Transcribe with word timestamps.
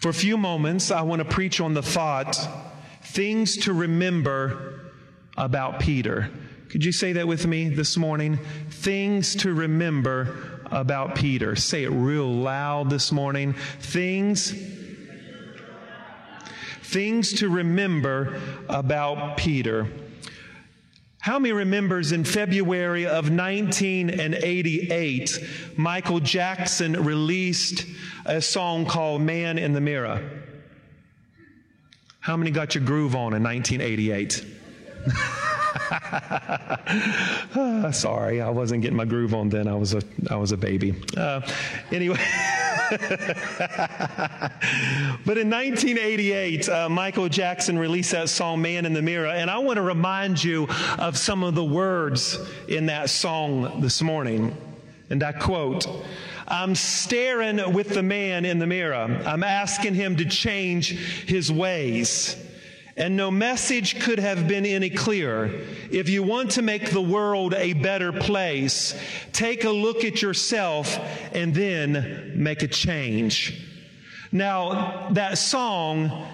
For 0.00 0.08
a 0.08 0.14
few 0.14 0.38
moments, 0.38 0.90
I 0.90 1.02
want 1.02 1.20
to 1.20 1.26
preach 1.26 1.60
on 1.60 1.74
the 1.74 1.82
thought 1.82 2.48
things 3.02 3.58
to 3.58 3.74
remember 3.74 4.92
about 5.36 5.80
Peter. 5.80 6.30
Could 6.70 6.82
you 6.84 6.92
say 6.92 7.12
that 7.14 7.28
with 7.28 7.46
me 7.46 7.68
this 7.68 7.98
morning? 7.98 8.38
Things 8.70 9.34
to 9.36 9.52
remember 9.52 10.62
about 10.70 11.16
Peter. 11.16 11.54
Say 11.54 11.84
it 11.84 11.90
real 11.90 12.32
loud 12.32 12.88
this 12.88 13.12
morning. 13.12 13.52
Things 13.80 14.54
things 16.82 17.34
to 17.34 17.48
remember 17.50 18.40
about 18.68 19.36
Peter. 19.36 19.86
How 21.20 21.38
many 21.38 21.52
remembers 21.52 22.12
in 22.12 22.24
February 22.24 23.04
of 23.04 23.30
1988, 23.30 25.38
Michael 25.76 26.20
Jackson 26.20 27.04
released 27.04 27.84
a 28.24 28.40
song 28.40 28.86
called 28.86 29.20
Man 29.20 29.58
in 29.58 29.74
the 29.74 29.82
Mirror? 29.82 30.22
How 32.20 32.38
many 32.38 32.50
got 32.50 32.74
your 32.74 32.84
groove 32.84 33.14
on 33.14 33.34
in 33.34 33.42
1988? 33.42 34.46
sorry, 37.92 38.40
I 38.40 38.48
wasn't 38.48 38.80
getting 38.80 38.96
my 38.96 39.04
groove 39.04 39.34
on 39.34 39.50
then. 39.50 39.68
I 39.68 39.74
was 39.74 39.92
a, 39.92 40.00
I 40.30 40.36
was 40.36 40.52
a 40.52 40.56
baby. 40.56 40.94
Uh, 41.14 41.42
anyway. 41.92 42.18
but 45.24 45.38
in 45.38 45.48
1988, 45.48 46.68
uh, 46.68 46.88
Michael 46.88 47.28
Jackson 47.28 47.78
released 47.78 48.10
that 48.10 48.28
song, 48.28 48.60
Man 48.60 48.84
in 48.84 48.94
the 48.94 49.02
Mirror. 49.02 49.28
And 49.28 49.48
I 49.48 49.58
want 49.58 49.76
to 49.76 49.82
remind 49.82 50.42
you 50.42 50.66
of 50.98 51.16
some 51.16 51.44
of 51.44 51.54
the 51.54 51.64
words 51.64 52.38
in 52.66 52.86
that 52.86 53.08
song 53.10 53.80
this 53.80 54.02
morning. 54.02 54.56
And 55.08 55.22
I 55.22 55.30
quote, 55.30 55.86
I'm 56.48 56.74
staring 56.74 57.72
with 57.72 57.90
the 57.90 58.02
man 58.02 58.44
in 58.44 58.58
the 58.58 58.66
mirror. 58.66 58.94
I'm 58.94 59.44
asking 59.44 59.94
him 59.94 60.16
to 60.16 60.24
change 60.24 60.88
his 60.88 61.52
ways. 61.52 62.36
And 63.00 63.16
no 63.16 63.30
message 63.30 63.98
could 63.98 64.18
have 64.18 64.46
been 64.46 64.66
any 64.66 64.90
clearer. 64.90 65.50
If 65.90 66.10
you 66.10 66.22
want 66.22 66.50
to 66.52 66.62
make 66.62 66.90
the 66.90 67.00
world 67.00 67.54
a 67.54 67.72
better 67.72 68.12
place, 68.12 68.94
take 69.32 69.64
a 69.64 69.70
look 69.70 70.04
at 70.04 70.20
yourself 70.20 70.98
and 71.32 71.54
then 71.54 72.32
make 72.36 72.62
a 72.62 72.68
change. 72.68 73.66
Now, 74.32 75.08
that 75.12 75.38
song 75.38 76.26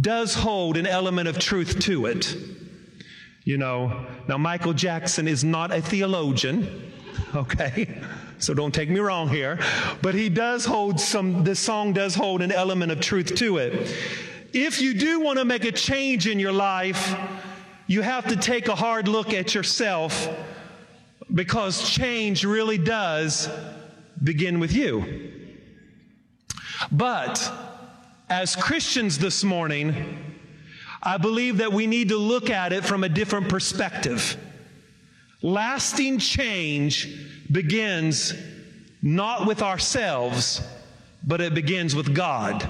does 0.00 0.34
hold 0.34 0.76
an 0.76 0.88
element 0.88 1.28
of 1.28 1.38
truth 1.38 1.78
to 1.80 2.06
it. 2.06 2.36
You 3.44 3.58
know, 3.58 4.04
now 4.26 4.36
Michael 4.36 4.72
Jackson 4.72 5.28
is 5.28 5.44
not 5.44 5.72
a 5.72 5.80
theologian, 5.80 6.92
okay? 7.36 8.00
So 8.38 8.52
don't 8.52 8.74
take 8.74 8.90
me 8.90 8.98
wrong 8.98 9.28
here. 9.28 9.60
But 10.02 10.16
he 10.16 10.28
does 10.28 10.64
hold 10.64 10.98
some, 10.98 11.44
this 11.44 11.60
song 11.60 11.92
does 11.92 12.16
hold 12.16 12.42
an 12.42 12.50
element 12.50 12.90
of 12.90 13.00
truth 13.00 13.36
to 13.36 13.58
it. 13.58 13.94
If 14.52 14.80
you 14.80 14.94
do 14.94 15.20
want 15.20 15.38
to 15.38 15.44
make 15.44 15.64
a 15.64 15.72
change 15.72 16.26
in 16.26 16.38
your 16.38 16.52
life, 16.52 17.16
you 17.86 18.02
have 18.02 18.26
to 18.28 18.36
take 18.36 18.68
a 18.68 18.74
hard 18.74 19.08
look 19.08 19.32
at 19.32 19.54
yourself 19.54 20.28
because 21.32 21.88
change 21.88 22.44
really 22.44 22.78
does 22.78 23.48
begin 24.22 24.58
with 24.58 24.72
you. 24.72 25.32
But 26.90 27.52
as 28.28 28.56
Christians 28.56 29.18
this 29.18 29.44
morning, 29.44 30.18
I 31.02 31.16
believe 31.16 31.58
that 31.58 31.72
we 31.72 31.86
need 31.86 32.08
to 32.10 32.18
look 32.18 32.50
at 32.50 32.72
it 32.72 32.84
from 32.84 33.04
a 33.04 33.08
different 33.08 33.48
perspective. 33.48 34.36
Lasting 35.42 36.18
change 36.18 37.08
begins 37.50 38.34
not 39.02 39.46
with 39.46 39.62
ourselves, 39.62 40.62
but 41.26 41.40
it 41.40 41.54
begins 41.54 41.94
with 41.94 42.14
God. 42.14 42.68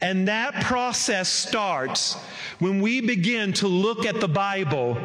And 0.00 0.28
that 0.28 0.62
process 0.64 1.28
starts 1.28 2.14
when 2.58 2.80
we 2.82 3.00
begin 3.00 3.52
to 3.54 3.68
look 3.68 4.04
at 4.04 4.20
the 4.20 4.28
Bible 4.28 4.98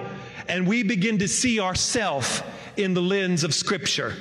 and 0.47 0.67
we 0.67 0.84
begin 0.84 1.18
to 1.19 1.28
see 1.28 1.59
ourselves 1.59 2.44
in 2.78 2.94
the 2.94 3.02
lens 3.02 3.44
of 3.44 3.53
Scripture. 3.53 4.16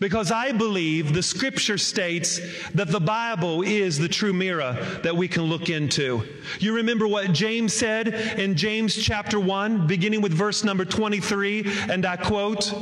Because 0.00 0.30
I 0.30 0.52
believe 0.52 1.14
the 1.14 1.22
scripture 1.22 1.78
states 1.78 2.40
that 2.72 2.88
the 2.88 3.00
Bible 3.00 3.62
is 3.62 3.98
the 3.98 4.08
true 4.08 4.32
mirror 4.32 4.76
that 5.02 5.16
we 5.16 5.28
can 5.28 5.44
look 5.44 5.70
into. 5.70 6.24
You 6.58 6.74
remember 6.74 7.06
what 7.06 7.32
James 7.32 7.72
said 7.72 8.08
in 8.08 8.56
James 8.56 8.96
chapter 8.96 9.38
1, 9.38 9.86
beginning 9.86 10.20
with 10.20 10.32
verse 10.32 10.64
number 10.64 10.84
23, 10.84 11.64
and 11.88 12.04
I 12.04 12.16
quote, 12.16 12.74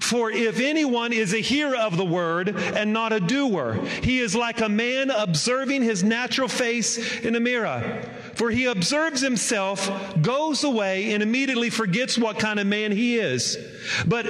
for 0.00 0.30
if 0.30 0.60
anyone 0.60 1.12
is 1.12 1.34
a 1.34 1.40
hearer 1.40 1.76
of 1.76 1.96
the 1.96 2.04
word 2.04 2.56
and 2.56 2.92
not 2.92 3.12
a 3.12 3.20
doer, 3.20 3.74
he 4.02 4.20
is 4.20 4.34
like 4.34 4.60
a 4.60 4.68
man 4.68 5.10
observing 5.10 5.82
his 5.82 6.02
natural 6.04 6.48
face 6.48 7.20
in 7.20 7.34
a 7.34 7.40
mirror. 7.40 8.02
For 8.34 8.50
he 8.50 8.66
observes 8.66 9.20
himself, 9.20 9.90
goes 10.22 10.62
away, 10.62 11.12
and 11.12 11.22
immediately 11.22 11.70
forgets 11.70 12.16
what 12.16 12.38
kind 12.38 12.60
of 12.60 12.66
man 12.66 12.92
he 12.92 13.16
is. 13.16 13.58
But 14.06 14.26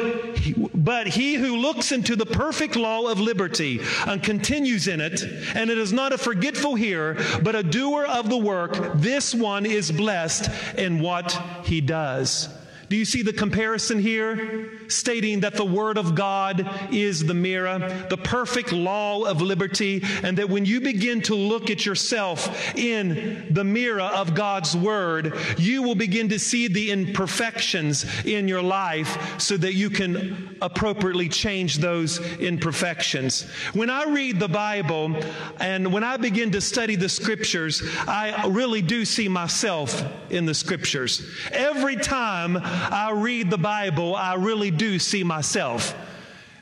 but 0.75 1.07
he 1.07 1.35
who 1.35 1.57
looks 1.57 1.93
into 1.93 2.17
the 2.17 2.27
perfect 2.27 2.75
law 2.75 3.09
of 3.09 3.21
liberty 3.21 3.81
and 4.07 4.23
continues 4.23 4.89
in 4.89 5.01
it, 5.01 5.23
and 5.55 5.71
it 5.71 5.77
is 5.77 5.93
not 5.93 6.13
a 6.13 6.19
forgetful 6.19 6.77
hearer, 6.77 7.17
but 7.43 7.55
a 7.55 7.63
doer 7.63 8.07
of 8.07 8.31
the 8.31 8.39
work, 8.39 8.75
this 8.95 9.35
one 9.35 9.67
is 9.67 9.93
blessed 9.93 10.51
in 10.79 11.01
what 11.01 11.33
he 11.65 11.81
does. 11.81 12.49
Do 12.89 12.97
you 12.97 13.05
see 13.05 13.23
the 13.23 13.33
comparison 13.33 13.99
here? 13.99 14.71
Stating 14.89 15.41
that 15.41 15.55
the 15.55 15.65
Word 15.65 15.99
of 15.99 16.15
God 16.15 16.69
is 16.91 17.25
the 17.25 17.35
mirror, 17.35 17.79
the 18.09 18.17
perfect 18.17 18.73
law 18.73 19.25
of 19.25 19.43
liberty, 19.43 20.03
and 20.23 20.39
that 20.39 20.49
when 20.49 20.65
you 20.65 20.81
begin 20.81 21.21
to 21.23 21.35
look 21.35 21.69
at 21.69 21.85
yourself 21.85 22.75
in 22.77 23.47
the 23.51 23.65
mirror 23.65 24.01
of 24.01 24.35
God's 24.35 24.75
Word, 24.75 25.37
you 25.59 25.83
will 25.83 25.95
begin 25.95 26.31
to 26.31 26.39
see 26.39 26.69
the 26.69 26.91
imperfections 26.91 28.07
in 28.25 28.49
your 28.49 28.63
life 28.63 29.39
so 29.39 29.57
that 29.59 29.75
you 29.75 29.91
can 29.91 30.57
appropriately 30.63 31.29
change 31.29 31.79
those 31.79 32.19
imperfections. 32.39 33.43
When 33.75 33.91
I 33.91 34.05
read 34.05 34.41
the 34.41 34.49
Bible 34.49 35.15
and 35.61 35.93
when 35.93 36.05
I 36.05 36.17
begin 36.17 36.51
to 36.53 36.61
study 36.61 36.97
the 36.97 37.09
Scriptures, 37.09 37.83
I 38.07 38.47
really 38.47 38.81
do 38.81 39.05
see 39.05 39.29
myself 39.29 40.03
in 40.31 40.47
the 40.47 40.55
Scriptures. 40.55 41.23
Every 41.53 41.97
time 41.97 42.57
I 42.91 43.11
read 43.13 43.51
the 43.51 43.59
Bible, 43.59 44.15
I 44.15 44.35
really 44.35 44.71
do 44.71 44.99
see 44.99 45.25
myself. 45.25 45.95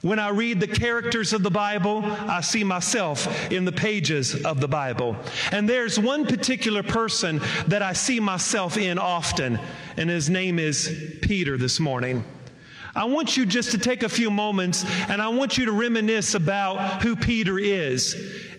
When 0.03 0.19
I 0.19 0.29
read 0.29 0.61
the 0.61 0.69
characters 0.69 1.33
of 1.33 1.43
the 1.43 1.51
Bible, 1.51 2.05
I 2.05 2.41
see 2.41 2.63
myself 2.63 3.51
in 3.51 3.65
the 3.65 3.73
pages 3.73 4.45
of 4.45 4.61
the 4.61 4.69
Bible. 4.69 5.17
And 5.51 5.69
there's 5.69 5.99
one 5.99 6.27
particular 6.27 6.83
person 6.83 7.41
that 7.67 7.83
I 7.83 7.93
see 7.93 8.21
myself 8.21 8.77
in 8.77 8.99
often, 8.99 9.59
and 9.97 10.09
his 10.09 10.31
name 10.31 10.59
is 10.59 11.17
Peter 11.23 11.57
this 11.57 11.81
morning. 11.81 12.25
I 12.95 13.05
want 13.05 13.37
you 13.37 13.45
just 13.45 13.73
to 13.73 13.79
take 13.79 14.03
a 14.03 14.09
few 14.09 14.31
moments 14.31 14.87
and 15.11 15.21
I 15.21 15.29
want 15.29 15.59
you 15.59 15.67
to 15.67 15.73
reminisce 15.73 16.35
about 16.35 17.03
who 17.03 17.15
Peter 17.15 17.59
is 17.59 18.15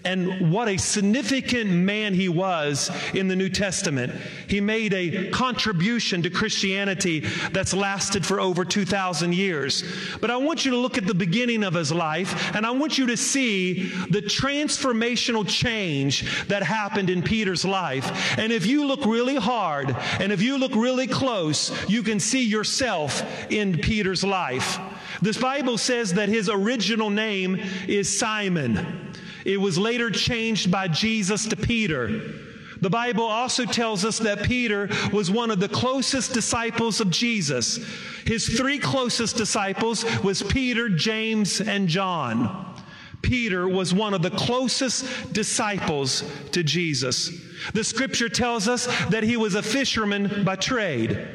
and 0.08 0.50
what 0.50 0.70
a 0.70 0.78
significant 0.78 1.70
man 1.70 2.14
he 2.14 2.30
was 2.30 2.90
in 3.14 3.28
the 3.28 3.36
New 3.36 3.50
Testament. 3.50 4.14
He 4.48 4.62
made 4.62 4.94
a 4.94 5.30
contribution 5.32 6.24
to 6.24 6.30
Christianity 6.30 7.26
that's 7.52 7.74
lasted 7.74 8.26
for 8.26 8.40
over 8.40 8.64
2,000 8.64 9.36
years. 9.36 9.84
But 10.22 10.32
I 10.32 10.38
want 10.38 10.64
you 10.64 10.72
to 10.72 10.78
look 10.78 10.98
at 10.98 11.06
the 11.06 11.14
beginning 11.14 11.62
of 11.62 11.74
his 11.74 11.92
life 11.92 12.56
and 12.56 12.66
I 12.66 12.72
want 12.72 12.98
you 12.98 13.08
to 13.08 13.18
see 13.18 13.90
the 14.10 14.22
transformational 14.22 15.46
change 15.46 16.48
that 16.48 16.64
happened 16.64 17.10
in 17.10 17.22
Peter's 17.22 17.66
life. 17.66 18.40
And 18.40 18.54
if 18.54 18.66
you 18.66 18.88
look 18.88 19.06
really 19.06 19.36
hard 19.36 19.94
and 20.22 20.32
if 20.32 20.42
you 20.42 20.58
look 20.58 20.74
really 20.74 21.08
close, 21.08 21.70
you 21.90 22.02
can 22.02 22.22
see 22.22 22.46
yourself 22.46 23.24
in 23.52 23.78
Peter's 23.78 24.24
life. 24.24 24.80
This 25.22 25.38
Bible 25.38 25.78
says 25.78 26.14
that 26.14 26.30
his 26.30 26.48
original 26.50 27.10
name 27.10 27.60
is 27.88 28.18
Simon. 28.18 29.07
It 29.48 29.62
was 29.62 29.78
later 29.78 30.12
changed 30.12 30.70
by 30.70 30.90
Jesus 30.90 31.48
to 31.48 31.56
Peter. 31.56 32.34
The 32.82 32.90
Bible 32.90 33.24
also 33.24 33.64
tells 33.64 34.04
us 34.04 34.20
that 34.20 34.44
Peter 34.44 34.90
was 35.14 35.32
one 35.32 35.52
of 35.52 35.62
the 35.62 35.70
closest 35.70 36.34
disciples 36.34 37.00
of 37.00 37.10
Jesus. 37.10 37.80
His 38.26 38.46
three 38.46 38.78
closest 38.78 39.38
disciples 39.38 40.04
was 40.22 40.44
Peter, 40.44 40.90
James, 40.90 41.62
and 41.62 41.88
John. 41.88 42.76
Peter 43.22 43.70
was 43.70 43.94
one 43.94 44.14
of 44.14 44.22
the 44.22 44.32
closest 44.32 45.32
disciples 45.32 46.30
to 46.52 46.62
Jesus. 46.62 47.32
The 47.74 47.86
scripture 47.86 48.30
tells 48.30 48.68
us 48.68 48.86
that 49.08 49.24
he 49.24 49.38
was 49.38 49.56
a 49.56 49.64
fisherman 49.64 50.44
by 50.44 50.58
trade. 50.58 51.26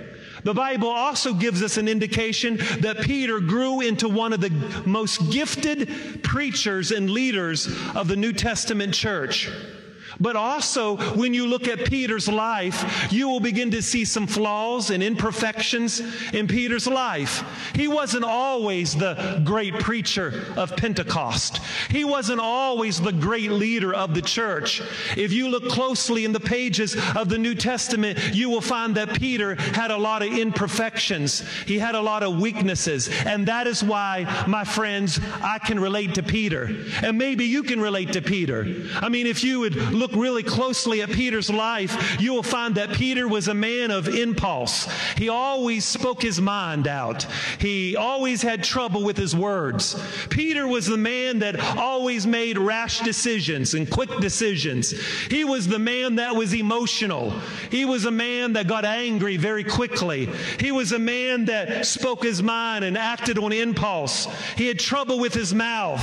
The 0.45 0.55
Bible 0.55 0.89
also 0.89 1.35
gives 1.35 1.63
us 1.63 1.77
an 1.77 1.89
indication 1.89 2.57
that 2.81 3.01
Peter 3.03 3.41
grew 3.41 3.81
into 3.81 4.09
one 4.09 4.33
of 4.33 4.41
the 4.41 4.51
most 4.85 5.31
gifted 5.31 6.23
preachers 6.23 6.91
and 6.91 7.11
leaders 7.11 7.67
of 7.95 8.09
the 8.09 8.17
New 8.17 8.33
Testament 8.33 8.95
church. 8.95 9.49
But 10.23 10.37
also, 10.37 10.97
when 11.17 11.35
you 11.35 11.49
look 11.49 11.67
at 11.67 11.85
Peter's 11.85 12.29
life, 12.29 13.13
you 13.13 13.29
will 13.29 13.41
begin 13.41 13.73
to 13.73 13.83
see 13.83 14.05
some 14.05 14.29
flaws 14.29 14.91
and 14.91 15.03
imperfections 15.03 16.01
in 16.33 16.47
Peter's 16.47 16.87
life. 16.87 17.43
He 17.75 17.89
wasn't 17.89 18.25
always 18.25 18.95
the 18.95 19.43
great 19.45 19.75
preacher 19.81 20.45
of 20.57 20.77
Pentecost. 20.77 21.59
He 21.91 22.05
wasn't 22.05 22.41
always 22.41 23.01
the 23.01 23.11
great 23.11 23.51
leader 23.51 23.93
of 23.93 24.15
the 24.15 24.23
church. 24.23 24.81
If 25.17 25.33
you 25.33 25.49
look 25.49 25.69
closely 25.69 26.25
in 26.25 26.33
the 26.33 26.39
pages 26.39 26.97
of 27.17 27.29
the 27.29 27.39
New 27.39 27.57
Testament, 27.57 28.33
you 28.33 28.49
will 28.49 28.61
find 28.61 28.95
that 28.95 29.15
Peter 29.15 29.57
had 29.57 29.91
a 29.91 29.99
lot 29.99 30.23
of 30.23 30.33
imperfections. 30.33 31.43
He 31.67 31.81
had 31.81 31.97
a 31.97 32.01
lot 32.01 32.23
of 32.23 32.39
weaknesses. 32.39 33.09
And 33.27 33.49
that 33.49 33.67
is 33.67 33.83
why, 33.83 34.45
my 34.47 34.63
friends, 34.63 35.19
I 35.43 35.59
can 35.59 35.81
relate 35.81 36.15
to 36.15 36.23
Peter. 36.23 36.71
And 37.03 37.19
maybe 37.19 37.45
you 37.45 37.65
can 37.65 37.81
relate 37.81 38.13
to 38.13 38.23
Peter. 38.23 38.87
I 39.01 39.09
mean, 39.09 39.27
if 39.27 39.43
you 39.43 39.59
would 39.59 39.75
look 39.75 40.12
really 40.15 40.43
closely 40.43 41.03
at 41.03 41.11
Peter's 41.11 41.51
life, 41.51 42.21
you 42.21 42.33
will 42.33 42.43
find 42.43 42.75
that 42.77 42.93
Peter 42.93 43.27
was 43.29 43.49
a 43.49 43.55
man 43.55 43.91
of 43.91 44.09
impulse. 44.09 44.89
He 45.17 45.29
always 45.29 45.85
spoke 45.85 46.23
his 46.23 46.41
mind 46.41 46.87
out. 46.89 47.27
He 47.59 47.97
always 47.97 48.43
had 48.43 48.65
trouble 48.65 49.03
with 49.03 49.17
his 49.17 49.35
words. 49.35 50.01
Peter 50.29 50.67
was 50.67 50.87
the 50.87 50.97
man 50.97 51.41
that 51.41 51.59
always 51.77 52.27
made 52.27 52.59
rash 52.59 53.01
decisions 53.01 53.75
and 53.75 53.91
quick 53.91 54.11
decisions. 54.19 54.91
He 55.29 55.45
was 55.45 55.69
the 55.69 55.79
man 55.79 56.17
that 56.17 56.35
was 56.35 56.55
emotional. 56.55 57.31
He 57.71 57.85
was 57.85 58.05
a 58.05 58.11
man 58.11 58.55
that 58.55 58.67
got 58.67 58.85
angry 58.85 59.37
very 59.37 59.65
quickly. 59.65 60.29
He 60.59 60.73
was 60.73 60.93
a 60.93 60.99
man 60.99 61.47
that 61.47 61.87
spoke 61.87 62.23
his 62.23 62.43
mind 62.43 62.85
and 62.85 62.97
acted 62.97 63.39
on 63.39 63.53
impulse. 63.53 64.27
He 64.57 64.67
had 64.69 64.79
trouble 64.79 65.19
with 65.19 65.35
his 65.35 65.55
mouth. 65.55 66.03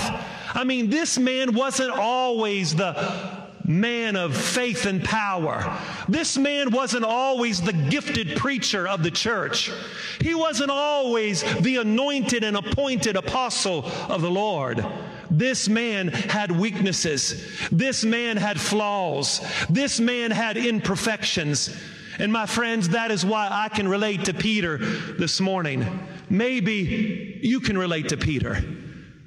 I 0.54 0.64
mean, 0.64 0.90
this 0.90 1.18
man 1.18 1.54
wasn't 1.54 1.92
always 1.92 2.76
the 2.76 3.39
man 3.70 4.16
of 4.16 4.36
faith 4.36 4.88
and 4.88 5.04
power. 5.04 5.80
This 6.08 6.40
man 6.40 6.72
wasn't 6.72 7.06
always 7.06 7.62
the 7.62 7.72
gifted 7.72 8.36
preacher 8.36 8.88
of 8.88 9.04
the 9.04 9.12
church. 9.12 9.72
He 10.20 10.34
wasn't 10.34 10.72
always 10.72 11.44
the 11.62 11.78
anointed 11.78 12.44
and 12.44 12.58
appointed 12.58 13.16
apostle 13.16 13.86
of 14.10 14.24
the 14.24 14.32
Lord. 14.32 14.84
This 15.30 15.70
man 15.70 16.08
had 16.08 16.52
weaknesses. 16.52 17.48
This 17.72 18.04
man 18.04 18.38
had 18.38 18.60
flaws. 18.60 19.40
This 19.70 20.00
man 20.00 20.32
had 20.32 20.58
imperfections. 20.58 21.70
And 22.18 22.34
my 22.34 22.48
friends, 22.48 22.90
that 22.90 23.12
is 23.12 23.24
why 23.24 23.48
I 23.52 23.70
can 23.70 23.88
relate 23.88 24.26
to 24.26 24.34
Peter 24.34 24.80
this 24.80 25.40
morning. 25.40 25.86
Maybe 26.28 27.40
you 27.44 27.60
can 27.60 27.78
relate 27.78 28.10
to 28.10 28.18
Peter. 28.18 28.64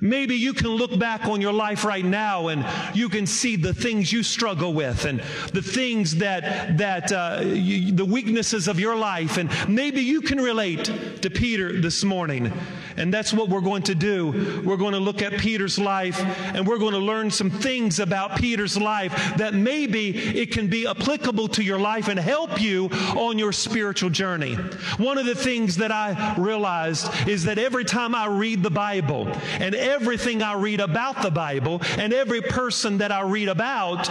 Maybe 0.03 0.35
you 0.35 0.53
can 0.53 0.67
look 0.67 0.99
back 0.99 1.27
on 1.27 1.41
your 1.41 1.53
life 1.53 1.85
right 1.85 2.05
now 2.05 2.49
and 2.49 2.67
you 2.93 3.09
can 3.09 3.25
see 3.25 3.55
the 3.55 3.73
things 3.73 4.13
you 4.13 4.25
struggle 4.25 4.75
with 4.75 5.05
and 5.05 5.21
the 5.53 5.63
things 5.63 6.17
that, 6.17 6.77
that 6.79 7.13
uh, 7.13 7.43
you, 7.45 7.93
the 7.93 8.05
weaknesses 8.05 8.67
of 8.67 8.81
your 8.81 8.97
life. 8.97 9.37
And 9.37 9.49
maybe 9.69 10.01
you 10.01 10.21
can 10.21 10.41
relate 10.41 10.87
to 11.23 11.31
Peter 11.31 11.81
this 11.81 12.03
morning. 12.03 12.53
And 12.97 13.13
that's 13.13 13.33
what 13.33 13.49
we're 13.49 13.61
going 13.61 13.83
to 13.85 13.95
do. 13.95 14.63
We're 14.65 14.77
going 14.77 14.93
to 14.93 15.01
look 15.01 15.23
at 15.23 15.39
Peter's 15.39 15.79
life 15.79 16.21
and 16.55 16.67
we're 16.67 16.79
going 16.79 16.93
to 16.93 16.99
learn 16.99 17.31
some 17.31 17.51
things 17.51 18.01
about 18.01 18.37
Peter's 18.37 18.77
life 18.77 19.13
that 19.37 19.55
maybe 19.55 20.17
it 20.17 20.53
can 20.53 20.69
be 20.69 20.87
applicable 20.87 21.49
to 21.49 21.63
your 21.63 21.79
life 21.79 22.09
and 22.09 22.19
help 22.19 22.61
you 22.61 22.87
on 23.17 23.39
your 23.39 23.53
spiritual 23.53 24.11
journey. 24.11 24.55
One 24.99 25.19
of 25.19 25.27
the 25.27 25.35
things 25.35 25.77
that 25.77 25.93
I 25.93 26.35
realized 26.37 27.11
is 27.29 27.45
that 27.45 27.59
every 27.59 27.85
time 27.85 28.15
I 28.15 28.27
read 28.27 28.63
the 28.63 28.71
Bible 28.71 29.29
and 29.59 29.75
everything 29.75 30.43
I 30.43 30.55
read 30.55 30.81
about 30.81 31.23
the 31.23 31.31
Bible 31.31 31.81
and 31.99 32.13
every 32.13 32.43
person 32.43 32.99
that 32.99 33.13
I 33.13 33.23
read 33.23 33.49
about, 33.49 34.11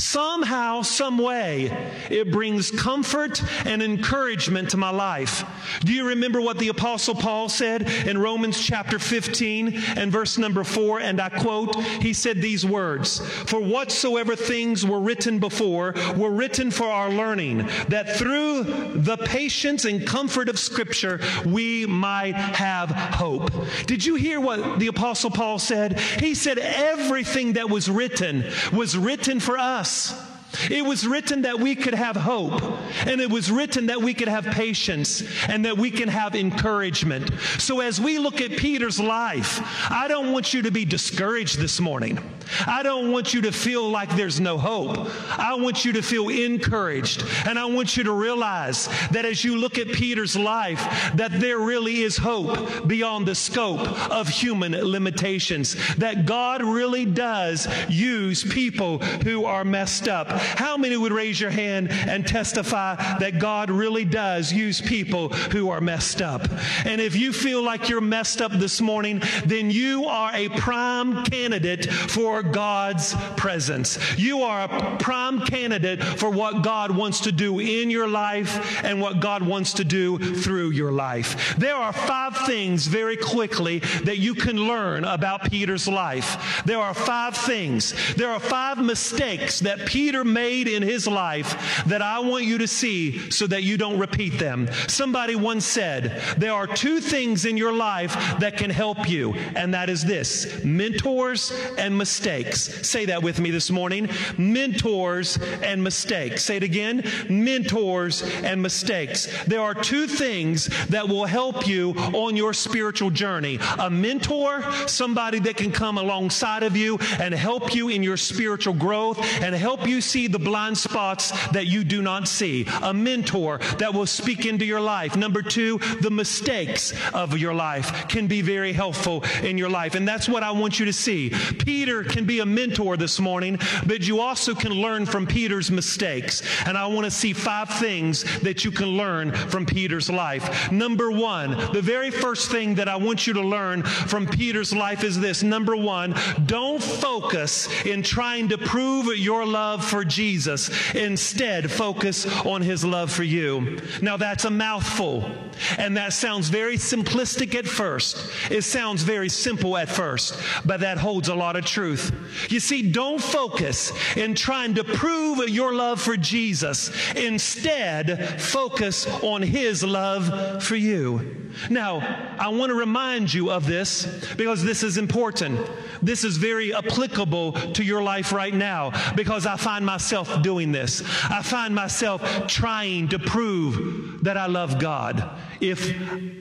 somehow, 0.00 0.82
some 0.82 1.18
way, 1.18 1.66
it 2.08 2.30
brings 2.32 2.70
comfort 2.70 3.42
and 3.66 3.82
encouragement 3.82 4.70
to 4.70 4.76
my 4.76 4.90
life. 4.90 5.44
Do 5.84 5.92
you 5.92 6.08
remember 6.08 6.40
what 6.40 6.58
the 6.58 6.68
apostle 6.68 7.14
Paul 7.14 7.48
said 7.48 7.88
in 8.06 8.18
Romans 8.18 8.60
chapter 8.60 8.98
15 8.98 9.82
and 9.96 10.10
verse 10.10 10.38
number 10.38 10.64
4? 10.64 11.00
And 11.00 11.20
I 11.20 11.28
quote, 11.28 11.76
he 12.00 12.12
said 12.12 12.40
these 12.40 12.64
words, 12.64 13.20
For 13.46 13.60
whatsoever 13.60 14.34
things 14.36 14.84
were 14.84 15.00
written 15.00 15.38
before 15.38 15.94
were 16.16 16.30
written 16.30 16.70
for 16.70 16.86
our 16.86 17.10
learning, 17.10 17.68
that 17.88 18.16
through 18.16 18.64
the 18.64 19.18
patience 19.18 19.84
and 19.84 20.06
comfort 20.06 20.48
of 20.48 20.58
scripture 20.58 21.20
we 21.44 21.86
might 21.86 22.34
have 22.34 22.90
hope. 22.90 23.50
Did 23.86 24.04
you 24.04 24.14
hear 24.14 24.40
what 24.40 24.78
the 24.78 24.86
apostle 24.86 25.30
Paul 25.30 25.58
said? 25.58 25.98
He 25.98 26.34
said 26.34 26.58
everything 26.58 27.54
that 27.54 27.68
was 27.68 27.90
written 27.90 28.44
was 28.72 28.96
written 28.96 29.40
for 29.40 29.58
us 29.58 29.89
us. 29.90 30.29
It 30.68 30.84
was 30.84 31.06
written 31.06 31.42
that 31.42 31.60
we 31.60 31.74
could 31.74 31.94
have 31.94 32.16
hope, 32.16 32.62
and 33.06 33.20
it 33.20 33.30
was 33.30 33.50
written 33.50 33.86
that 33.86 34.02
we 34.02 34.14
could 34.14 34.28
have 34.28 34.44
patience, 34.46 35.22
and 35.48 35.64
that 35.64 35.76
we 35.76 35.90
can 35.90 36.08
have 36.08 36.34
encouragement. 36.34 37.30
So, 37.58 37.80
as 37.80 38.00
we 38.00 38.18
look 38.18 38.40
at 38.40 38.50
Peter's 38.52 38.98
life, 38.98 39.60
I 39.90 40.08
don't 40.08 40.32
want 40.32 40.52
you 40.52 40.62
to 40.62 40.70
be 40.70 40.84
discouraged 40.84 41.58
this 41.58 41.80
morning. 41.80 42.18
I 42.66 42.82
don't 42.82 43.12
want 43.12 43.32
you 43.32 43.42
to 43.42 43.52
feel 43.52 43.88
like 43.88 44.14
there's 44.16 44.40
no 44.40 44.58
hope. 44.58 45.08
I 45.38 45.54
want 45.54 45.84
you 45.84 45.92
to 45.92 46.02
feel 46.02 46.28
encouraged, 46.28 47.24
and 47.46 47.58
I 47.58 47.64
want 47.66 47.96
you 47.96 48.04
to 48.04 48.12
realize 48.12 48.88
that 49.12 49.24
as 49.24 49.44
you 49.44 49.56
look 49.56 49.78
at 49.78 49.88
Peter's 49.88 50.36
life, 50.36 50.80
that 51.14 51.40
there 51.40 51.58
really 51.58 52.02
is 52.02 52.16
hope 52.16 52.86
beyond 52.88 53.26
the 53.26 53.34
scope 53.34 53.80
of 54.10 54.28
human 54.28 54.72
limitations. 54.72 55.76
That 55.96 56.26
God 56.26 56.62
really 56.62 57.04
does 57.04 57.68
use 57.88 58.42
people 58.42 58.98
who 58.98 59.44
are 59.44 59.64
messed 59.64 60.08
up 60.08 60.28
how 60.56 60.76
many 60.76 60.96
would 60.96 61.12
raise 61.12 61.40
your 61.40 61.50
hand 61.50 61.90
and 61.90 62.26
testify 62.26 62.96
that 63.18 63.38
God 63.38 63.70
really 63.70 64.04
does 64.04 64.52
use 64.52 64.80
people 64.80 65.28
who 65.28 65.70
are 65.70 65.80
messed 65.80 66.22
up? 66.22 66.48
And 66.84 67.00
if 67.00 67.16
you 67.16 67.32
feel 67.32 67.62
like 67.62 67.88
you're 67.88 68.00
messed 68.00 68.40
up 68.40 68.52
this 68.52 68.80
morning, 68.80 69.22
then 69.44 69.70
you 69.70 70.06
are 70.06 70.30
a 70.34 70.48
prime 70.50 71.24
candidate 71.24 71.90
for 71.90 72.42
God's 72.42 73.14
presence. 73.36 73.98
You 74.18 74.42
are 74.42 74.62
a 74.62 74.96
prime 74.98 75.40
candidate 75.40 76.02
for 76.02 76.30
what 76.30 76.62
God 76.62 76.90
wants 76.90 77.20
to 77.20 77.32
do 77.32 77.60
in 77.60 77.90
your 77.90 78.08
life 78.08 78.84
and 78.84 79.00
what 79.00 79.20
God 79.20 79.42
wants 79.42 79.74
to 79.74 79.84
do 79.84 80.18
through 80.18 80.70
your 80.70 80.92
life. 80.92 81.54
There 81.56 81.74
are 81.76 81.92
five 81.92 82.36
things 82.46 82.86
very 82.86 83.16
quickly 83.16 83.80
that 84.04 84.18
you 84.18 84.34
can 84.34 84.56
learn 84.56 85.04
about 85.04 85.50
Peter's 85.50 85.86
life. 85.88 86.62
There 86.64 86.78
are 86.78 86.94
five 86.94 87.36
things. 87.36 87.94
There 88.14 88.30
are 88.30 88.40
five 88.40 88.78
mistakes 88.78 89.60
that 89.60 89.86
Peter 89.86 90.24
made 90.24 90.39
in 90.40 90.82
his 90.82 91.06
life 91.06 91.84
that 91.86 92.02
I 92.02 92.20
want 92.20 92.44
you 92.44 92.58
to 92.58 92.68
see 92.68 93.30
so 93.30 93.46
that 93.46 93.62
you 93.62 93.76
don't 93.76 93.98
repeat 93.98 94.38
them. 94.38 94.68
Somebody 94.88 95.36
once 95.36 95.64
said, 95.64 96.20
There 96.38 96.52
are 96.52 96.66
two 96.66 97.00
things 97.00 97.44
in 97.44 97.56
your 97.56 97.72
life 97.72 98.14
that 98.38 98.56
can 98.56 98.70
help 98.70 99.08
you, 99.08 99.34
and 99.54 99.74
that 99.74 99.90
is 99.90 100.04
this 100.04 100.64
mentors 100.64 101.52
and 101.78 101.96
mistakes. 101.96 102.88
Say 102.88 103.06
that 103.06 103.22
with 103.22 103.40
me 103.40 103.50
this 103.50 103.70
morning 103.70 104.08
mentors 104.38 105.38
and 105.62 105.82
mistakes. 105.82 106.44
Say 106.44 106.56
it 106.56 106.62
again 106.62 107.04
mentors 107.28 108.22
and 108.22 108.62
mistakes. 108.62 109.28
There 109.46 109.60
are 109.60 109.74
two 109.74 110.06
things 110.06 110.66
that 110.88 111.08
will 111.08 111.26
help 111.26 111.66
you 111.66 111.92
on 112.12 112.36
your 112.36 112.52
spiritual 112.52 113.10
journey 113.10 113.58
a 113.78 113.90
mentor, 113.90 114.62
somebody 114.86 115.38
that 115.40 115.56
can 115.56 115.72
come 115.72 115.98
alongside 115.98 116.62
of 116.62 116.76
you 116.76 116.98
and 117.18 117.34
help 117.34 117.74
you 117.74 117.88
in 117.88 118.02
your 118.02 118.16
spiritual 118.16 118.74
growth 118.74 119.18
and 119.42 119.54
help 119.54 119.86
you 119.86 120.00
see 120.00 120.19
see 120.20 120.26
the 120.26 120.38
blind 120.38 120.76
spots 120.76 121.30
that 121.48 121.66
you 121.66 121.82
do 121.82 122.02
not 122.02 122.28
see, 122.28 122.66
a 122.82 122.92
mentor 122.92 123.58
that 123.78 123.94
will 123.94 124.04
speak 124.04 124.44
into 124.44 124.66
your 124.66 124.80
life. 124.80 125.16
Number 125.16 125.40
two, 125.40 125.78
the 126.02 126.10
mistakes 126.10 126.92
of 127.14 127.38
your 127.38 127.54
life 127.54 128.06
can 128.08 128.26
be 128.26 128.42
very 128.42 128.74
helpful 128.74 129.24
in 129.42 129.56
your 129.56 129.70
life. 129.70 129.94
And 129.94 130.06
that's 130.06 130.28
what 130.28 130.42
I 130.42 130.50
want 130.50 130.78
you 130.78 130.84
to 130.84 130.92
see. 130.92 131.30
Peter 131.64 132.04
can 132.04 132.26
be 132.26 132.40
a 132.40 132.46
mentor 132.46 132.98
this 132.98 133.18
morning, 133.18 133.58
but 133.86 134.06
you 134.06 134.20
also 134.20 134.54
can 134.54 134.72
learn 134.72 135.06
from 135.06 135.26
Peter's 135.26 135.70
mistakes. 135.70 136.42
And 136.66 136.76
I 136.76 136.86
want 136.86 137.06
to 137.06 137.10
see 137.10 137.32
five 137.32 137.70
things 137.70 138.24
that 138.40 138.62
you 138.62 138.70
can 138.70 138.88
learn 138.88 139.32
from 139.32 139.64
Peter's 139.64 140.10
life. 140.10 140.70
Number 140.70 141.10
one, 141.10 141.52
the 141.72 141.80
very 141.80 142.10
first 142.10 142.50
thing 142.50 142.74
that 142.74 142.88
I 142.88 142.96
want 142.96 143.26
you 143.26 143.32
to 143.34 143.42
learn 143.42 143.84
from 143.84 144.26
Peter's 144.26 144.74
life 144.74 145.02
is 145.02 145.18
this. 145.18 145.42
Number 145.42 145.76
one, 145.76 146.14
don't 146.44 146.82
focus 146.82 147.68
in 147.86 148.02
trying 148.02 148.50
to 148.50 148.58
prove 148.58 149.16
your 149.16 149.46
love 149.46 149.82
for 149.82 150.04
Jesus. 150.10 150.70
Instead, 150.94 151.70
focus 151.70 152.26
on 152.44 152.62
his 152.62 152.84
love 152.84 153.10
for 153.10 153.22
you. 153.22 153.78
Now, 154.02 154.16
that's 154.16 154.44
a 154.44 154.50
mouthful, 154.50 155.30
and 155.78 155.96
that 155.96 156.12
sounds 156.12 156.48
very 156.48 156.76
simplistic 156.76 157.54
at 157.54 157.66
first. 157.66 158.30
It 158.50 158.62
sounds 158.62 159.02
very 159.02 159.28
simple 159.28 159.76
at 159.76 159.88
first, 159.88 160.38
but 160.64 160.80
that 160.80 160.98
holds 160.98 161.28
a 161.28 161.34
lot 161.34 161.56
of 161.56 161.64
truth. 161.64 162.12
You 162.48 162.60
see, 162.60 162.90
don't 162.90 163.22
focus 163.22 163.92
in 164.16 164.34
trying 164.34 164.74
to 164.74 164.84
prove 164.84 165.48
your 165.48 165.74
love 165.74 166.00
for 166.00 166.16
Jesus. 166.16 166.90
Instead, 167.14 168.40
focus 168.40 169.06
on 169.22 169.42
his 169.42 169.82
love 169.82 170.62
for 170.62 170.76
you. 170.76 171.36
Now, 171.68 171.98
I 172.38 172.48
want 172.48 172.70
to 172.70 172.74
remind 172.74 173.32
you 173.32 173.50
of 173.50 173.66
this 173.66 174.06
because 174.36 174.62
this 174.62 174.82
is 174.82 174.96
important. 174.96 175.58
This 176.02 176.24
is 176.24 176.36
very 176.36 176.74
applicable 176.74 177.52
to 177.52 177.82
your 177.82 178.02
life 178.02 178.32
right 178.32 178.54
now 178.54 178.92
because 179.14 179.46
I 179.46 179.56
find 179.56 179.84
myself 179.84 179.99
myself 180.00 180.40
doing 180.40 180.72
this. 180.72 181.02
I 181.28 181.42
find 181.42 181.74
myself 181.74 182.22
trying 182.46 183.08
to 183.08 183.18
prove 183.18 184.24
that 184.24 184.38
I 184.38 184.46
love 184.46 184.78
God. 184.78 185.28
If, 185.60 185.92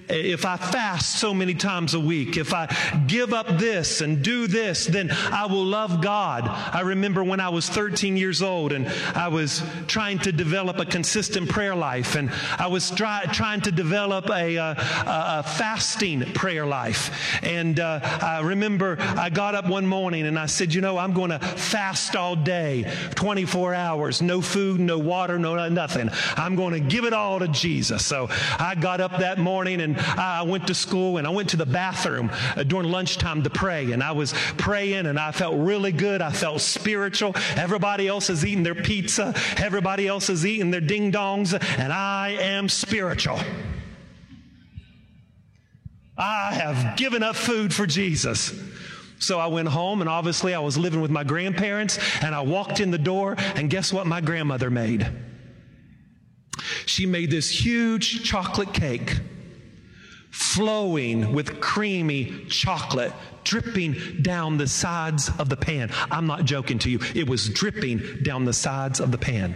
if 0.09 0.45
I 0.45 0.55
fast 0.55 1.19
so 1.19 1.33
many 1.33 1.53
times 1.53 1.93
a 1.93 1.99
week, 1.99 2.37
if 2.37 2.53
I 2.53 2.73
give 3.05 3.33
up 3.33 3.47
this 3.57 3.99
and 3.99 4.23
do 4.23 4.47
this, 4.47 4.85
then 4.85 5.11
I 5.11 5.45
will 5.47 5.65
love 5.65 6.01
God. 6.01 6.47
I 6.47 6.81
remember 6.81 7.21
when 7.21 7.41
I 7.41 7.49
was 7.49 7.67
13 7.67 8.15
years 8.15 8.41
old 8.41 8.71
and 8.71 8.87
I 9.13 9.27
was 9.27 9.61
trying 9.87 10.19
to 10.19 10.31
develop 10.31 10.79
a 10.79 10.85
consistent 10.85 11.49
prayer 11.49 11.75
life 11.75 12.15
and 12.15 12.31
I 12.57 12.67
was 12.67 12.89
try, 12.91 13.25
trying 13.25 13.59
to 13.61 13.73
develop 13.73 14.29
a, 14.29 14.55
a, 14.55 14.75
a, 15.05 15.43
fasting 15.43 16.21
prayer 16.33 16.65
life. 16.65 17.43
And 17.43 17.77
uh, 17.81 17.99
I 18.21 18.39
remember 18.39 18.95
I 18.99 19.29
got 19.29 19.53
up 19.53 19.67
one 19.67 19.85
morning 19.85 20.27
and 20.27 20.39
I 20.39 20.45
said, 20.45 20.73
You 20.73 20.79
know, 20.79 20.97
I'm 20.97 21.11
going 21.11 21.31
to 21.31 21.39
fast 21.39 22.15
all 22.15 22.37
day, 22.37 22.89
24 23.15 23.48
hours, 23.55 24.21
no 24.21 24.41
food, 24.41 24.79
no 24.79 24.97
water, 24.97 25.37
no 25.37 25.67
nothing. 25.69 26.09
I'm 26.35 26.55
going 26.55 26.73
to 26.73 26.79
give 26.79 27.05
it 27.05 27.13
all 27.13 27.39
to 27.39 27.47
Jesus. 27.47 28.05
So 28.05 28.27
I 28.57 28.75
got 28.79 29.01
up 29.01 29.19
that 29.19 29.37
morning 29.37 29.81
and 29.81 29.97
I 29.97 30.43
went 30.43 30.67
to 30.67 30.73
school 30.73 31.17
and 31.17 31.27
I 31.27 31.29
went 31.29 31.49
to 31.49 31.57
the 31.57 31.65
bathroom 31.65 32.29
uh, 32.55 32.63
during 32.63 32.89
lunchtime 32.89 33.43
to 33.43 33.49
pray. 33.49 33.91
And 33.91 34.01
I 34.01 34.11
was 34.13 34.33
praying 34.57 35.05
and 35.05 35.19
I 35.19 35.31
felt 35.31 35.57
really 35.57 35.91
good. 35.91 36.21
I 36.21 36.31
felt 36.31 36.61
spiritual. 36.61 37.35
Everybody 37.55 38.07
else 38.07 38.29
is 38.29 38.45
eating 38.45 38.63
their 38.63 38.75
pizza, 38.75 39.33
everybody 39.57 40.07
else 40.07 40.29
is 40.29 40.45
eating 40.45 40.71
their 40.71 40.81
ding 40.81 41.11
dongs, 41.11 41.53
and 41.77 41.91
I 41.91 42.37
am 42.39 42.69
spiritual. 42.69 43.39
I 46.17 46.53
have 46.53 46.97
given 46.97 47.23
up 47.23 47.35
food 47.35 47.73
for 47.73 47.87
Jesus. 47.87 48.53
So 49.19 49.39
I 49.39 49.47
went 49.47 49.67
home, 49.67 50.01
and 50.01 50.09
obviously 50.09 50.53
I 50.53 50.59
was 50.59 50.77
living 50.77 51.01
with 51.01 51.11
my 51.11 51.23
grandparents, 51.23 51.99
and 52.23 52.33
I 52.33 52.41
walked 52.41 52.79
in 52.79 52.89
the 52.89 52.97
door, 52.97 53.35
and 53.37 53.69
guess 53.69 53.93
what 53.93 54.07
my 54.07 54.21
grandmother 54.21 54.69
made? 54.69 55.07
She 56.85 57.05
made 57.05 57.29
this 57.29 57.49
huge 57.49 58.23
chocolate 58.23 58.73
cake 58.73 59.19
flowing 60.31 61.33
with 61.33 61.59
creamy 61.59 62.45
chocolate 62.45 63.11
dripping 63.43 64.21
down 64.21 64.57
the 64.57 64.67
sides 64.67 65.29
of 65.39 65.49
the 65.49 65.57
pan. 65.57 65.89
I'm 66.11 66.27
not 66.27 66.45
joking 66.45 66.79
to 66.79 66.89
you, 66.89 66.99
it 67.15 67.27
was 67.27 67.49
dripping 67.49 68.21
down 68.23 68.45
the 68.45 68.53
sides 68.53 68.99
of 68.99 69.11
the 69.11 69.17
pan. 69.17 69.55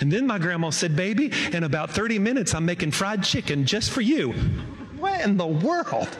And 0.00 0.12
then 0.12 0.26
my 0.26 0.38
grandma 0.38 0.70
said, 0.70 0.96
Baby, 0.96 1.32
in 1.52 1.62
about 1.62 1.90
30 1.90 2.18
minutes, 2.18 2.54
I'm 2.54 2.66
making 2.66 2.90
fried 2.90 3.22
chicken 3.22 3.64
just 3.64 3.90
for 3.90 4.00
you. 4.00 4.32
What 4.98 5.20
in 5.20 5.36
the 5.36 5.46
world? 5.46 6.18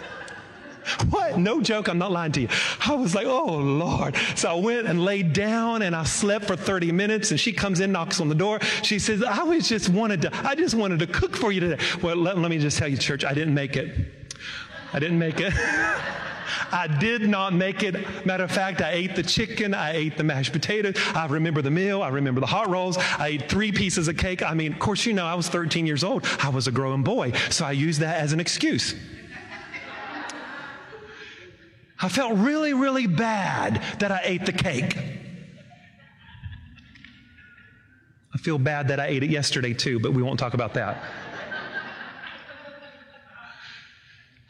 What? 1.10 1.38
No 1.38 1.60
joke, 1.60 1.88
I'm 1.88 1.98
not 1.98 2.12
lying 2.12 2.32
to 2.32 2.40
you. 2.42 2.48
I 2.80 2.94
was 2.94 3.14
like, 3.14 3.26
oh 3.26 3.56
Lord. 3.56 4.16
So 4.36 4.50
I 4.50 4.60
went 4.60 4.86
and 4.86 5.04
laid 5.04 5.32
down 5.32 5.82
and 5.82 5.94
I 5.94 6.04
slept 6.04 6.46
for 6.46 6.56
30 6.56 6.92
minutes 6.92 7.30
and 7.30 7.38
she 7.38 7.52
comes 7.52 7.80
in, 7.80 7.92
knocks 7.92 8.20
on 8.20 8.28
the 8.28 8.34
door. 8.34 8.58
She 8.82 8.98
says, 8.98 9.22
I 9.22 9.42
was 9.42 9.68
just 9.68 9.88
wanted 9.88 10.22
to, 10.22 10.30
I 10.46 10.54
just 10.54 10.74
wanted 10.74 10.98
to 11.00 11.06
cook 11.06 11.36
for 11.36 11.52
you 11.52 11.60
today. 11.60 11.84
Well, 12.02 12.16
let, 12.16 12.38
let 12.38 12.50
me 12.50 12.58
just 12.58 12.78
tell 12.78 12.88
you, 12.88 12.96
church, 12.96 13.24
I 13.24 13.34
didn't 13.34 13.54
make 13.54 13.76
it. 13.76 13.94
I 14.92 14.98
didn't 14.98 15.18
make 15.18 15.40
it. 15.40 15.52
I 16.72 16.86
did 16.86 17.28
not 17.28 17.52
make 17.54 17.82
it. 17.82 18.26
Matter 18.26 18.44
of 18.44 18.50
fact, 18.50 18.80
I 18.80 18.92
ate 18.92 19.14
the 19.14 19.22
chicken, 19.22 19.74
I 19.74 19.92
ate 19.92 20.16
the 20.16 20.24
mashed 20.24 20.52
potatoes, 20.52 20.96
I 21.14 21.26
remember 21.26 21.62
the 21.62 21.70
meal, 21.70 22.02
I 22.02 22.08
remember 22.08 22.40
the 22.40 22.46
hot 22.46 22.68
rolls, 22.68 22.98
I 22.98 23.28
ate 23.28 23.48
three 23.48 23.72
pieces 23.72 24.08
of 24.08 24.16
cake. 24.16 24.42
I 24.42 24.54
mean, 24.54 24.72
of 24.72 24.78
course, 24.78 25.06
you 25.06 25.12
know, 25.12 25.24
I 25.24 25.34
was 25.34 25.48
13 25.48 25.86
years 25.86 26.04
old. 26.04 26.26
I 26.42 26.48
was 26.48 26.66
a 26.66 26.72
growing 26.72 27.02
boy, 27.02 27.32
so 27.50 27.64
I 27.64 27.72
used 27.72 28.00
that 28.00 28.20
as 28.20 28.32
an 28.32 28.40
excuse. 28.40 28.94
I 32.00 32.08
felt 32.08 32.38
really, 32.38 32.74
really 32.74 33.06
bad 33.06 33.82
that 34.00 34.10
I 34.10 34.20
ate 34.24 34.46
the 34.46 34.52
cake. 34.52 34.96
I 38.34 38.38
feel 38.38 38.58
bad 38.58 38.88
that 38.88 38.98
I 38.98 39.06
ate 39.06 39.22
it 39.22 39.30
yesterday 39.30 39.72
too, 39.72 40.00
but 40.00 40.12
we 40.12 40.22
won't 40.22 40.38
talk 40.38 40.54
about 40.54 40.74
that. 40.74 41.02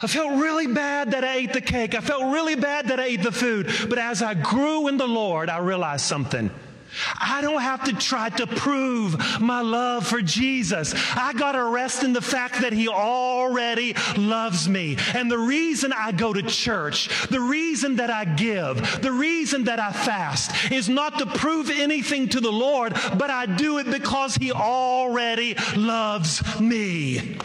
I 0.00 0.06
felt 0.06 0.40
really 0.40 0.66
bad 0.66 1.12
that 1.12 1.24
I 1.24 1.36
ate 1.36 1.52
the 1.52 1.60
cake. 1.60 1.94
I 1.94 2.00
felt 2.00 2.32
really 2.32 2.56
bad 2.56 2.88
that 2.88 3.00
I 3.00 3.06
ate 3.06 3.22
the 3.22 3.32
food. 3.32 3.70
But 3.88 3.98
as 3.98 4.22
I 4.22 4.34
grew 4.34 4.88
in 4.88 4.96
the 4.96 5.06
Lord, 5.06 5.48
I 5.48 5.58
realized 5.58 6.04
something. 6.04 6.50
I 7.20 7.40
don't 7.40 7.60
have 7.60 7.84
to 7.84 7.92
try 7.92 8.30
to 8.30 8.46
prove 8.46 9.40
my 9.40 9.60
love 9.60 10.06
for 10.06 10.20
Jesus. 10.20 10.94
I 11.14 11.32
got 11.32 11.52
to 11.52 11.64
rest 11.64 12.02
in 12.02 12.12
the 12.12 12.20
fact 12.20 12.60
that 12.60 12.72
He 12.72 12.88
already 12.88 13.94
loves 14.16 14.68
me. 14.68 14.96
And 15.14 15.30
the 15.30 15.38
reason 15.38 15.92
I 15.92 16.12
go 16.12 16.32
to 16.32 16.42
church, 16.42 17.28
the 17.28 17.40
reason 17.40 17.96
that 17.96 18.10
I 18.10 18.24
give, 18.24 19.02
the 19.02 19.12
reason 19.12 19.64
that 19.64 19.80
I 19.80 19.92
fast 19.92 20.72
is 20.72 20.88
not 20.88 21.18
to 21.18 21.26
prove 21.26 21.70
anything 21.70 22.28
to 22.30 22.40
the 22.40 22.52
Lord, 22.52 22.94
but 23.16 23.30
I 23.30 23.46
do 23.46 23.78
it 23.78 23.90
because 23.90 24.36
He 24.36 24.52
already 24.52 25.56
loves 25.76 26.42
me. 26.60 27.36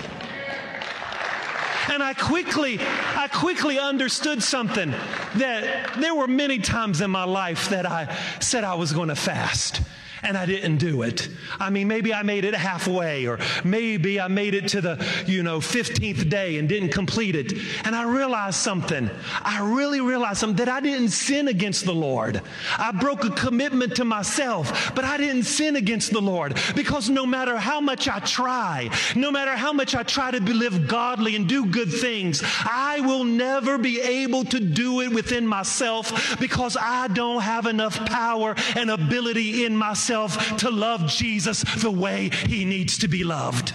And 1.89 2.03
I 2.03 2.13
quickly, 2.13 2.79
I 2.79 3.27
quickly 3.27 3.79
understood 3.79 4.43
something 4.43 4.91
that 5.35 5.95
there 5.99 6.13
were 6.13 6.27
many 6.27 6.59
times 6.59 7.01
in 7.01 7.09
my 7.09 7.23
life 7.23 7.69
that 7.69 7.85
I 7.85 8.15
said 8.39 8.63
I 8.63 8.75
was 8.75 8.93
going 8.93 9.09
to 9.09 9.15
fast 9.15 9.81
and 10.23 10.37
I 10.37 10.45
didn't 10.45 10.77
do 10.77 11.01
it. 11.03 11.29
I 11.59 11.69
mean, 11.69 11.87
maybe 11.87 12.13
I 12.13 12.23
made 12.23 12.45
it 12.45 12.53
halfway, 12.53 13.27
or 13.27 13.39
maybe 13.63 14.19
I 14.19 14.27
made 14.27 14.53
it 14.53 14.67
to 14.69 14.81
the, 14.81 15.05
you 15.25 15.43
know, 15.43 15.59
15th 15.59 16.29
day 16.29 16.57
and 16.57 16.67
didn't 16.67 16.89
complete 16.89 17.35
it. 17.35 17.53
And 17.85 17.95
I 17.95 18.03
realized 18.03 18.57
something. 18.57 19.09
I 19.41 19.61
really 19.61 20.01
realized 20.01 20.39
something 20.39 20.65
that 20.65 20.69
I 20.69 20.79
didn't 20.79 21.09
sin 21.09 21.47
against 21.47 21.85
the 21.85 21.93
Lord. 21.93 22.41
I 22.77 22.91
broke 22.91 23.23
a 23.25 23.29
commitment 23.29 23.95
to 23.97 24.05
myself, 24.05 24.93
but 24.95 25.05
I 25.05 25.17
didn't 25.17 25.43
sin 25.43 25.75
against 25.75 26.11
the 26.11 26.21
Lord 26.21 26.57
because 26.75 27.09
no 27.09 27.25
matter 27.25 27.57
how 27.57 27.79
much 27.79 28.07
I 28.07 28.19
try, 28.19 28.89
no 29.15 29.31
matter 29.31 29.55
how 29.55 29.73
much 29.73 29.95
I 29.95 30.03
try 30.03 30.31
to 30.31 30.39
live 30.39 30.87
godly 30.87 31.35
and 31.35 31.47
do 31.47 31.65
good 31.65 31.91
things, 31.91 32.43
I 32.65 32.99
will 33.01 33.23
never 33.23 33.77
be 33.77 34.01
able 34.01 34.43
to 34.45 34.59
do 34.59 35.01
it 35.01 35.13
within 35.13 35.47
myself 35.47 36.39
because 36.39 36.77
I 36.79 37.07
don't 37.07 37.41
have 37.41 37.65
enough 37.65 38.05
power 38.05 38.55
and 38.75 38.89
ability 38.89 39.65
in 39.65 39.75
myself 39.75 40.08
myself 40.09 40.57
to 40.57 40.71
love 40.71 41.05
Jesus 41.05 41.63
the 41.83 41.91
way 41.91 42.29
he 42.47 42.65
needs 42.65 42.97
to 42.97 43.07
be 43.07 43.23
loved. 43.23 43.73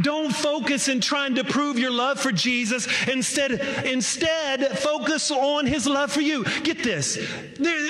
Don't 0.00 0.32
focus 0.32 0.88
in 0.88 1.00
trying 1.00 1.34
to 1.34 1.44
prove 1.44 1.78
your 1.78 1.90
love 1.90 2.18
for 2.18 2.32
Jesus. 2.32 2.88
Instead, 3.08 3.52
instead, 3.84 4.78
focus 4.78 5.30
on 5.30 5.66
his 5.66 5.86
love 5.86 6.10
for 6.10 6.22
you. 6.22 6.44
Get 6.62 6.82
this. 6.82 7.18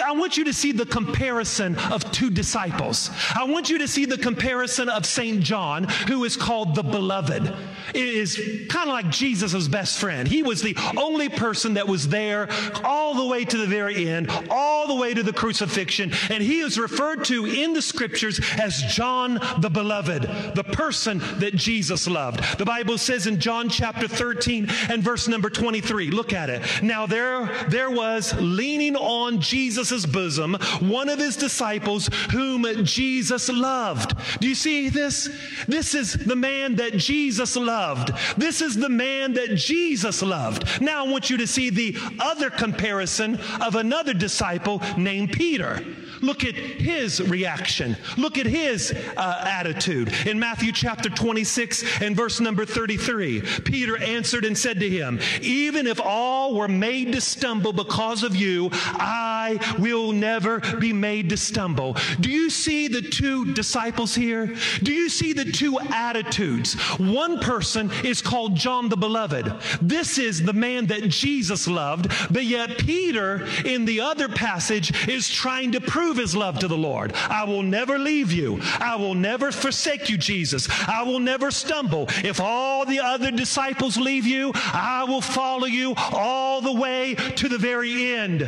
I 0.04 0.12
want 0.12 0.36
you 0.36 0.44
to 0.44 0.52
see 0.52 0.72
the 0.72 0.86
comparison 0.86 1.76
of 1.90 2.10
two 2.10 2.30
disciples. 2.30 3.10
I 3.36 3.44
want 3.44 3.70
you 3.70 3.78
to 3.78 3.88
see 3.88 4.04
the 4.04 4.18
comparison 4.18 4.88
of 4.88 5.06
St. 5.06 5.40
John, 5.40 5.84
who 6.08 6.24
is 6.24 6.36
called 6.36 6.74
the 6.74 6.82
beloved. 6.82 7.54
It 7.94 7.96
is 7.96 8.66
kind 8.68 8.88
of 8.88 8.94
like 8.94 9.10
Jesus' 9.10 9.68
best 9.68 9.98
friend. 9.98 10.26
He 10.26 10.42
was 10.42 10.62
the 10.62 10.76
only 10.96 11.28
person 11.28 11.74
that 11.74 11.86
was 11.86 12.08
there 12.08 12.48
all 12.84 13.14
the 13.14 13.26
way 13.26 13.44
to 13.44 13.56
the 13.56 13.66
very 13.66 14.08
end, 14.08 14.30
all 14.50 14.88
the 14.88 14.94
way 14.94 15.14
to 15.14 15.22
the 15.22 15.32
crucifixion. 15.32 16.12
And 16.30 16.42
he 16.42 16.60
is 16.60 16.78
referred 16.78 17.24
to 17.26 17.46
in 17.46 17.74
the 17.74 17.82
scriptures 17.82 18.40
as 18.58 18.82
John 18.82 19.40
the 19.58 19.70
beloved, 19.70 20.22
the 20.54 20.64
person 20.64 21.18
that 21.38 21.54
Jesus 21.54 21.91
Jesus 21.92 22.08
loved. 22.08 22.58
The 22.58 22.64
Bible 22.64 22.96
says 22.96 23.26
in 23.26 23.38
John 23.38 23.68
chapter 23.68 24.08
13 24.08 24.66
and 24.88 25.02
verse 25.02 25.28
number 25.28 25.50
23, 25.50 26.10
look 26.10 26.32
at 26.32 26.48
it. 26.48 26.62
Now 26.82 27.04
there, 27.04 27.50
there 27.68 27.90
was 27.90 28.32
leaning 28.40 28.96
on 28.96 29.42
Jesus' 29.42 30.06
bosom 30.06 30.54
one 30.80 31.10
of 31.10 31.18
his 31.18 31.36
disciples 31.36 32.08
whom 32.30 32.64
Jesus 32.86 33.50
loved. 33.50 34.14
Do 34.40 34.48
you 34.48 34.54
see 34.54 34.88
this? 34.88 35.28
This 35.68 35.94
is 35.94 36.14
the 36.14 36.34
man 36.34 36.76
that 36.76 36.96
Jesus 36.96 37.56
loved. 37.56 38.10
This 38.38 38.62
is 38.62 38.74
the 38.74 38.88
man 38.88 39.34
that 39.34 39.56
Jesus 39.56 40.22
loved. 40.22 40.80
Now 40.80 41.04
I 41.04 41.10
want 41.10 41.28
you 41.28 41.36
to 41.36 41.46
see 41.46 41.68
the 41.68 41.94
other 42.20 42.48
comparison 42.48 43.38
of 43.60 43.74
another 43.74 44.14
disciple 44.14 44.80
named 44.96 45.32
Peter. 45.32 45.84
Look 46.22 46.44
at 46.44 46.54
his 46.54 47.20
reaction. 47.20 47.96
Look 48.16 48.38
at 48.38 48.46
his 48.46 48.92
uh, 49.16 49.44
attitude. 49.44 50.12
In 50.24 50.38
Matthew 50.38 50.70
chapter 50.72 51.10
26 51.10 52.00
and 52.00 52.16
verse 52.16 52.40
number 52.40 52.64
33, 52.64 53.40
Peter 53.64 53.98
answered 53.98 54.44
and 54.44 54.56
said 54.56 54.78
to 54.80 54.88
him, 54.88 55.18
Even 55.42 55.86
if 55.86 56.00
all 56.00 56.54
were 56.54 56.68
made 56.68 57.12
to 57.12 57.20
stumble 57.20 57.72
because 57.72 58.22
of 58.22 58.36
you, 58.36 58.70
I 58.72 59.58
will 59.78 60.12
never 60.12 60.60
be 60.78 60.92
made 60.92 61.28
to 61.30 61.36
stumble. 61.36 61.96
Do 62.20 62.30
you 62.30 62.50
see 62.50 62.86
the 62.86 63.02
two 63.02 63.52
disciples 63.52 64.14
here? 64.14 64.54
Do 64.82 64.92
you 64.92 65.08
see 65.08 65.32
the 65.32 65.50
two 65.50 65.80
attitudes? 65.80 66.74
One 66.98 67.40
person 67.40 67.90
is 68.04 68.22
called 68.22 68.54
John 68.54 68.88
the 68.88 68.96
Beloved. 68.96 69.52
This 69.80 70.18
is 70.18 70.42
the 70.42 70.52
man 70.52 70.86
that 70.86 71.08
Jesus 71.08 71.66
loved, 71.66 72.12
but 72.32 72.44
yet 72.44 72.78
Peter 72.78 73.46
in 73.64 73.84
the 73.84 74.00
other 74.00 74.28
passage 74.28 75.08
is 75.08 75.28
trying 75.28 75.72
to 75.72 75.80
prove 75.80 76.11
prove 76.12 76.22
his 76.22 76.36
love 76.36 76.58
to 76.58 76.68
the 76.68 76.76
Lord. 76.76 77.14
I 77.14 77.44
will 77.44 77.62
never 77.62 77.98
leave 77.98 78.32
you. 78.32 78.60
I 78.78 78.96
will 78.96 79.14
never 79.14 79.50
forsake 79.50 80.10
you, 80.10 80.18
Jesus. 80.18 80.68
I 80.86 81.04
will 81.04 81.20
never 81.20 81.50
stumble. 81.50 82.06
If 82.22 82.38
all 82.38 82.84
the 82.84 83.00
other 83.00 83.30
disciples 83.30 83.96
leave 83.96 84.26
you, 84.26 84.52
I 84.54 85.04
will 85.08 85.22
follow 85.22 85.66
you 85.66 85.94
all 85.96 86.60
the 86.60 86.72
way 86.72 87.14
to 87.14 87.48
the 87.48 87.56
very 87.56 88.12
end. 88.12 88.42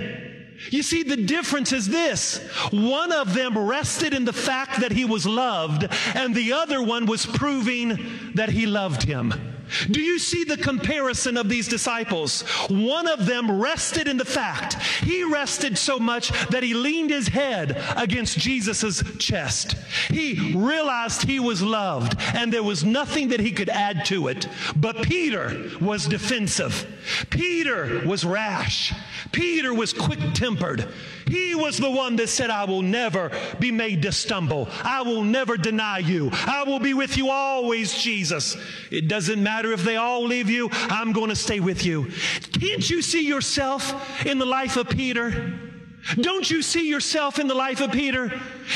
You 0.70 0.82
see, 0.82 1.04
the 1.04 1.16
difference 1.16 1.72
is 1.72 1.88
this. 1.88 2.36
One 2.70 3.12
of 3.12 3.32
them 3.32 3.56
rested 3.56 4.12
in 4.12 4.26
the 4.26 4.32
fact 4.34 4.80
that 4.80 4.92
he 4.92 5.06
was 5.06 5.24
loved, 5.24 5.88
and 6.14 6.34
the 6.34 6.52
other 6.52 6.82
one 6.82 7.06
was 7.06 7.24
proving 7.24 8.32
that 8.34 8.50
he 8.50 8.66
loved 8.66 9.04
him. 9.04 9.53
Do 9.90 10.00
you 10.00 10.18
see 10.18 10.44
the 10.44 10.56
comparison 10.56 11.36
of 11.36 11.48
these 11.48 11.68
disciples? 11.68 12.42
One 12.68 13.06
of 13.06 13.26
them 13.26 13.60
rested 13.60 14.08
in 14.08 14.16
the 14.16 14.24
fact. 14.24 14.74
He 15.02 15.24
rested 15.24 15.78
so 15.78 15.98
much 15.98 16.30
that 16.48 16.62
he 16.62 16.74
leaned 16.74 17.10
his 17.10 17.28
head 17.28 17.82
against 17.96 18.38
Jesus' 18.38 19.02
chest. 19.18 19.76
He 20.08 20.54
realized 20.56 21.22
he 21.22 21.40
was 21.40 21.62
loved 21.62 22.16
and 22.34 22.52
there 22.52 22.62
was 22.62 22.84
nothing 22.84 23.28
that 23.28 23.40
he 23.40 23.52
could 23.52 23.68
add 23.68 24.04
to 24.06 24.28
it. 24.28 24.48
But 24.76 25.02
Peter 25.02 25.70
was 25.80 26.06
defensive. 26.06 26.86
Peter 27.30 28.02
was 28.06 28.24
rash. 28.24 28.92
Peter 29.32 29.74
was 29.74 29.92
quick 29.92 30.20
tempered. 30.34 30.88
He 31.26 31.54
was 31.54 31.78
the 31.78 31.90
one 31.90 32.16
that 32.16 32.28
said, 32.28 32.50
I 32.50 32.64
will 32.64 32.82
never 32.82 33.30
be 33.58 33.70
made 33.70 34.02
to 34.02 34.12
stumble. 34.12 34.68
I 34.82 35.02
will 35.02 35.22
never 35.22 35.56
deny 35.56 35.98
you. 35.98 36.30
I 36.32 36.64
will 36.64 36.78
be 36.78 36.94
with 36.94 37.16
you 37.16 37.30
always, 37.30 37.94
Jesus. 37.94 38.56
It 38.90 39.08
doesn't 39.08 39.42
matter 39.42 39.72
if 39.72 39.82
they 39.82 39.96
all 39.96 40.24
leave 40.24 40.50
you, 40.50 40.68
I'm 40.72 41.12
going 41.12 41.30
to 41.30 41.36
stay 41.36 41.60
with 41.60 41.84
you. 41.84 42.10
Can't 42.52 42.88
you 42.88 43.02
see 43.02 43.26
yourself 43.26 44.24
in 44.26 44.38
the 44.38 44.46
life 44.46 44.76
of 44.76 44.88
Peter? 44.88 45.58
Don't 46.20 46.50
you 46.50 46.62
see 46.62 46.88
yourself 46.88 47.38
in 47.38 47.46
the 47.46 47.54
life 47.54 47.80
of 47.80 47.92
Peter? 47.92 48.30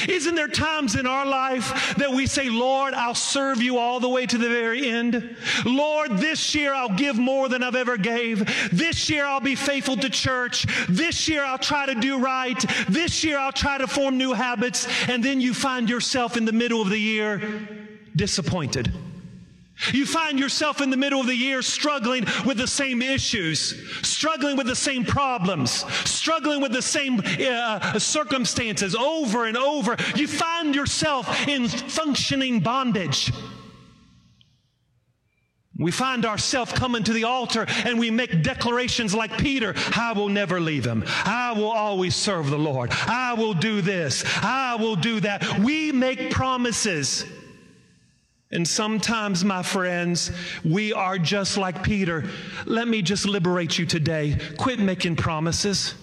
Isn't 0.09 0.35
there 0.35 0.49
times 0.49 0.97
in 0.97 1.07
our 1.07 1.27
life 1.27 1.95
that 1.97 2.11
we 2.11 2.27
say, 2.27 2.49
Lord, 2.49 2.95
I'll 2.95 3.15
serve 3.15 3.63
you 3.63 3.79
all 3.79 4.01
the 4.01 4.09
way 4.09 4.27
to 4.27 4.39
the 4.39 4.49
very 4.49 4.89
end? 4.89 5.37
Lord, 5.65 6.19
this 6.19 6.55
year 6.55 6.75
I'll 6.75 6.97
give 6.97 7.19
more 7.19 7.49
than 7.49 7.63
I've 7.63 7.75
ever 7.75 7.97
gave. 7.97 8.39
This 8.71 9.11
year 9.11 9.27
I'll 9.27 9.41
be 9.41 9.55
faithful 9.55 9.97
to 9.97 10.11
church. 10.11 10.67
This 10.89 11.29
year 11.29 11.45
I'll 11.45 11.59
try 11.59 11.87
to 11.87 11.95
do 11.95 12.19
right. 12.19 12.59
This 12.89 13.23
year 13.23 13.39
I'll 13.39 13.53
try 13.53 13.79
to 13.79 13.87
form 13.87 14.17
new 14.17 14.33
habits. 14.33 14.89
And 15.09 15.23
then 15.23 15.41
you 15.41 15.55
find 15.55 15.89
yourself 15.89 16.37
in 16.37 16.45
the 16.45 16.53
middle 16.53 16.81
of 16.81 16.89
the 16.89 16.99
year 16.99 17.69
disappointed. 18.17 18.93
You 19.93 20.07
find 20.07 20.39
yourself 20.39 20.81
in 20.81 20.91
the 20.91 20.97
middle 20.97 21.21
of 21.21 21.27
the 21.27 21.35
year 21.35 21.63
struggling 21.63 22.25
with 22.45 22.59
the 22.59 22.67
same 22.67 23.01
issues, 23.01 23.75
struggling 24.07 24.57
with 24.57 24.67
the 24.67 24.77
same 24.77 25.05
problems, 25.05 25.85
struggling 26.09 26.61
with 26.61 26.73
the 26.73 26.83
same 26.83 27.23
uh, 27.41 27.99
circumstances 27.99 28.95
over 28.95 29.47
and 29.47 29.57
over. 29.57 29.97
You 30.17 30.27
find 30.27 30.75
yourself 30.75 31.49
in 31.49 31.69
functioning 31.69 32.61
bondage. 32.61 33.33
We 35.79 35.93
find 35.93 36.27
ourselves 36.27 36.73
coming 36.73 37.05
to 37.05 37.13
the 37.13 37.23
altar 37.23 37.65
and 37.85 38.01
we 38.01 38.11
make 38.11 38.43
declarations 38.43 39.15
like 39.15 39.39
Peter 39.39 39.75
I 39.95 40.13
will 40.13 40.29
never 40.29 40.61
leave 40.61 40.85
him. 40.85 41.05
I 41.07 41.53
will 41.53 41.71
always 41.71 42.17
serve 42.17 42.51
the 42.51 42.59
Lord. 42.59 42.91
I 42.91 43.35
will 43.35 43.55
do 43.55 43.81
this. 43.81 44.25
I 44.43 44.75
will 44.75 44.97
do 44.97 45.21
that. 45.21 45.61
We 45.61 45.93
make 45.93 46.33
promises. 46.33 47.25
And 48.51 48.67
sometimes, 48.67 49.45
my 49.45 49.63
friends, 49.63 50.31
we 50.65 50.93
are 50.95 51.19
just 51.19 51.59
like 51.59 51.83
Peter. 51.83 52.25
Let 52.65 52.89
me 52.89 53.03
just 53.03 53.27
liberate 53.27 53.79
you 53.79 53.85
today. 53.85 54.39
Quit 54.57 54.79
making 54.79 55.17
promises. 55.17 55.95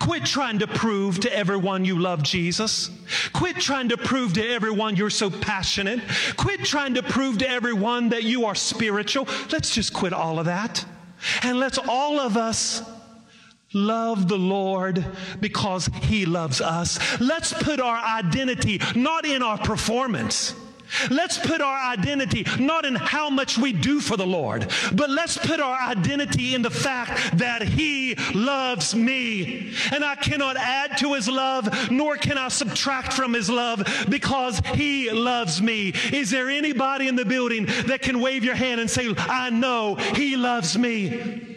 Quit 0.00 0.24
trying 0.24 0.58
to 0.58 0.66
prove 0.66 1.20
to 1.20 1.36
everyone 1.36 1.84
you 1.84 1.98
love 2.00 2.22
Jesus. 2.22 2.90
Quit 3.32 3.56
trying 3.56 3.90
to 3.90 3.96
prove 3.96 4.32
to 4.32 4.44
everyone 4.44 4.96
you're 4.96 5.10
so 5.10 5.30
passionate. 5.30 6.00
Quit 6.36 6.64
trying 6.64 6.94
to 6.94 7.02
prove 7.02 7.38
to 7.38 7.48
everyone 7.48 8.08
that 8.08 8.24
you 8.24 8.46
are 8.46 8.54
spiritual. 8.54 9.28
Let's 9.52 9.72
just 9.72 9.92
quit 9.92 10.12
all 10.12 10.40
of 10.40 10.46
that. 10.46 10.84
And 11.42 11.60
let's 11.60 11.78
all 11.78 12.18
of 12.18 12.36
us 12.36 12.82
love 13.72 14.28
the 14.28 14.38
Lord 14.38 15.04
because 15.40 15.86
He 16.02 16.26
loves 16.26 16.60
us. 16.60 16.98
Let's 17.20 17.52
put 17.52 17.78
our 17.78 17.98
identity 17.98 18.80
not 18.96 19.26
in 19.26 19.42
our 19.42 19.58
performance 19.58 20.54
Let's 21.10 21.38
put 21.38 21.60
our 21.60 21.92
identity 21.92 22.46
not 22.58 22.84
in 22.84 22.94
how 22.94 23.30
much 23.30 23.58
we 23.58 23.72
do 23.72 24.00
for 24.00 24.16
the 24.16 24.26
Lord, 24.26 24.70
but 24.92 25.10
let's 25.10 25.36
put 25.36 25.60
our 25.60 25.78
identity 25.78 26.54
in 26.54 26.62
the 26.62 26.70
fact 26.70 27.38
that 27.38 27.62
He 27.62 28.14
loves 28.34 28.94
me. 28.94 29.74
And 29.92 30.04
I 30.04 30.14
cannot 30.14 30.56
add 30.56 30.98
to 30.98 31.14
His 31.14 31.28
love, 31.28 31.90
nor 31.90 32.16
can 32.16 32.38
I 32.38 32.48
subtract 32.48 33.12
from 33.12 33.32
His 33.32 33.50
love 33.50 34.06
because 34.08 34.60
He 34.74 35.10
loves 35.10 35.60
me. 35.60 35.92
Is 36.12 36.30
there 36.30 36.48
anybody 36.48 37.08
in 37.08 37.16
the 37.16 37.24
building 37.24 37.66
that 37.86 38.02
can 38.02 38.20
wave 38.20 38.44
your 38.44 38.54
hand 38.54 38.80
and 38.80 38.90
say, 38.90 39.12
I 39.16 39.50
know 39.50 39.96
He 39.96 40.36
loves 40.36 40.78
me? 40.78 41.52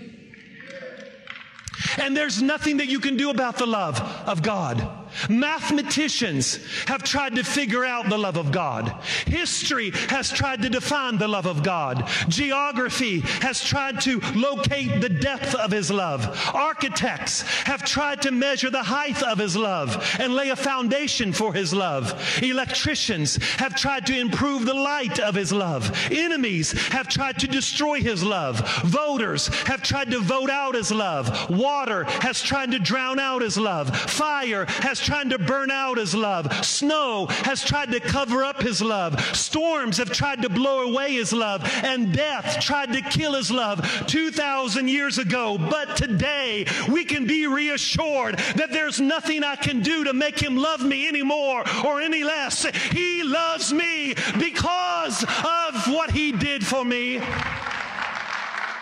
And 1.97 2.15
there's 2.15 2.41
nothing 2.41 2.77
that 2.77 2.87
you 2.87 2.99
can 2.99 3.17
do 3.17 3.29
about 3.29 3.57
the 3.57 3.67
love 3.67 3.99
of 4.25 4.41
God. 4.41 4.98
Mathematicians 5.29 6.59
have 6.87 7.03
tried 7.03 7.35
to 7.35 7.43
figure 7.43 7.85
out 7.85 8.09
the 8.09 8.17
love 8.17 8.37
of 8.37 8.51
God. 8.51 8.89
History 9.25 9.91
has 10.09 10.31
tried 10.31 10.61
to 10.61 10.69
define 10.69 11.17
the 11.17 11.27
love 11.27 11.45
of 11.45 11.63
God. 11.63 12.07
Geography 12.27 13.21
has 13.41 13.63
tried 13.63 14.01
to 14.01 14.19
locate 14.35 15.01
the 15.01 15.09
depth 15.09 15.55
of 15.55 15.71
His 15.71 15.91
love. 15.91 16.51
Architects 16.53 17.41
have 17.65 17.83
tried 17.83 18.21
to 18.23 18.31
measure 18.31 18.69
the 18.69 18.83
height 18.83 19.21
of 19.23 19.37
His 19.37 19.55
love 19.55 20.15
and 20.19 20.33
lay 20.33 20.49
a 20.49 20.55
foundation 20.55 21.33
for 21.33 21.53
His 21.53 21.73
love. 21.73 22.13
Electricians 22.41 23.37
have 23.57 23.75
tried 23.75 24.05
to 24.07 24.17
improve 24.17 24.65
the 24.65 24.73
light 24.73 25.19
of 25.19 25.35
His 25.35 25.51
love. 25.51 25.91
Enemies 26.11 26.71
have 26.89 27.07
tried 27.07 27.39
to 27.39 27.47
destroy 27.47 28.01
His 28.01 28.23
love. 28.23 28.59
Voters 28.83 29.47
have 29.65 29.81
tried 29.81 30.11
to 30.11 30.19
vote 30.19 30.49
out 30.49 30.75
His 30.75 30.91
love. 30.91 31.49
Water 31.49 32.03
has 32.21 32.41
tried 32.41 32.71
to 32.71 32.79
drown 32.79 33.19
out 33.19 33.41
His 33.41 33.57
love. 33.57 33.95
Fire 33.95 34.65
has 34.65 34.98
has 34.99 35.07
tried 35.07 35.29
to 35.29 35.39
burn 35.39 35.71
out 35.71 35.97
his 35.97 36.13
love. 36.13 36.65
Snow 36.65 37.27
has 37.27 37.63
tried 37.63 37.91
to 37.91 37.99
cover 37.99 38.43
up 38.43 38.61
his 38.61 38.81
love. 38.81 39.19
Storms 39.35 39.97
have 39.97 40.11
tried 40.11 40.41
to 40.41 40.49
blow 40.49 40.81
away 40.81 41.13
his 41.13 41.31
love. 41.31 41.61
And 41.83 42.13
death 42.13 42.59
tried 42.59 42.91
to 42.93 43.01
kill 43.01 43.33
his 43.33 43.49
love 43.49 43.79
2,000 44.07 44.87
years 44.89 45.17
ago. 45.17 45.57
But 45.57 45.95
today 45.95 46.65
we 46.91 47.05
can 47.05 47.25
be 47.25 47.47
reassured 47.47 48.39
that 48.55 48.71
there's 48.71 48.99
nothing 48.99 49.43
I 49.43 49.55
can 49.55 49.81
do 49.81 50.03
to 50.03 50.13
make 50.13 50.39
him 50.39 50.57
love 50.57 50.83
me 50.83 51.07
anymore 51.07 51.63
or 51.85 52.01
any 52.01 52.23
less. 52.23 52.65
He 52.91 53.23
loves 53.23 53.71
me 53.71 54.15
because 54.37 55.23
of 55.23 55.87
what 55.87 56.11
he 56.11 56.31
did 56.33 56.65
for 56.65 56.83
me. 56.83 57.21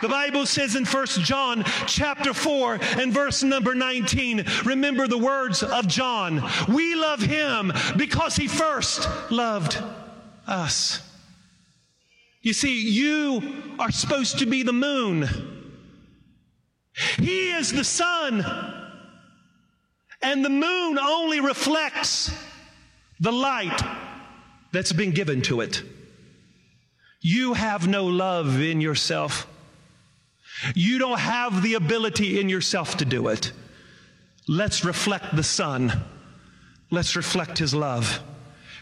The 0.01 0.09
Bible 0.09 0.45
says 0.45 0.75
in 0.75 0.85
1 0.85 1.05
John 1.23 1.63
chapter 1.85 2.33
4 2.33 2.79
and 2.97 3.11
verse 3.11 3.43
number 3.43 3.73
19, 3.73 4.45
remember 4.65 5.07
the 5.07 5.17
words 5.17 5.63
of 5.63 5.87
John. 5.87 6.43
We 6.67 6.95
love 6.95 7.21
him 7.21 7.73
because 7.95 8.35
he 8.35 8.47
first 8.47 9.07
loved 9.31 9.81
us. 10.45 11.01
You 12.41 12.53
see, 12.53 12.89
you 12.89 13.75
are 13.79 13.91
supposed 13.91 14.39
to 14.39 14.45
be 14.45 14.63
the 14.63 14.73
moon. 14.73 15.27
He 17.17 17.51
is 17.51 17.71
the 17.71 17.83
sun. 17.83 18.45
And 20.21 20.43
the 20.43 20.49
moon 20.49 20.97
only 20.97 21.39
reflects 21.41 22.31
the 23.19 23.31
light 23.31 23.81
that's 24.71 24.93
been 24.93 25.11
given 25.11 25.41
to 25.43 25.61
it. 25.61 25.83
You 27.21 27.53
have 27.53 27.87
no 27.87 28.05
love 28.05 28.61
in 28.61 28.81
yourself. 28.81 29.47
You 30.75 30.97
don't 30.97 31.19
have 31.19 31.61
the 31.61 31.75
ability 31.75 32.39
in 32.39 32.49
yourself 32.49 32.97
to 32.97 33.05
do 33.05 33.27
it. 33.27 33.51
Let's 34.47 34.83
reflect 34.83 35.35
the 35.35 35.43
Son. 35.43 35.91
Let's 36.89 37.15
reflect 37.15 37.57
His 37.57 37.73
love. 37.73 38.21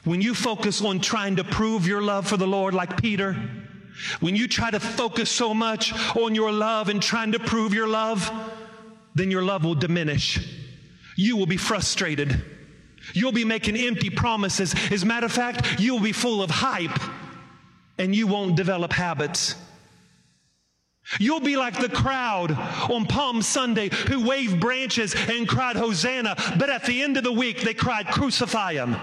When 0.03 0.21
you 0.21 0.35
focus 0.35 0.83
on 0.83 0.99
trying 0.99 1.37
to 1.37 1.43
prove 1.43 1.87
your 1.87 2.01
love 2.01 2.27
for 2.27 2.37
the 2.37 2.47
Lord, 2.47 2.73
like 2.73 3.01
Peter, 3.01 3.35
when 4.19 4.35
you 4.35 4.47
try 4.47 4.69
to 4.69 4.79
focus 4.79 5.31
so 5.31 5.53
much 5.53 5.93
on 6.15 6.35
your 6.35 6.51
love 6.51 6.89
and 6.89 7.01
trying 7.01 7.31
to 7.31 7.39
prove 7.39 7.73
your 7.73 7.87
love, 7.87 8.29
then 9.15 9.31
your 9.31 9.41
love 9.41 9.63
will 9.63 9.75
diminish. 9.75 10.39
You 11.15 11.37
will 11.37 11.45
be 11.45 11.57
frustrated. 11.57 12.43
You'll 13.13 13.31
be 13.31 13.45
making 13.45 13.77
empty 13.77 14.09
promises. 14.09 14.75
As 14.91 15.03
a 15.03 15.05
matter 15.05 15.25
of 15.25 15.31
fact, 15.31 15.79
you'll 15.79 16.01
be 16.01 16.11
full 16.11 16.43
of 16.43 16.49
hype 16.49 16.99
and 17.97 18.13
you 18.13 18.27
won't 18.27 18.55
develop 18.55 18.91
habits. 18.91 19.55
You'll 21.19 21.39
be 21.39 21.55
like 21.55 21.79
the 21.79 21.89
crowd 21.89 22.51
on 22.51 23.05
Palm 23.05 23.41
Sunday 23.41 23.89
who 24.07 24.27
waved 24.27 24.59
branches 24.59 25.15
and 25.15 25.47
cried, 25.47 25.75
Hosanna, 25.75 26.35
but 26.57 26.69
at 26.69 26.85
the 26.85 27.03
end 27.03 27.17
of 27.17 27.23
the 27.23 27.31
week 27.31 27.61
they 27.61 27.73
cried, 27.73 28.07
Crucify 28.07 28.73
him. 28.73 28.95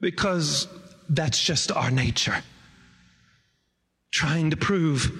Because 0.00 0.68
that's 1.08 1.42
just 1.42 1.72
our 1.72 1.90
nature. 1.90 2.42
Trying 4.10 4.50
to 4.50 4.56
prove 4.56 5.10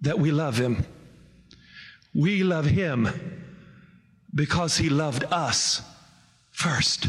that 0.00 0.18
we 0.18 0.32
love 0.32 0.58
him. 0.58 0.84
We 2.14 2.44
love 2.44 2.66
him 2.66 3.08
Because 4.34 4.76
he 4.76 4.88
loved 4.88 5.24
us 5.30 5.82
first. 6.50 7.08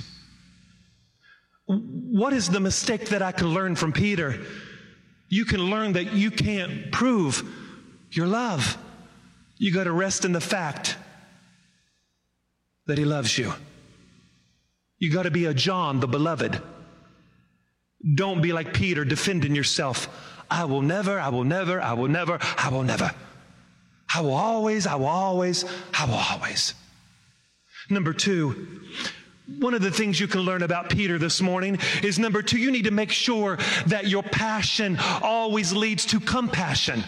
What 1.66 2.32
is 2.32 2.50
the 2.50 2.60
mistake 2.60 3.10
that 3.10 3.24
I 3.24 3.32
can 3.32 3.48
learn 3.48 3.76
from 3.76 3.92
Peter? 3.92 4.40
You 5.28 5.46
can 5.46 5.70
learn 5.70 5.94
that 5.94 6.14
you 6.14 6.32
can't 6.32 6.92
prove 6.92 7.44
your 8.12 8.28
love. 8.28 8.78
You 9.58 9.74
got 9.74 9.86
to 9.86 9.92
rest 9.92 10.26
in 10.26 10.32
the 10.32 10.42
fact 10.42 10.98
that 12.88 12.98
he 12.98 13.06
loves 13.06 13.38
you. 13.38 13.54
You 15.00 15.12
got 15.12 15.24
to 15.24 15.32
be 15.32 15.46
a 15.46 15.54
John 15.54 16.00
the 16.00 16.08
beloved. 16.08 16.62
Don't 18.16 18.42
be 18.42 18.54
like 18.54 18.74
Peter 18.74 19.04
defending 19.04 19.56
yourself. 19.56 20.08
I 20.50 20.66
will 20.66 20.82
never, 20.82 21.20
I 21.20 21.30
will 21.30 21.44
never, 21.44 21.82
I 21.82 21.94
will 21.94 22.08
never, 22.08 22.38
I 22.58 22.70
will 22.70 22.84
never. 22.84 23.12
I 24.14 24.22
will 24.22 24.34
always, 24.34 24.86
I 24.86 24.96
will 24.96 25.08
always, 25.08 25.66
I 25.94 26.06
will 26.06 26.14
always. 26.14 26.74
Number 27.90 28.14
two, 28.14 28.82
one 29.60 29.74
of 29.74 29.82
the 29.82 29.92
things 29.92 30.20
you 30.20 30.28
can 30.28 30.42
learn 30.42 30.64
about 30.64 30.90
Peter 30.90 31.18
this 31.20 31.42
morning 31.42 31.78
is 32.02 32.18
number 32.18 32.42
two, 32.42 32.58
you 32.58 32.72
need 32.72 32.86
to 32.86 32.92
make 32.92 33.12
sure 33.12 33.58
that 33.86 34.08
your 34.08 34.24
passion 34.24 34.98
always 35.22 35.72
leads 35.72 36.06
to 36.08 36.20
compassion. 36.20 37.04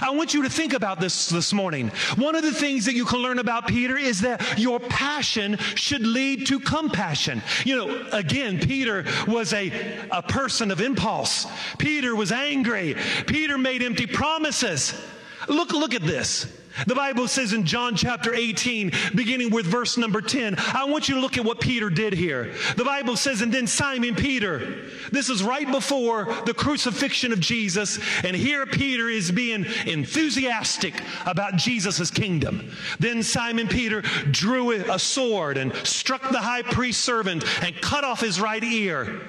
I 0.00 0.10
want 0.10 0.34
you 0.34 0.42
to 0.42 0.50
think 0.50 0.72
about 0.72 1.00
this 1.00 1.28
this 1.28 1.52
morning. 1.52 1.88
One 2.16 2.34
of 2.34 2.42
the 2.42 2.52
things 2.52 2.86
that 2.86 2.94
you 2.94 3.04
can 3.04 3.20
learn 3.20 3.38
about 3.38 3.68
Peter 3.68 3.96
is 3.96 4.22
that 4.22 4.58
your 4.58 4.80
passion 4.80 5.58
should 5.74 6.04
lead 6.04 6.46
to 6.48 6.58
compassion. 6.58 7.42
You 7.64 7.76
know, 7.76 8.06
again, 8.12 8.58
Peter 8.58 9.04
was 9.28 9.52
a, 9.52 10.08
a 10.10 10.22
person 10.22 10.70
of 10.70 10.80
impulse. 10.80 11.46
Peter 11.78 12.16
was 12.16 12.32
angry. 12.32 12.96
Peter 13.26 13.58
made 13.58 13.82
empty 13.82 14.06
promises. 14.06 15.00
Look, 15.46 15.70
look 15.70 15.94
at 15.94 16.02
this. 16.02 16.52
The 16.86 16.94
Bible 16.94 17.28
says 17.28 17.52
in 17.52 17.64
John 17.64 17.96
chapter 17.96 18.34
18, 18.34 18.92
beginning 19.14 19.50
with 19.50 19.66
verse 19.66 19.96
number 19.96 20.20
10, 20.20 20.56
I 20.58 20.84
want 20.84 21.08
you 21.08 21.14
to 21.14 21.20
look 21.20 21.38
at 21.38 21.44
what 21.44 21.60
Peter 21.60 21.88
did 21.88 22.12
here. 22.12 22.54
The 22.76 22.84
Bible 22.84 23.16
says, 23.16 23.40
and 23.40 23.52
then 23.52 23.66
Simon 23.66 24.14
Peter, 24.14 24.84
this 25.10 25.30
is 25.30 25.42
right 25.42 25.70
before 25.70 26.26
the 26.44 26.52
crucifixion 26.52 27.32
of 27.32 27.40
Jesus, 27.40 27.98
and 28.24 28.36
here 28.36 28.66
Peter 28.66 29.08
is 29.08 29.30
being 29.30 29.64
enthusiastic 29.86 30.94
about 31.24 31.56
Jesus' 31.56 32.10
kingdom. 32.10 32.70
Then 32.98 33.22
Simon 33.22 33.68
Peter 33.68 34.02
drew 34.30 34.72
a 34.72 34.98
sword 34.98 35.56
and 35.56 35.74
struck 35.76 36.30
the 36.30 36.40
high 36.40 36.62
priest's 36.62 37.02
servant 37.02 37.44
and 37.62 37.74
cut 37.80 38.04
off 38.04 38.20
his 38.20 38.40
right 38.40 38.62
ear. 38.62 39.20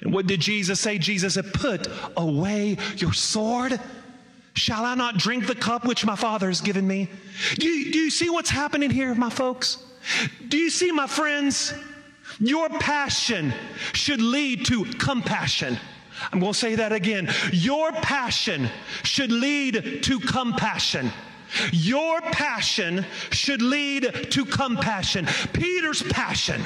And 0.00 0.12
what 0.12 0.26
did 0.26 0.40
Jesus 0.40 0.80
say? 0.80 0.98
Jesus 0.98 1.34
said, 1.34 1.52
Put 1.52 1.88
away 2.16 2.76
your 2.96 3.12
sword. 3.12 3.80
Shall 4.56 4.86
I 4.86 4.94
not 4.94 5.18
drink 5.18 5.46
the 5.46 5.54
cup 5.54 5.84
which 5.84 6.04
my 6.06 6.16
Father 6.16 6.48
has 6.48 6.62
given 6.62 6.88
me? 6.88 7.08
Do 7.56 7.68
you, 7.68 7.92
do 7.92 7.98
you 7.98 8.10
see 8.10 8.30
what's 8.30 8.48
happening 8.48 8.90
here, 8.90 9.14
my 9.14 9.28
folks? 9.28 9.84
Do 10.48 10.56
you 10.56 10.70
see, 10.70 10.90
my 10.90 11.06
friends? 11.06 11.74
Your 12.40 12.68
passion 12.70 13.52
should 13.92 14.22
lead 14.22 14.64
to 14.66 14.84
compassion. 14.84 15.78
I'm 16.32 16.40
going 16.40 16.54
to 16.54 16.58
say 16.58 16.74
that 16.74 16.90
again. 16.90 17.28
Your 17.52 17.92
passion 17.92 18.70
should 19.02 19.30
lead 19.30 20.02
to 20.04 20.20
compassion. 20.20 21.10
Your 21.72 22.22
passion 22.22 23.04
should 23.30 23.60
lead 23.60 24.30
to 24.30 24.44
compassion. 24.46 25.26
Peter's 25.52 26.02
passion 26.02 26.62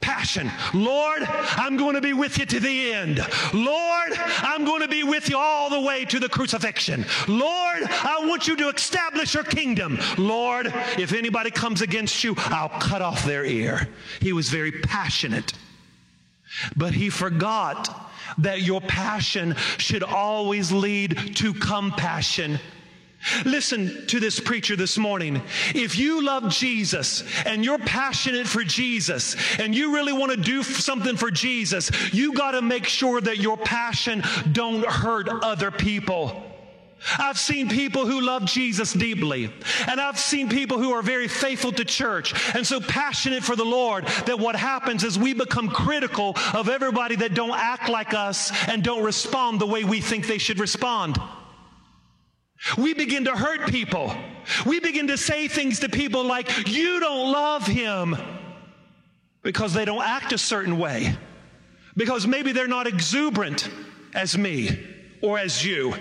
passion. 0.00 0.50
Lord, 0.74 1.22
I'm 1.22 1.76
going 1.76 1.94
to 1.94 2.00
be 2.00 2.12
with 2.12 2.38
you 2.38 2.46
to 2.46 2.60
the 2.60 2.92
end. 2.92 3.18
Lord, 3.52 4.12
I'm 4.16 4.64
going 4.64 4.82
to 4.82 4.88
be 4.88 5.02
with 5.02 5.28
you 5.28 5.36
all 5.36 5.70
the 5.70 5.80
way 5.80 6.04
to 6.06 6.20
the 6.20 6.28
crucifixion. 6.28 7.04
Lord, 7.26 7.82
I 7.82 8.24
want 8.26 8.46
you 8.46 8.56
to 8.56 8.68
establish 8.68 9.34
your 9.34 9.44
kingdom. 9.44 9.98
Lord, 10.16 10.72
if 10.98 11.12
anybody 11.12 11.50
comes 11.50 11.82
against 11.82 12.22
you, 12.24 12.34
I'll 12.38 12.68
cut 12.68 13.02
off 13.02 13.24
their 13.24 13.44
ear. 13.44 13.88
He 14.20 14.32
was 14.32 14.48
very 14.48 14.72
passionate. 14.72 15.52
But 16.76 16.94
he 16.94 17.10
forgot 17.10 18.10
that 18.38 18.62
your 18.62 18.80
passion 18.80 19.56
should 19.78 20.02
always 20.02 20.72
lead 20.72 21.36
to 21.36 21.54
compassion. 21.54 22.58
Listen 23.44 24.06
to 24.06 24.20
this 24.20 24.38
preacher 24.40 24.76
this 24.76 24.96
morning. 24.96 25.42
If 25.74 25.98
you 25.98 26.24
love 26.24 26.50
Jesus 26.50 27.24
and 27.44 27.64
you're 27.64 27.78
passionate 27.78 28.46
for 28.46 28.62
Jesus 28.62 29.36
and 29.58 29.74
you 29.74 29.94
really 29.94 30.12
want 30.12 30.32
to 30.32 30.36
do 30.36 30.62
something 30.62 31.16
for 31.16 31.30
Jesus, 31.30 31.90
you 32.14 32.32
got 32.32 32.52
to 32.52 32.62
make 32.62 32.84
sure 32.84 33.20
that 33.20 33.38
your 33.38 33.56
passion 33.56 34.22
don't 34.52 34.86
hurt 34.86 35.28
other 35.28 35.70
people. 35.70 36.44
I've 37.18 37.38
seen 37.38 37.68
people 37.68 38.06
who 38.06 38.20
love 38.20 38.44
Jesus 38.44 38.92
deeply, 38.92 39.52
and 39.86 40.00
I've 40.00 40.18
seen 40.18 40.48
people 40.48 40.78
who 40.78 40.92
are 40.92 41.02
very 41.02 41.28
faithful 41.28 41.70
to 41.72 41.84
church 41.84 42.34
and 42.56 42.66
so 42.66 42.80
passionate 42.80 43.44
for 43.44 43.54
the 43.54 43.64
Lord 43.64 44.04
that 44.26 44.38
what 44.38 44.56
happens 44.56 45.04
is 45.04 45.16
we 45.16 45.32
become 45.32 45.68
critical 45.68 46.36
of 46.54 46.68
everybody 46.68 47.14
that 47.16 47.34
don't 47.34 47.56
act 47.56 47.88
like 47.88 48.14
us 48.14 48.50
and 48.68 48.82
don't 48.82 49.04
respond 49.04 49.60
the 49.60 49.66
way 49.66 49.84
we 49.84 50.00
think 50.00 50.26
they 50.26 50.38
should 50.38 50.58
respond. 50.58 51.18
We 52.76 52.94
begin 52.94 53.24
to 53.24 53.36
hurt 53.36 53.68
people. 53.68 54.14
We 54.66 54.80
begin 54.80 55.08
to 55.08 55.16
say 55.16 55.48
things 55.48 55.80
to 55.80 55.88
people 55.88 56.24
like, 56.24 56.68
You 56.68 57.00
don't 57.00 57.32
love 57.32 57.66
him 57.66 58.16
because 59.42 59.72
they 59.72 59.84
don't 59.84 60.02
act 60.02 60.32
a 60.32 60.38
certain 60.38 60.78
way, 60.78 61.16
because 61.96 62.26
maybe 62.26 62.52
they're 62.52 62.66
not 62.66 62.86
exuberant 62.86 63.70
as 64.14 64.36
me 64.36 64.86
or 65.22 65.38
as 65.38 65.64
you. 65.64 65.94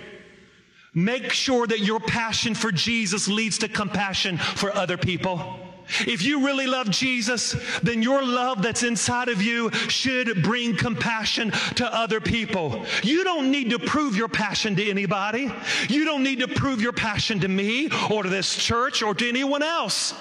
Make 0.93 1.32
sure 1.32 1.67
that 1.67 1.82
your 1.82 2.00
passion 2.00 2.56
for 2.56 2.72
Jesus 2.72 3.28
leads 3.28 3.60
to 3.60 3.67
compassion 3.67 4.38
for 4.38 4.76
other 4.76 4.98
people. 4.98 5.66
If 6.06 6.23
you 6.23 6.45
really 6.45 6.67
love 6.67 6.89
Jesus, 6.89 7.56
then 7.82 8.02
your 8.02 8.23
love 8.23 8.62
that's 8.62 8.84
inside 8.84 9.30
of 9.30 9.41
you 9.41 9.71
should 9.71 10.43
bring 10.43 10.76
compassion 10.76 11.52
to 11.76 11.93
other 11.93 12.19
people. 12.19 12.86
You 13.04 13.23
don't 13.23 13.52
need 13.52 13.69
to 13.71 13.80
prove 13.80 14.15
your 14.15 14.28
passion 14.28 14.76
to 14.76 14.89
anybody. 14.89 15.52
You 15.89 16.06
don't 16.06 16.23
need 16.23 16.39
to 16.39 16.47
prove 16.47 16.82
your 16.82 16.93
passion 16.93 17.39
to 17.41 17.47
me 17.47 17.89
or 18.12 18.23
to 18.23 18.30
this 18.30 18.56
church 18.56 19.02
or 19.02 19.13
to 19.15 19.28
anyone 19.28 19.63
else. 19.63 20.13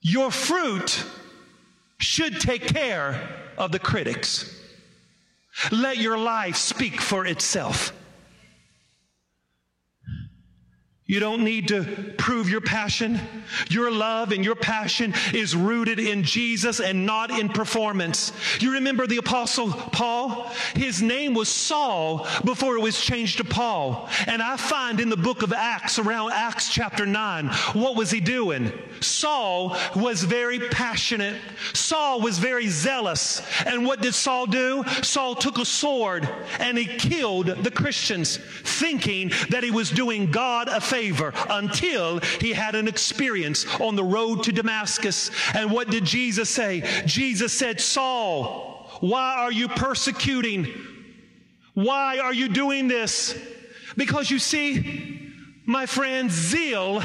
Your 0.00 0.30
fruit 0.30 1.04
should 1.98 2.40
take 2.40 2.66
care 2.66 3.28
of 3.56 3.72
the 3.72 3.78
critics. 3.78 4.58
Let 5.70 5.98
your 5.98 6.18
life 6.18 6.56
speak 6.56 7.00
for 7.00 7.26
itself. 7.26 7.92
You 11.06 11.18
don't 11.18 11.42
need 11.42 11.68
to 11.68 12.14
prove 12.16 12.48
your 12.48 12.60
passion. 12.60 13.20
Your 13.68 13.90
love 13.90 14.30
and 14.30 14.44
your 14.44 14.54
passion 14.54 15.12
is 15.34 15.56
rooted 15.56 15.98
in 15.98 16.22
Jesus 16.22 16.78
and 16.78 17.04
not 17.04 17.32
in 17.32 17.48
performance. 17.48 18.32
You 18.60 18.74
remember 18.74 19.08
the 19.08 19.16
apostle 19.16 19.72
Paul? 19.72 20.48
His 20.76 21.02
name 21.02 21.34
was 21.34 21.48
Saul 21.48 22.28
before 22.44 22.76
it 22.76 22.82
was 22.82 23.00
changed 23.00 23.38
to 23.38 23.44
Paul. 23.44 24.08
And 24.28 24.40
I 24.40 24.56
find 24.56 25.00
in 25.00 25.08
the 25.08 25.16
book 25.16 25.42
of 25.42 25.52
Acts, 25.52 25.98
around 25.98 26.32
Acts 26.32 26.72
chapter 26.72 27.04
9, 27.04 27.48
what 27.72 27.96
was 27.96 28.12
he 28.12 28.20
doing? 28.20 28.72
Saul 29.00 29.76
was 29.96 30.22
very 30.22 30.60
passionate. 30.60 31.36
Saul 31.72 32.20
was 32.20 32.38
very 32.38 32.68
zealous. 32.68 33.42
And 33.66 33.84
what 33.84 34.02
did 34.02 34.14
Saul 34.14 34.46
do? 34.46 34.84
Saul 35.02 35.34
took 35.34 35.58
a 35.58 35.64
sword 35.64 36.28
and 36.60 36.78
he 36.78 36.86
killed 36.86 37.46
the 37.46 37.70
Christians, 37.72 38.36
thinking 38.36 39.32
that 39.50 39.64
he 39.64 39.72
was 39.72 39.90
doing 39.90 40.30
God 40.30 40.68
a 40.68 40.80
favor 40.92 41.32
until 41.48 42.18
he 42.40 42.52
had 42.52 42.74
an 42.74 42.86
experience 42.86 43.66
on 43.80 43.96
the 43.96 44.04
road 44.04 44.44
to 44.44 44.52
Damascus. 44.52 45.30
And 45.54 45.70
what 45.70 45.88
did 45.90 46.04
Jesus 46.04 46.50
say? 46.50 46.82
Jesus 47.06 47.52
said, 47.52 47.80
Saul, 47.80 48.86
why 49.00 49.36
are 49.36 49.52
you 49.52 49.68
persecuting? 49.68 50.68
Why 51.74 52.18
are 52.18 52.34
you 52.34 52.48
doing 52.48 52.88
this? 52.88 53.34
Because 53.96 54.30
you 54.30 54.38
see, 54.38 55.32
my 55.64 55.86
friend, 55.86 56.30
zeal 56.30 57.02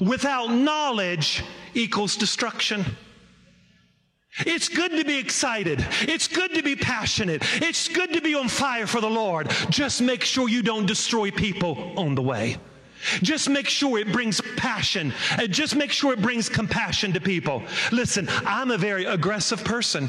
without 0.00 0.46
knowledge 0.48 1.44
equals 1.74 2.16
destruction. 2.16 2.84
It's 4.38 4.68
good 4.68 4.92
to 4.92 5.04
be 5.04 5.18
excited. 5.18 5.86
It's 6.02 6.26
good 6.26 6.54
to 6.54 6.62
be 6.62 6.74
passionate. 6.74 7.42
It's 7.62 7.88
good 7.88 8.14
to 8.14 8.20
be 8.20 8.34
on 8.34 8.48
fire 8.48 8.86
for 8.86 9.00
the 9.00 9.10
Lord. 9.10 9.50
Just 9.70 10.02
make 10.02 10.24
sure 10.24 10.48
you 10.48 10.62
don't 10.62 10.86
destroy 10.86 11.30
people 11.30 11.92
on 11.96 12.14
the 12.14 12.22
way. 12.22 12.56
Just 13.22 13.48
make 13.48 13.68
sure 13.68 13.98
it 13.98 14.12
brings 14.12 14.40
passion. 14.56 15.12
And 15.38 15.52
just 15.52 15.76
make 15.76 15.92
sure 15.92 16.12
it 16.12 16.22
brings 16.22 16.48
compassion 16.48 17.12
to 17.12 17.20
people. 17.20 17.62
Listen, 17.92 18.28
I'm 18.44 18.70
a 18.70 18.78
very 18.78 19.04
aggressive 19.04 19.64
person. 19.64 20.08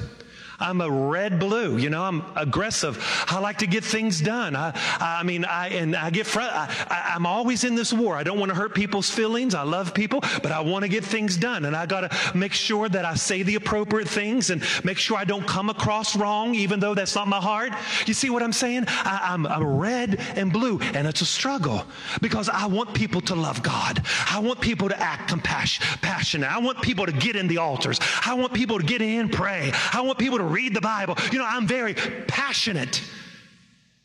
I'm 0.59 0.81
a 0.81 0.89
red 0.89 1.39
blue. 1.39 1.77
You 1.77 1.89
know, 1.89 2.03
I'm 2.03 2.23
aggressive. 2.35 2.97
I 3.27 3.39
like 3.39 3.59
to 3.59 3.67
get 3.67 3.83
things 3.83 4.21
done. 4.21 4.55
I, 4.55 4.71
I 4.99 5.23
mean, 5.23 5.45
I, 5.45 5.69
and 5.69 5.95
I 5.95 6.09
get, 6.09 6.25
fr- 6.25 6.41
I, 6.41 6.69
I, 6.89 7.13
I'm 7.15 7.25
always 7.25 7.63
in 7.63 7.75
this 7.75 7.91
war. 7.91 8.15
I 8.15 8.23
don't 8.23 8.39
want 8.39 8.49
to 8.49 8.55
hurt 8.55 8.73
people's 8.73 9.09
feelings. 9.09 9.53
I 9.53 9.63
love 9.63 9.93
people, 9.93 10.21
but 10.41 10.51
I 10.51 10.61
want 10.61 10.83
to 10.83 10.89
get 10.89 11.03
things 11.03 11.37
done. 11.37 11.65
And 11.65 11.75
I 11.75 11.85
got 11.85 12.09
to 12.09 12.37
make 12.37 12.53
sure 12.53 12.87
that 12.89 13.05
I 13.05 13.15
say 13.15 13.43
the 13.43 13.55
appropriate 13.55 14.07
things 14.07 14.49
and 14.49 14.63
make 14.83 14.97
sure 14.97 15.17
I 15.17 15.25
don't 15.25 15.47
come 15.47 15.69
across 15.69 16.15
wrong, 16.15 16.55
even 16.55 16.79
though 16.79 16.95
that's 16.95 17.15
not 17.15 17.27
my 17.27 17.41
heart. 17.41 17.73
You 18.05 18.13
see 18.13 18.29
what 18.29 18.43
I'm 18.43 18.53
saying? 18.53 18.85
I, 18.87 19.19
I'm, 19.23 19.45
I'm 19.45 19.65
red 19.65 20.19
and 20.35 20.51
blue, 20.51 20.79
and 20.93 21.07
it's 21.07 21.21
a 21.21 21.25
struggle 21.25 21.85
because 22.21 22.49
I 22.49 22.65
want 22.67 22.93
people 22.93 23.21
to 23.21 23.35
love 23.35 23.61
God. 23.61 24.03
I 24.29 24.39
want 24.39 24.61
people 24.61 24.89
to 24.89 24.99
act 24.99 25.27
compassion, 25.29 25.85
passionate. 26.01 26.49
I 26.49 26.59
want 26.59 26.81
people 26.81 27.05
to 27.05 27.11
get 27.11 27.35
in 27.35 27.47
the 27.47 27.57
altars. 27.57 27.99
I 28.25 28.35
want 28.35 28.53
people 28.53 28.79
to 28.79 28.85
get 28.85 29.01
in, 29.01 29.29
pray. 29.29 29.71
I 29.91 30.01
want 30.01 30.17
people 30.17 30.37
to 30.37 30.44
read 30.45 30.73
the 30.73 30.81
Bible. 30.81 31.15
You 31.31 31.39
know, 31.39 31.45
I'm 31.47 31.67
very 31.67 31.93
passionate. 31.93 33.01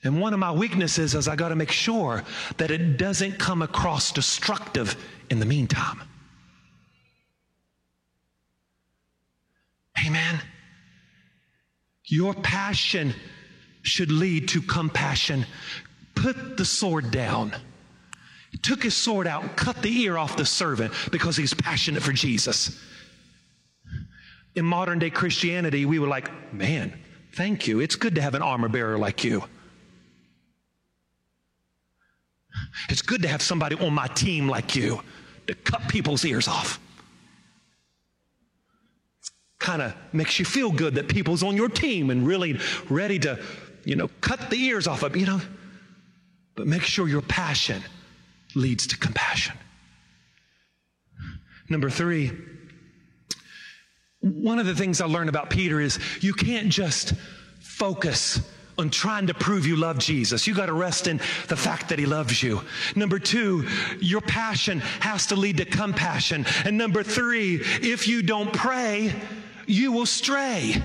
And 0.02 0.20
one 0.20 0.32
of 0.32 0.38
my 0.38 0.50
weaknesses 0.50 1.14
is 1.14 1.28
I 1.28 1.36
got 1.36 1.50
to 1.50 1.56
make 1.56 1.70
sure 1.70 2.24
that 2.56 2.70
it 2.70 2.96
doesn't 2.96 3.38
come 3.38 3.62
across 3.62 4.12
destructive 4.12 4.96
in 5.28 5.38
the 5.40 5.46
meantime. 5.46 6.00
Amen. 10.06 10.40
Your 12.06 12.34
passion 12.34 13.14
should 13.82 14.10
lead 14.10 14.48
to 14.48 14.62
compassion. 14.62 15.46
Put 16.14 16.56
the 16.56 16.64
sword 16.64 17.10
down. 17.10 17.54
He 18.50 18.58
took 18.58 18.82
his 18.82 18.96
sword 18.96 19.26
out, 19.26 19.56
cut 19.56 19.80
the 19.80 19.96
ear 20.02 20.18
off 20.18 20.36
the 20.36 20.44
servant 20.44 20.92
because 21.12 21.36
he's 21.36 21.54
passionate 21.54 22.02
for 22.02 22.12
Jesus. 22.12 22.80
In 24.60 24.66
modern 24.66 24.98
day 24.98 25.08
Christianity, 25.08 25.86
we 25.86 25.98
were 25.98 26.06
like, 26.06 26.52
man, 26.52 26.92
thank 27.32 27.66
you. 27.66 27.80
It's 27.80 27.96
good 27.96 28.16
to 28.16 28.20
have 28.20 28.34
an 28.34 28.42
armor 28.42 28.68
bearer 28.68 28.98
like 28.98 29.24
you. 29.24 29.42
It's 32.90 33.00
good 33.00 33.22
to 33.22 33.28
have 33.28 33.40
somebody 33.40 33.76
on 33.76 33.94
my 33.94 34.06
team 34.08 34.50
like 34.50 34.76
you 34.76 35.00
to 35.46 35.54
cut 35.54 35.88
people's 35.88 36.26
ears 36.26 36.46
off. 36.46 36.78
Kind 39.58 39.80
of 39.80 39.94
makes 40.12 40.38
you 40.38 40.44
feel 40.44 40.70
good 40.70 40.96
that 40.96 41.08
people's 41.08 41.42
on 41.42 41.56
your 41.56 41.70
team 41.70 42.10
and 42.10 42.26
really 42.26 42.60
ready 42.90 43.18
to, 43.20 43.38
you 43.86 43.96
know, 43.96 44.10
cut 44.20 44.50
the 44.50 44.56
ears 44.56 44.86
off 44.86 45.02
of, 45.02 45.16
you 45.16 45.24
know. 45.24 45.40
But 46.54 46.66
make 46.66 46.82
sure 46.82 47.08
your 47.08 47.22
passion 47.22 47.82
leads 48.54 48.86
to 48.88 48.98
compassion. 48.98 49.56
Number 51.70 51.88
three, 51.88 52.32
one 54.20 54.58
of 54.58 54.66
the 54.66 54.74
things 54.74 55.00
I 55.00 55.06
learned 55.06 55.28
about 55.28 55.50
Peter 55.50 55.80
is 55.80 55.98
you 56.20 56.34
can't 56.34 56.68
just 56.68 57.14
focus 57.58 58.40
on 58.78 58.90
trying 58.90 59.26
to 59.26 59.34
prove 59.34 59.66
you 59.66 59.76
love 59.76 59.98
Jesus. 59.98 60.46
You 60.46 60.54
got 60.54 60.66
to 60.66 60.72
rest 60.72 61.06
in 61.06 61.18
the 61.48 61.56
fact 61.56 61.88
that 61.90 61.98
he 61.98 62.06
loves 62.06 62.42
you. 62.42 62.62
Number 62.96 63.18
two, 63.18 63.66
your 64.00 64.20
passion 64.20 64.80
has 65.00 65.26
to 65.26 65.36
lead 65.36 65.58
to 65.58 65.64
compassion. 65.64 66.46
And 66.64 66.78
number 66.78 67.02
three, 67.02 67.56
if 67.56 68.08
you 68.08 68.22
don't 68.22 68.52
pray, 68.52 69.14
you 69.66 69.92
will 69.92 70.06
stray. 70.06 70.82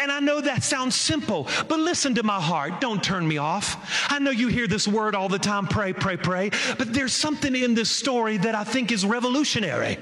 And 0.00 0.12
I 0.12 0.20
know 0.20 0.40
that 0.40 0.62
sounds 0.62 0.94
simple, 0.94 1.48
but 1.68 1.80
listen 1.80 2.14
to 2.16 2.22
my 2.22 2.40
heart. 2.40 2.80
Don't 2.80 3.02
turn 3.02 3.26
me 3.26 3.38
off. 3.38 4.06
I 4.08 4.20
know 4.20 4.30
you 4.30 4.46
hear 4.46 4.68
this 4.68 4.86
word 4.86 5.16
all 5.16 5.28
the 5.28 5.38
time 5.38 5.66
pray, 5.66 5.92
pray, 5.92 6.16
pray. 6.16 6.50
But 6.78 6.92
there's 6.94 7.12
something 7.12 7.54
in 7.56 7.74
this 7.74 7.90
story 7.90 8.36
that 8.38 8.54
I 8.54 8.62
think 8.62 8.92
is 8.92 9.04
revolutionary. 9.04 9.98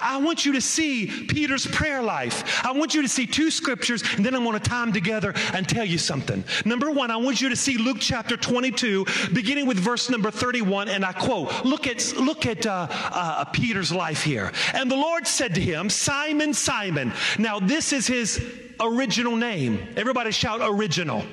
I 0.00 0.18
want 0.18 0.44
you 0.44 0.52
to 0.54 0.60
see 0.60 1.06
Peter's 1.06 1.66
prayer 1.66 2.02
life. 2.02 2.64
I 2.64 2.72
want 2.72 2.94
you 2.94 3.02
to 3.02 3.08
see 3.08 3.26
two 3.26 3.50
scriptures, 3.50 4.02
and 4.16 4.24
then 4.24 4.34
I'm 4.34 4.44
going 4.44 4.58
to 4.58 4.68
tie 4.68 4.84
them 4.84 4.92
together 4.92 5.34
and 5.52 5.68
tell 5.68 5.84
you 5.84 5.98
something. 5.98 6.42
Number 6.64 6.90
one, 6.90 7.10
I 7.10 7.16
want 7.16 7.40
you 7.40 7.48
to 7.48 7.56
see 7.56 7.78
Luke 7.78 7.98
chapter 8.00 8.36
22, 8.36 9.06
beginning 9.32 9.66
with 9.66 9.78
verse 9.78 10.10
number 10.10 10.30
31, 10.30 10.88
and 10.88 11.04
I 11.04 11.12
quote, 11.12 11.64
look 11.64 11.86
at, 11.86 12.14
look 12.16 12.46
at 12.46 12.66
uh, 12.66 12.88
uh, 12.90 13.44
Peter's 13.46 13.92
life 13.92 14.22
here. 14.22 14.52
And 14.74 14.90
the 14.90 14.96
Lord 14.96 15.26
said 15.26 15.54
to 15.54 15.60
him, 15.60 15.90
Simon, 15.90 16.52
Simon. 16.54 17.12
Now, 17.38 17.60
this 17.60 17.92
is 17.92 18.06
his 18.06 18.40
original 18.80 19.36
name. 19.36 19.86
Everybody 19.96 20.30
shout 20.30 20.60
original. 20.62 21.24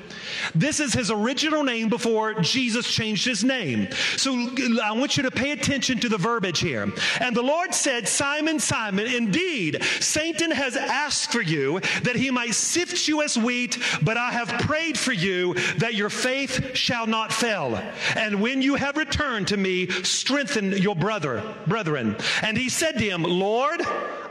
This 0.54 0.80
is 0.80 0.92
his 0.92 1.10
original 1.10 1.62
name 1.62 1.88
before 1.88 2.34
Jesus 2.34 2.86
changed 2.86 3.24
his 3.24 3.44
name. 3.44 3.88
So 4.16 4.32
I 4.82 4.92
want 4.92 5.16
you 5.16 5.22
to 5.22 5.30
pay 5.30 5.52
attention 5.52 5.98
to 6.00 6.08
the 6.08 6.18
verbiage 6.18 6.60
here. 6.60 6.92
And 7.20 7.36
the 7.36 7.42
Lord 7.42 7.74
said, 7.74 8.08
Simon, 8.08 8.58
Simon, 8.58 9.06
indeed, 9.06 9.82
Satan 10.00 10.50
has 10.50 10.76
asked 10.76 11.32
for 11.32 11.42
you 11.42 11.80
that 12.02 12.16
he 12.16 12.30
might 12.30 12.54
sift 12.54 13.08
you 13.08 13.22
as 13.22 13.36
wheat, 13.36 13.78
but 14.02 14.16
I 14.16 14.30
have 14.30 14.48
prayed 14.60 14.98
for 14.98 15.12
you 15.12 15.54
that 15.78 15.94
your 15.94 16.10
faith 16.10 16.76
shall 16.76 17.06
not 17.06 17.32
fail. 17.32 17.80
And 18.16 18.40
when 18.40 18.62
you 18.62 18.74
have 18.74 18.96
returned 18.96 19.48
to 19.48 19.56
me, 19.56 19.88
strengthen 20.02 20.72
your 20.72 20.96
brother, 20.96 21.42
brethren. 21.66 22.16
And 22.42 22.56
he 22.56 22.68
said 22.68 22.98
to 22.98 23.04
him, 23.04 23.22
Lord, 23.22 23.82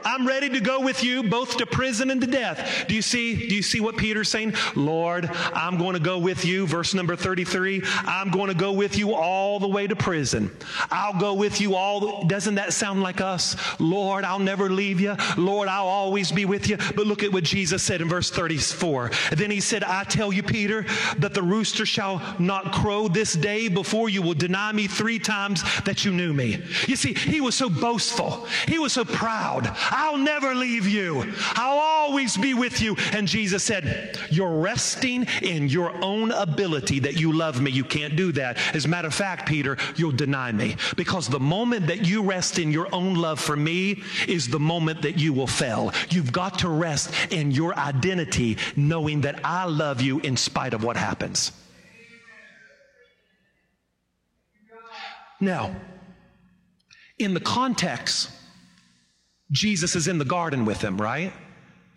I'm 0.04 0.28
ready 0.28 0.50
to 0.50 0.60
go 0.60 0.80
with 0.80 1.04
you 1.04 1.24
both 1.24 1.58
to 1.58 1.66
prison 1.66 2.12
and 2.12 2.22
to 2.22 2.28
death. 2.28 2.86
Do 2.88 2.94
you 2.94 3.02
see, 3.06 3.48
do 3.48 3.56
you 3.56 3.64
see 3.64 3.80
what 3.80 3.98
Peter's 3.98 4.30
saying? 4.30 4.54
Lord, 4.76 5.30
I'm 5.54 5.78
going 5.78 5.94
to 5.94 6.00
go 6.00 6.18
with 6.18 6.46
you. 6.46 6.68
Verse 6.68 6.94
number 6.94 7.16
33. 7.16 7.82
I'm 8.06 8.30
going 8.30 8.50
to 8.50 8.56
go 8.56 8.72
with 8.72 8.98
you 8.98 9.14
all 9.14 9.60
the 9.60 9.68
way 9.68 9.88
to 9.88 9.96
prison. 9.96 10.52
I'll 10.92 11.20
go 11.20 11.34
with 11.34 11.62
you 11.62 11.76
all. 11.76 12.26
Doesn't 12.26 12.56
that 12.56 12.74
sound 12.74 13.02
like 13.02 13.22
us? 13.22 13.56
Lord, 13.80 14.24
I'll 14.24 14.40
never 14.40 14.70
leave 14.70 15.00
you. 15.00 15.16
Lord, 15.38 15.68
I'll 15.68 15.88
always 15.88 16.32
be 16.32 16.46
with 16.46 16.68
you. 16.68 16.78
But 16.78 17.08
look 17.08 17.24
at 17.24 17.32
what 17.32 17.44
Jesus 17.44 17.84
said 17.84 18.02
in 18.02 18.10
verse 18.10 18.30
34. 18.30 19.12
Then 19.32 19.52
he 19.52 19.60
said, 19.60 19.84
I 19.84 20.04
tell 20.04 20.34
you, 20.34 20.44
Peter, 20.44 20.86
that 21.20 21.34
the 21.34 21.44
rooster 21.44 21.86
shall 21.86 22.22
not 22.40 22.72
crow 22.72 23.08
this 23.08 23.34
day 23.34 23.68
before 23.68 24.10
you 24.10 24.22
will 24.22 24.34
deny 24.34 24.72
me 24.72 24.88
three 24.88 25.20
times 25.20 25.64
that 25.84 26.06
you 26.06 26.12
knew 26.12 26.34
me. 26.34 26.62
You 26.88 26.96
see, 26.96 27.14
he 27.14 27.42
was 27.42 27.56
so 27.56 27.70
boastful. 27.70 28.48
He 28.68 28.80
was 28.80 28.94
so 28.94 29.06
proud. 29.06 29.70
I'll 29.92 30.18
never 30.18 30.56
leave 30.56 30.88
you. 30.88 31.34
I'll 31.56 31.80
always 31.80 32.38
be 32.38 32.54
with 32.54 32.82
you. 32.82 32.95
And 33.14 33.28
Jesus 33.28 33.64
said, 33.64 34.18
You're 34.30 34.60
resting 34.60 35.26
in 35.42 35.70
your 35.70 35.92
own 36.04 36.32
ability 36.32 37.00
that 37.00 37.20
you 37.20 37.32
love 37.32 37.62
me. 37.62 37.72
You 37.72 37.84
can't 37.84 38.16
do 38.16 38.32
that. 38.34 38.58
As 38.76 38.86
a 38.86 38.88
matter 38.88 39.08
of 39.08 39.14
fact, 39.14 39.48
Peter, 39.48 39.78
you'll 39.96 40.12
deny 40.12 40.52
me. 40.52 40.76
Because 40.96 41.28
the 41.28 41.40
moment 41.40 41.88
that 41.88 42.06
you 42.06 42.24
rest 42.24 42.60
in 42.60 42.72
your 42.72 42.94
own 42.94 43.16
love 43.16 43.40
for 43.40 43.56
me 43.56 44.02
is 44.28 44.48
the 44.48 44.60
moment 44.60 45.02
that 45.02 45.20
you 45.20 45.34
will 45.34 45.48
fail. 45.48 45.92
You've 46.10 46.32
got 46.32 46.60
to 46.60 46.70
rest 46.70 47.14
in 47.32 47.52
your 47.52 47.78
identity, 47.78 48.58
knowing 48.76 49.22
that 49.22 49.40
I 49.44 49.66
love 49.66 50.02
you 50.02 50.20
in 50.20 50.38
spite 50.38 50.74
of 50.74 50.84
what 50.84 50.98
happens. 50.98 51.52
Now, 55.40 55.76
in 57.20 57.34
the 57.34 57.40
context 57.40 58.30
Jesus 59.52 59.96
is 59.96 60.08
in 60.08 60.18
the 60.18 60.26
garden 60.26 60.66
with 60.66 60.82
him, 60.82 61.00
right? 61.00 61.32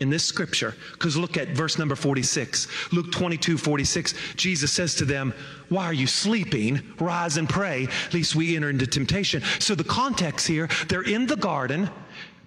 In 0.01 0.11
this 0.11 0.25
scripture. 0.25 0.75
Because 0.93 1.17
look 1.17 1.37
at 1.37 1.49
verse 1.49 1.77
number 1.79 1.97
46. 1.97 2.93
Luke 2.93 3.11
22, 3.11 3.59
46. 3.59 4.15
Jesus 4.37 4.73
says 4.73 4.95
to 4.97 5.05
them, 5.05 5.35
Why 5.71 5.85
are 5.87 5.93
you 5.93 6.07
sleeping? 6.07 6.81
Rise 7.01 7.37
and 7.37 7.49
pray, 7.49 7.89
lest 8.13 8.37
we 8.37 8.55
enter 8.55 8.71
into 8.71 8.87
temptation. 8.87 9.43
So 9.59 9.75
the 9.75 9.85
context 9.85 10.47
here, 10.47 10.69
they're 10.89 11.03
in 11.03 11.27
the 11.27 11.37
garden. 11.37 11.91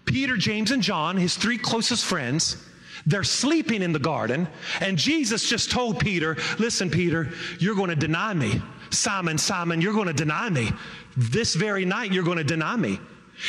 Peter, 0.05 0.37
James, 0.37 0.71
and 0.71 0.81
John, 0.81 1.17
his 1.17 1.35
three 1.35 1.57
closest 1.57 2.05
friends, 2.05 2.57
they're 3.05 3.23
sleeping 3.23 3.81
in 3.81 3.91
the 3.91 3.99
garden. 3.99 4.47
And 4.79 4.97
Jesus 4.97 5.49
just 5.49 5.71
told 5.71 5.99
Peter, 5.99 6.37
Listen, 6.59 6.89
Peter, 6.89 7.31
you're 7.59 7.75
going 7.75 7.89
to 7.89 7.95
deny 7.95 8.33
me. 8.33 8.61
Simon, 8.91 9.37
Simon, 9.37 9.81
you're 9.81 9.93
going 9.93 10.07
to 10.07 10.13
deny 10.13 10.49
me. 10.49 10.71
This 11.17 11.55
very 11.55 11.85
night, 11.85 12.11
you're 12.11 12.23
going 12.23 12.37
to 12.37 12.43
deny 12.43 12.75
me. 12.75 12.99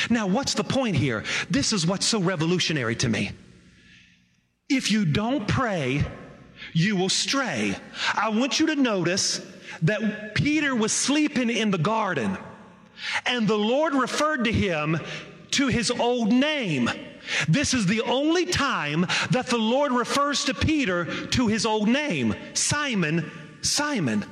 Now, 0.08 0.26
what's 0.26 0.54
the 0.54 0.64
point 0.64 0.96
here? 0.96 1.24
This 1.50 1.72
is 1.72 1.86
what's 1.86 2.06
so 2.06 2.20
revolutionary 2.20 2.96
to 2.96 3.08
me. 3.08 3.32
If 4.68 4.90
you 4.90 5.04
don't 5.04 5.46
pray, 5.46 6.04
you 6.72 6.96
will 6.96 7.08
stray. 7.08 7.76
I 8.14 8.30
want 8.30 8.60
you 8.60 8.66
to 8.68 8.76
notice 8.76 9.44
that 9.82 10.34
Peter 10.34 10.74
was 10.74 10.92
sleeping 10.92 11.50
in 11.50 11.70
the 11.70 11.78
garden, 11.78 12.38
and 13.26 13.46
the 13.46 13.58
Lord 13.58 13.94
referred 13.94 14.44
to 14.44 14.52
him 14.52 14.98
to 15.52 15.68
his 15.68 15.90
old 15.90 16.32
name. 16.32 16.90
This 17.48 17.74
is 17.74 17.86
the 17.86 18.02
only 18.02 18.46
time 18.46 19.06
that 19.30 19.46
the 19.46 19.58
Lord 19.58 19.92
refers 19.92 20.44
to 20.46 20.54
Peter 20.54 21.04
to 21.28 21.46
his 21.46 21.66
old 21.66 21.88
name 21.88 22.34
Simon, 22.54 23.30
Simon. 23.60 24.24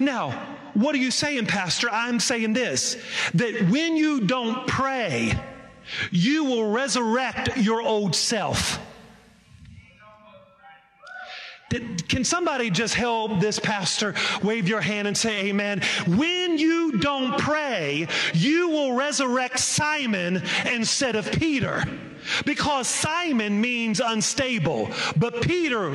Now, 0.00 0.30
what 0.74 0.94
are 0.94 0.98
you 0.98 1.10
saying, 1.10 1.46
Pastor? 1.46 1.88
I'm 1.90 2.20
saying 2.20 2.52
this 2.52 2.96
that 3.34 3.68
when 3.70 3.96
you 3.96 4.26
don't 4.26 4.66
pray, 4.66 5.38
you 6.10 6.44
will 6.44 6.70
resurrect 6.70 7.56
your 7.56 7.80
old 7.80 8.14
self. 8.14 8.78
Can 11.70 12.24
somebody 12.24 12.70
just 12.70 12.94
help 12.94 13.40
this 13.40 13.58
pastor 13.58 14.14
wave 14.42 14.68
your 14.68 14.80
hand 14.80 15.06
and 15.06 15.16
say 15.16 15.48
amen? 15.48 15.82
When 16.06 16.56
you 16.56 16.98
don't 16.98 17.38
pray, 17.38 18.08
you 18.32 18.70
will 18.70 18.94
resurrect 18.94 19.58
Simon 19.58 20.42
instead 20.64 21.14
of 21.14 21.30
Peter. 21.30 21.84
Because 22.44 22.88
Simon 22.88 23.60
means 23.60 24.00
unstable, 24.00 24.90
but 25.16 25.42
Peter 25.42 25.90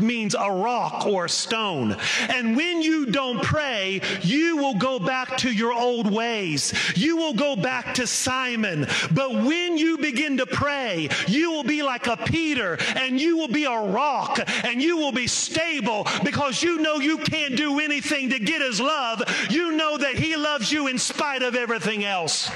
means 0.00 0.34
a 0.34 0.50
rock 0.50 1.06
or 1.06 1.26
a 1.26 1.28
stone. 1.28 1.96
And 2.28 2.56
when 2.56 2.82
you 2.82 3.06
don't 3.06 3.42
pray, 3.42 4.00
you 4.22 4.56
will 4.56 4.74
go 4.74 4.98
back 4.98 5.36
to 5.38 5.50
your 5.50 5.72
old 5.72 6.12
ways. 6.12 6.72
You 6.96 7.16
will 7.16 7.34
go 7.34 7.56
back 7.56 7.94
to 7.94 8.06
Simon. 8.06 8.86
But 9.12 9.32
when 9.32 9.76
you 9.78 9.98
begin 9.98 10.36
to 10.38 10.46
pray, 10.46 11.08
you 11.26 11.50
will 11.50 11.64
be 11.64 11.82
like 11.82 12.06
a 12.06 12.16
Peter 12.16 12.78
and 12.96 13.20
you 13.20 13.36
will 13.36 13.48
be 13.48 13.64
a 13.64 13.80
rock 13.80 14.38
and 14.64 14.82
you 14.82 14.96
will 14.96 15.12
be 15.12 15.26
stable 15.26 16.06
because 16.24 16.62
you 16.62 16.78
know 16.78 16.96
you 16.96 17.18
can't 17.18 17.56
do 17.56 17.80
anything 17.80 18.30
to 18.30 18.38
get 18.38 18.62
his 18.62 18.80
love. 18.80 19.22
You 19.50 19.72
know 19.72 19.98
that 19.98 20.14
he 20.14 20.36
loves 20.36 20.70
you 20.70 20.86
in 20.86 20.98
spite 20.98 21.42
of 21.42 21.54
everything 21.54 22.04
else. 22.04 22.50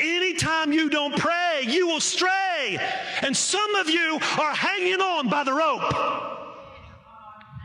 Anytime 0.00 0.72
you 0.72 0.90
don't 0.90 1.16
pray, 1.16 1.64
you 1.66 1.86
will 1.86 2.00
stray. 2.00 2.78
And 3.22 3.36
some 3.36 3.74
of 3.76 3.88
you 3.88 4.18
are 4.38 4.54
hanging 4.54 5.00
on 5.00 5.28
by 5.28 5.44
the 5.44 5.52
rope. 5.52 5.82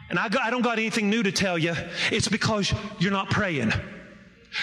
And 0.09 0.19
I, 0.19 0.29
got, 0.29 0.43
I 0.43 0.49
don't 0.49 0.61
got 0.61 0.77
anything 0.77 1.09
new 1.09 1.23
to 1.23 1.31
tell 1.31 1.57
you. 1.57 1.73
It's 2.11 2.27
because 2.27 2.73
you're 2.99 3.11
not 3.11 3.29
praying. 3.29 3.73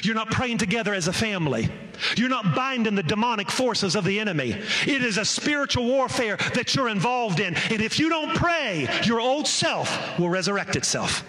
You're 0.03 0.15
not 0.15 0.31
praying 0.31 0.59
together 0.59 0.95
as 0.95 1.09
a 1.09 1.13
family. 1.13 1.69
You're 2.17 2.29
not 2.29 2.55
binding 2.55 2.95
the 2.95 3.03
demonic 3.03 3.51
forces 3.51 3.97
of 3.97 4.05
the 4.05 4.21
enemy. 4.21 4.57
It 4.87 5.03
is 5.03 5.19
a 5.19 5.25
spiritual 5.25 5.87
warfare 5.87 6.37
that 6.55 6.75
you're 6.75 6.89
involved 6.89 7.41
in. 7.41 7.55
And 7.55 7.83
if 7.83 7.99
you 7.99 8.09
don't 8.09 8.35
pray, 8.37 8.89
your 9.05 9.21
old 9.21 9.49
self 9.49 10.19
will 10.19 10.29
resurrect 10.29 10.77
itself. 10.77 11.25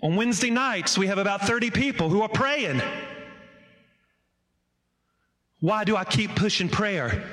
On 0.00 0.14
Wednesday 0.14 0.50
nights, 0.50 0.96
we 0.96 1.08
have 1.08 1.18
about 1.18 1.42
30 1.42 1.70
people 1.70 2.08
who 2.08 2.22
are 2.22 2.28
praying. 2.28 2.80
Why 5.60 5.82
do 5.82 5.96
I 5.96 6.04
keep 6.04 6.36
pushing 6.36 6.68
prayer? 6.68 7.24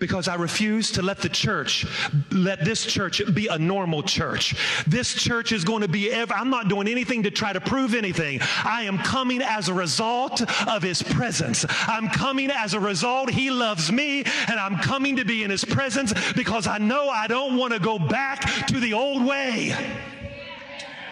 Because 0.00 0.26
I 0.26 0.34
refuse 0.34 0.90
to 0.92 1.02
let 1.02 1.18
the 1.18 1.28
church, 1.28 1.86
let 2.32 2.64
this 2.64 2.84
church 2.84 3.22
be 3.32 3.46
a 3.46 3.56
normal 3.56 4.02
church. 4.02 4.56
This 4.86 5.14
church 5.14 5.52
is 5.52 5.62
going 5.62 5.82
to 5.82 5.88
be, 5.88 6.10
ever, 6.10 6.34
I'm 6.34 6.50
not 6.50 6.68
doing 6.68 6.88
anything 6.88 7.22
to 7.22 7.30
try 7.30 7.52
to 7.52 7.60
prove 7.60 7.94
anything. 7.94 8.40
I 8.64 8.82
am 8.82 8.98
coming 8.98 9.40
as 9.40 9.68
a 9.68 9.74
result 9.74 10.42
of 10.68 10.82
His 10.82 11.00
presence. 11.00 11.64
I'm 11.86 12.08
coming 12.08 12.50
as 12.50 12.74
a 12.74 12.80
result. 12.80 13.30
He 13.30 13.50
loves 13.50 13.92
me, 13.92 14.24
and 14.48 14.58
I'm 14.58 14.78
coming 14.78 15.16
to 15.16 15.24
be 15.24 15.44
in 15.44 15.50
His 15.50 15.64
presence 15.64 16.12
because 16.32 16.66
I 16.66 16.78
know 16.78 17.08
I 17.08 17.28
don't 17.28 17.56
want 17.56 17.72
to 17.72 17.78
go 17.78 17.98
back 17.98 18.66
to 18.66 18.80
the 18.80 18.92
old 18.92 19.24
way. 19.24 19.74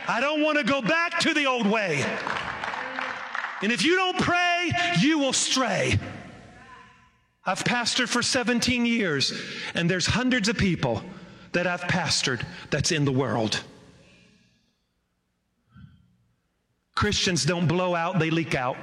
I 0.08 0.20
don't 0.20 0.42
want 0.42 0.58
to 0.58 0.64
go 0.64 0.80
back 0.80 1.20
to 1.20 1.34
the 1.34 1.46
old 1.46 1.66
way. 1.66 2.04
And 3.62 3.72
if 3.72 3.84
you 3.84 3.96
don't 3.96 4.18
pray, 4.18 4.70
you 5.00 5.18
will 5.18 5.32
stray. 5.32 5.98
I've 7.44 7.64
pastored 7.64 8.08
for 8.08 8.22
17 8.22 8.86
years, 8.86 9.32
and 9.74 9.90
there's 9.90 10.06
hundreds 10.06 10.48
of 10.48 10.58
people 10.58 11.02
that 11.52 11.66
I've 11.66 11.82
pastored 11.82 12.44
that's 12.70 12.92
in 12.92 13.04
the 13.04 13.12
world. 13.12 13.62
Christians 16.94 17.44
don't 17.44 17.66
blow 17.66 17.94
out, 17.94 18.18
they 18.18 18.30
leak 18.30 18.54
out. 18.54 18.76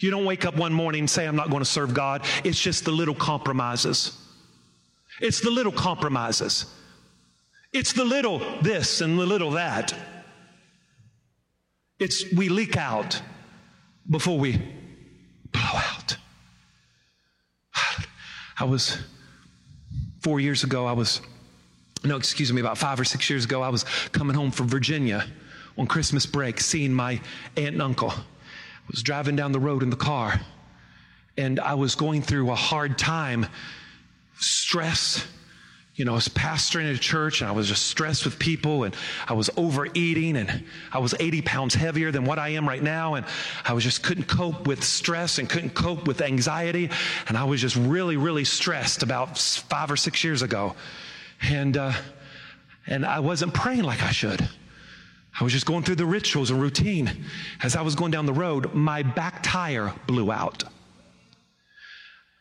You 0.00 0.10
don't 0.10 0.24
wake 0.24 0.44
up 0.44 0.56
one 0.56 0.72
morning 0.72 1.00
and 1.00 1.10
say, 1.10 1.26
I'm 1.26 1.36
not 1.36 1.48
going 1.48 1.62
to 1.62 1.68
serve 1.68 1.94
God. 1.94 2.24
It's 2.44 2.60
just 2.60 2.84
the 2.84 2.90
little 2.90 3.14
compromises. 3.14 4.20
It's 5.20 5.40
the 5.40 5.50
little 5.50 5.72
compromises. 5.72 6.66
It's 7.74 7.92
the 7.92 8.04
little 8.04 8.40
this 8.62 9.00
and 9.00 9.18
the 9.18 9.26
little 9.26 9.50
that. 9.50 9.92
It's 11.98 12.32
we 12.32 12.48
leak 12.48 12.76
out 12.76 13.20
before 14.08 14.38
we 14.38 14.62
blow 15.50 15.60
out. 15.74 16.16
I 18.60 18.64
was 18.64 18.96
four 20.20 20.38
years 20.38 20.62
ago, 20.62 20.86
I 20.86 20.92
was, 20.92 21.20
no, 22.04 22.16
excuse 22.16 22.52
me, 22.52 22.60
about 22.60 22.78
five 22.78 23.00
or 23.00 23.04
six 23.04 23.28
years 23.28 23.44
ago, 23.44 23.60
I 23.60 23.70
was 23.70 23.84
coming 24.12 24.36
home 24.36 24.52
from 24.52 24.68
Virginia 24.68 25.26
on 25.76 25.88
Christmas 25.88 26.26
break, 26.26 26.60
seeing 26.60 26.94
my 26.94 27.20
aunt 27.56 27.74
and 27.74 27.82
uncle. 27.82 28.10
I 28.10 28.90
was 28.90 29.02
driving 29.02 29.34
down 29.34 29.50
the 29.50 29.60
road 29.60 29.82
in 29.82 29.90
the 29.90 29.96
car, 29.96 30.40
and 31.36 31.58
I 31.58 31.74
was 31.74 31.96
going 31.96 32.22
through 32.22 32.52
a 32.52 32.54
hard 32.54 32.96
time, 32.98 33.46
stress, 34.38 35.26
you 35.96 36.04
know, 36.04 36.12
I 36.12 36.14
was 36.16 36.28
pastoring 36.28 36.92
a 36.92 36.98
church 36.98 37.40
and 37.40 37.48
I 37.48 37.52
was 37.52 37.68
just 37.68 37.86
stressed 37.86 38.24
with 38.24 38.38
people 38.38 38.82
and 38.82 38.96
I 39.28 39.34
was 39.34 39.48
overeating 39.56 40.36
and 40.36 40.64
I 40.92 40.98
was 40.98 41.14
80 41.20 41.42
pounds 41.42 41.74
heavier 41.74 42.10
than 42.10 42.24
what 42.24 42.38
I 42.38 42.50
am 42.50 42.66
right 42.66 42.82
now. 42.82 43.14
And 43.14 43.24
I 43.64 43.74
was 43.74 43.84
just 43.84 44.02
couldn't 44.02 44.26
cope 44.26 44.66
with 44.66 44.82
stress 44.82 45.38
and 45.38 45.48
couldn't 45.48 45.74
cope 45.74 46.08
with 46.08 46.20
anxiety. 46.20 46.90
And 47.28 47.38
I 47.38 47.44
was 47.44 47.60
just 47.60 47.76
really, 47.76 48.16
really 48.16 48.44
stressed 48.44 49.04
about 49.04 49.38
five 49.38 49.88
or 49.90 49.96
six 49.96 50.24
years 50.24 50.42
ago. 50.42 50.74
And, 51.42 51.76
uh, 51.76 51.92
and 52.88 53.06
I 53.06 53.20
wasn't 53.20 53.54
praying 53.54 53.84
like 53.84 54.02
I 54.02 54.10
should. 54.10 54.48
I 55.38 55.44
was 55.44 55.52
just 55.52 55.66
going 55.66 55.84
through 55.84 55.96
the 55.96 56.06
rituals 56.06 56.50
and 56.50 56.60
routine. 56.60 57.24
As 57.62 57.76
I 57.76 57.82
was 57.82 57.94
going 57.94 58.10
down 58.10 58.26
the 58.26 58.32
road, 58.32 58.74
my 58.74 59.02
back 59.02 59.42
tire 59.44 59.92
blew 60.06 60.32
out. 60.32 60.64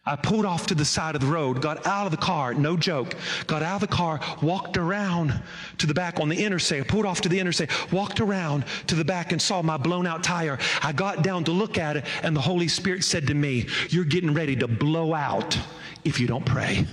I 0.05 0.17
pulled 0.17 0.45
off 0.45 0.67
to 0.67 0.75
the 0.75 0.83
side 0.83 1.15
of 1.15 1.21
the 1.21 1.27
road, 1.27 1.61
got 1.61 1.87
out 1.87 2.05
of 2.05 2.11
the 2.11 2.17
car, 2.17 2.53
no 2.53 2.75
joke, 2.75 3.15
got 3.47 3.63
out 3.63 3.75
of 3.75 3.89
the 3.89 3.95
car, 3.95 4.19
walked 4.41 4.75
around 4.75 5.41
to 5.77 5.87
the 5.87 5.93
back 5.93 6.19
on 6.19 6.27
the 6.27 6.43
interstate, 6.43 6.81
I 6.81 6.83
pulled 6.83 7.05
off 7.05 7.21
to 7.21 7.29
the 7.29 7.39
interstate, 7.39 7.69
walked 7.91 8.19
around 8.19 8.65
to 8.87 8.95
the 8.95 9.05
back 9.05 9.31
and 9.31 9.41
saw 9.41 9.61
my 9.61 9.77
blown 9.77 10.05
out 10.05 10.21
tire. 10.21 10.59
I 10.81 10.91
got 10.91 11.23
down 11.23 11.45
to 11.45 11.51
look 11.51 11.77
at 11.77 11.95
it, 11.95 12.05
and 12.21 12.35
the 12.35 12.41
Holy 12.41 12.67
Spirit 12.67 13.05
said 13.05 13.27
to 13.27 13.33
me, 13.33 13.67
You're 13.89 14.03
getting 14.03 14.33
ready 14.33 14.57
to 14.57 14.67
blow 14.67 15.13
out 15.13 15.57
if 16.03 16.19
you 16.19 16.27
don't 16.27 16.45
pray. 16.45 16.85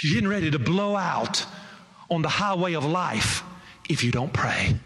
You're 0.00 0.14
getting 0.14 0.28
ready 0.28 0.52
to 0.52 0.60
blow 0.60 0.94
out 0.94 1.44
on 2.08 2.22
the 2.22 2.28
highway 2.28 2.74
of 2.74 2.84
life 2.84 3.42
if 3.88 4.04
you 4.04 4.12
don't 4.12 4.32
pray. 4.32 4.76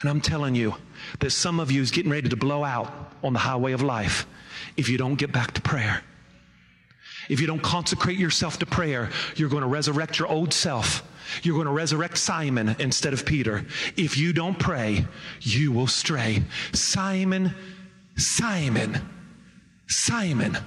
And 0.00 0.08
I'm 0.08 0.20
telling 0.20 0.54
you 0.54 0.74
that 1.18 1.30
some 1.30 1.60
of 1.60 1.70
you 1.70 1.82
is 1.82 1.90
getting 1.90 2.10
ready 2.10 2.28
to 2.28 2.36
blow 2.36 2.64
out 2.64 3.12
on 3.22 3.32
the 3.32 3.38
highway 3.38 3.72
of 3.72 3.82
life 3.82 4.26
if 4.76 4.88
you 4.88 4.96
don't 4.96 5.16
get 5.16 5.32
back 5.32 5.52
to 5.52 5.60
prayer. 5.60 6.02
If 7.28 7.40
you 7.40 7.46
don't 7.46 7.62
consecrate 7.62 8.18
yourself 8.18 8.58
to 8.60 8.66
prayer, 8.66 9.10
you're 9.36 9.50
going 9.50 9.62
to 9.62 9.68
resurrect 9.68 10.18
your 10.18 10.28
old 10.28 10.52
self. 10.52 11.02
You're 11.42 11.54
going 11.54 11.66
to 11.66 11.72
resurrect 11.72 12.18
Simon 12.18 12.74
instead 12.78 13.12
of 13.12 13.24
Peter. 13.24 13.64
If 13.96 14.16
you 14.16 14.32
don't 14.32 14.58
pray, 14.58 15.06
you 15.40 15.70
will 15.70 15.86
stray. 15.86 16.42
Simon, 16.72 17.54
Simon, 18.16 19.00
Simon, 19.86 20.58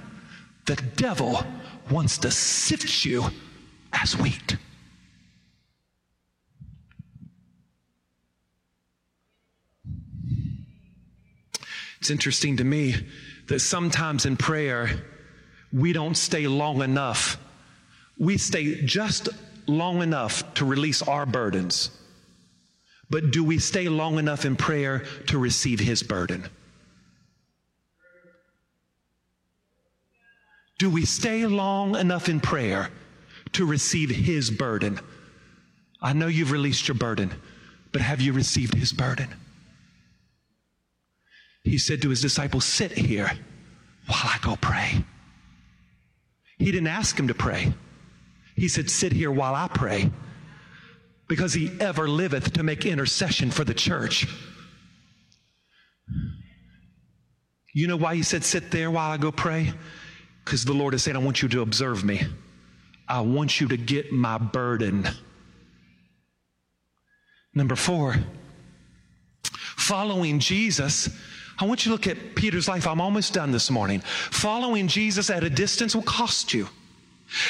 the 0.64 0.76
devil 0.96 1.44
wants 1.90 2.18
to 2.18 2.30
sift 2.30 3.04
you 3.04 3.26
as 3.92 4.16
wheat. 4.16 4.56
It's 12.04 12.10
interesting 12.10 12.58
to 12.58 12.64
me 12.64 12.96
that 13.46 13.60
sometimes 13.60 14.26
in 14.26 14.36
prayer, 14.36 14.90
we 15.72 15.94
don't 15.94 16.18
stay 16.18 16.46
long 16.46 16.82
enough. 16.82 17.38
We 18.18 18.36
stay 18.36 18.84
just 18.84 19.30
long 19.66 20.02
enough 20.02 20.52
to 20.56 20.66
release 20.66 21.00
our 21.00 21.24
burdens. 21.24 21.88
But 23.08 23.30
do 23.30 23.42
we 23.42 23.58
stay 23.58 23.88
long 23.88 24.18
enough 24.18 24.44
in 24.44 24.54
prayer 24.54 25.06
to 25.28 25.38
receive 25.38 25.80
His 25.80 26.02
burden? 26.02 26.44
Do 30.76 30.90
we 30.90 31.06
stay 31.06 31.46
long 31.46 31.96
enough 31.96 32.28
in 32.28 32.38
prayer 32.38 32.90
to 33.52 33.64
receive 33.64 34.10
His 34.10 34.50
burden? 34.50 35.00
I 36.02 36.12
know 36.12 36.26
you've 36.26 36.52
released 36.52 36.86
your 36.86 36.96
burden, 36.96 37.32
but 37.92 38.02
have 38.02 38.20
you 38.20 38.34
received 38.34 38.74
His 38.74 38.92
burden? 38.92 39.34
He 41.64 41.78
said 41.78 42.02
to 42.02 42.10
his 42.10 42.20
disciples, 42.20 42.64
Sit 42.64 42.92
here 42.92 43.30
while 44.06 44.22
I 44.22 44.38
go 44.42 44.56
pray. 44.56 45.02
He 46.58 46.66
didn't 46.66 46.88
ask 46.88 47.18
him 47.18 47.28
to 47.28 47.34
pray. 47.34 47.72
He 48.54 48.68
said, 48.68 48.90
Sit 48.90 49.12
here 49.12 49.32
while 49.32 49.54
I 49.54 49.68
pray, 49.68 50.10
because 51.26 51.54
he 51.54 51.72
ever 51.80 52.06
liveth 52.06 52.52
to 52.52 52.62
make 52.62 52.84
intercession 52.84 53.50
for 53.50 53.64
the 53.64 53.74
church. 53.74 54.28
You 57.72 57.88
know 57.88 57.96
why 57.96 58.14
he 58.14 58.22
said, 58.22 58.44
Sit 58.44 58.70
there 58.70 58.90
while 58.90 59.10
I 59.10 59.16
go 59.16 59.32
pray? 59.32 59.72
Because 60.44 60.64
the 60.64 60.74
Lord 60.74 60.92
is 60.92 61.02
saying, 61.02 61.16
I 61.16 61.20
want 61.20 61.42
you 61.42 61.48
to 61.48 61.62
observe 61.62 62.04
me. 62.04 62.22
I 63.08 63.20
want 63.22 63.60
you 63.60 63.68
to 63.68 63.76
get 63.76 64.12
my 64.12 64.36
burden. 64.38 65.08
Number 67.54 67.76
four, 67.76 68.16
following 69.76 70.40
Jesus 70.40 71.08
I 71.58 71.66
want 71.66 71.84
you 71.84 71.90
to 71.90 71.92
look 71.94 72.06
at 72.06 72.34
Peter's 72.34 72.68
life. 72.68 72.86
I'm 72.86 73.00
almost 73.00 73.34
done 73.34 73.52
this 73.52 73.70
morning. 73.70 74.00
Following 74.00 74.88
Jesus 74.88 75.30
at 75.30 75.44
a 75.44 75.50
distance 75.50 75.94
will 75.94 76.02
cost 76.02 76.52
you. 76.52 76.68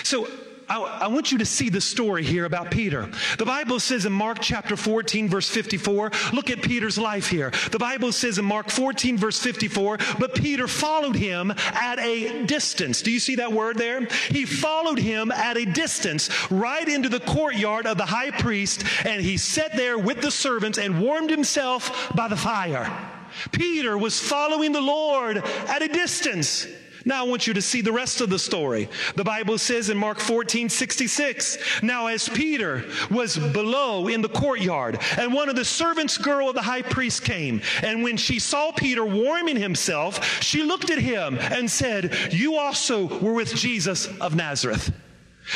So 0.03 0.29
I, 0.69 0.81
I, 0.81 1.07
want 1.09 1.33
you 1.33 1.39
to 1.39 1.45
see 1.45 1.69
the 1.69 1.81
story 1.81 2.25
here 2.25 2.45
about 2.45 2.71
Peter. 2.71 3.09
The 3.39 3.45
Bible 3.45 3.81
says 3.81 4.07
in 4.07 4.13
Mark 4.13 4.39
chapter 4.41 4.77
14, 4.77 5.29
verse 5.29 5.49
54, 5.49 6.11
look 6.33 6.51
at 6.51 6.63
Peter's 6.63 6.97
life 6.97 7.29
here. 7.29 7.53
The 7.71 7.79
Bible 7.79 8.13
says 8.13 8.39
in 8.39 8.45
Mark 8.45 8.71
14, 8.71 9.19
verse 9.19 9.39
54, 9.39 9.99
but 10.19 10.35
Peter 10.35 10.67
followed 10.67 11.17
him 11.17 11.53
at 11.75 11.99
a 11.99 12.45
distance. 12.47 13.03
Do 13.03 13.11
you 13.11 13.21
see 13.21 13.37
that 13.37 13.53
word 13.53 13.77
there? 13.77 14.07
He 14.29 14.47
followed 14.47 14.99
him 14.99 15.31
at 15.33 15.57
a 15.57 15.65
distance 15.65 16.31
right 16.51 16.89
into 16.89 17.09
the 17.09 17.21
courtyard 17.21 17.87
of 17.87 17.99
the 17.99 18.07
high 18.07 18.31
priest, 18.31 18.85
and 19.05 19.21
he 19.21 19.37
sat 19.37 19.77
there 19.77 19.99
with 19.99 20.21
the 20.21 20.31
servants 20.31 20.79
and 20.79 21.01
warmed 21.01 21.31
himself 21.31 22.13
by 22.15 22.29
the 22.29 22.37
fire. 22.37 23.14
Peter 23.53 23.97
was 23.97 24.21
following 24.21 24.73
the 24.73 24.81
Lord 24.81 25.39
at 25.39 25.83
a 25.83 25.89
distance. 25.89 26.67
Now 27.05 27.25
I 27.25 27.29
want 27.29 27.47
you 27.47 27.55
to 27.55 27.63
see 27.63 27.83
the 27.83 27.93
rest 27.93 28.21
of 28.21 28.31
the 28.31 28.39
story. 28.39 28.89
The 29.15 29.25
Bible 29.25 29.59
says 29.59 29.91
in 29.91 29.99
Mark 29.99 30.19
14, 30.19 30.69
66, 30.69 31.83
Now 31.83 32.07
as 32.07 32.29
Peter 32.29 32.85
was 33.11 33.37
below 33.37 34.09
in 34.09 34.23
the 34.23 34.29
courtyard, 34.29 34.99
and 35.19 35.35
one 35.35 35.51
of 35.51 35.57
the 35.57 35.65
servants' 35.65 36.17
girl 36.17 36.49
of 36.49 36.55
the 36.55 36.63
high 36.63 36.83
priest 36.83 37.25
came, 37.25 37.61
and 37.83 38.03
when 38.03 38.17
she 38.17 38.39
saw 38.39 38.73
Peter 38.73 39.05
warming 39.05 39.57
himself, 39.57 40.43
she 40.43 40.63
looked 40.63 40.91
at 40.91 40.99
him 40.99 41.37
and 41.39 41.71
said, 41.71 42.17
You 42.33 42.57
also 42.57 43.07
were 43.19 43.35
with 43.35 43.55
Jesus 43.55 44.07
of 44.19 44.35
Nazareth. 44.35 44.91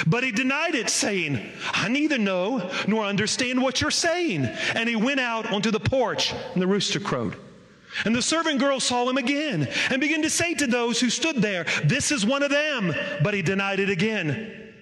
But 0.07 0.23
he 0.23 0.33
denied 0.33 0.75
it, 0.75 0.91
saying, 0.91 1.41
I 1.73 1.89
neither 1.89 2.19
know 2.19 2.71
nor 2.87 3.05
understand 3.05 3.63
what 3.63 3.81
you're 3.81 3.91
saying. 3.91 4.45
And 4.45 4.87
he 4.87 4.97
went 4.97 5.19
out 5.19 5.51
onto 5.51 5.71
the 5.71 5.81
porch, 5.81 6.35
and 6.53 6.61
the 6.61 6.67
rooster 6.67 7.01
crowed. 7.01 7.37
And 8.05 8.15
the 8.15 8.23
servant 8.23 8.61
girl 8.61 8.81
saw 8.81 9.09
him 9.09 9.17
again 9.17 9.69
and 9.91 10.01
began 10.01 10.23
to 10.23 10.31
say 10.31 10.55
to 10.55 10.67
those 10.67 11.01
who 11.01 11.11
stood 11.11 11.37
there, 11.37 11.65
This 11.85 12.13
is 12.13 12.25
one 12.25 12.43
of 12.43 12.51
them. 12.51 12.95
But 13.23 13.35
he 13.35 13.43
denied 13.43 13.81
it 13.81 13.91
again. 13.91 14.73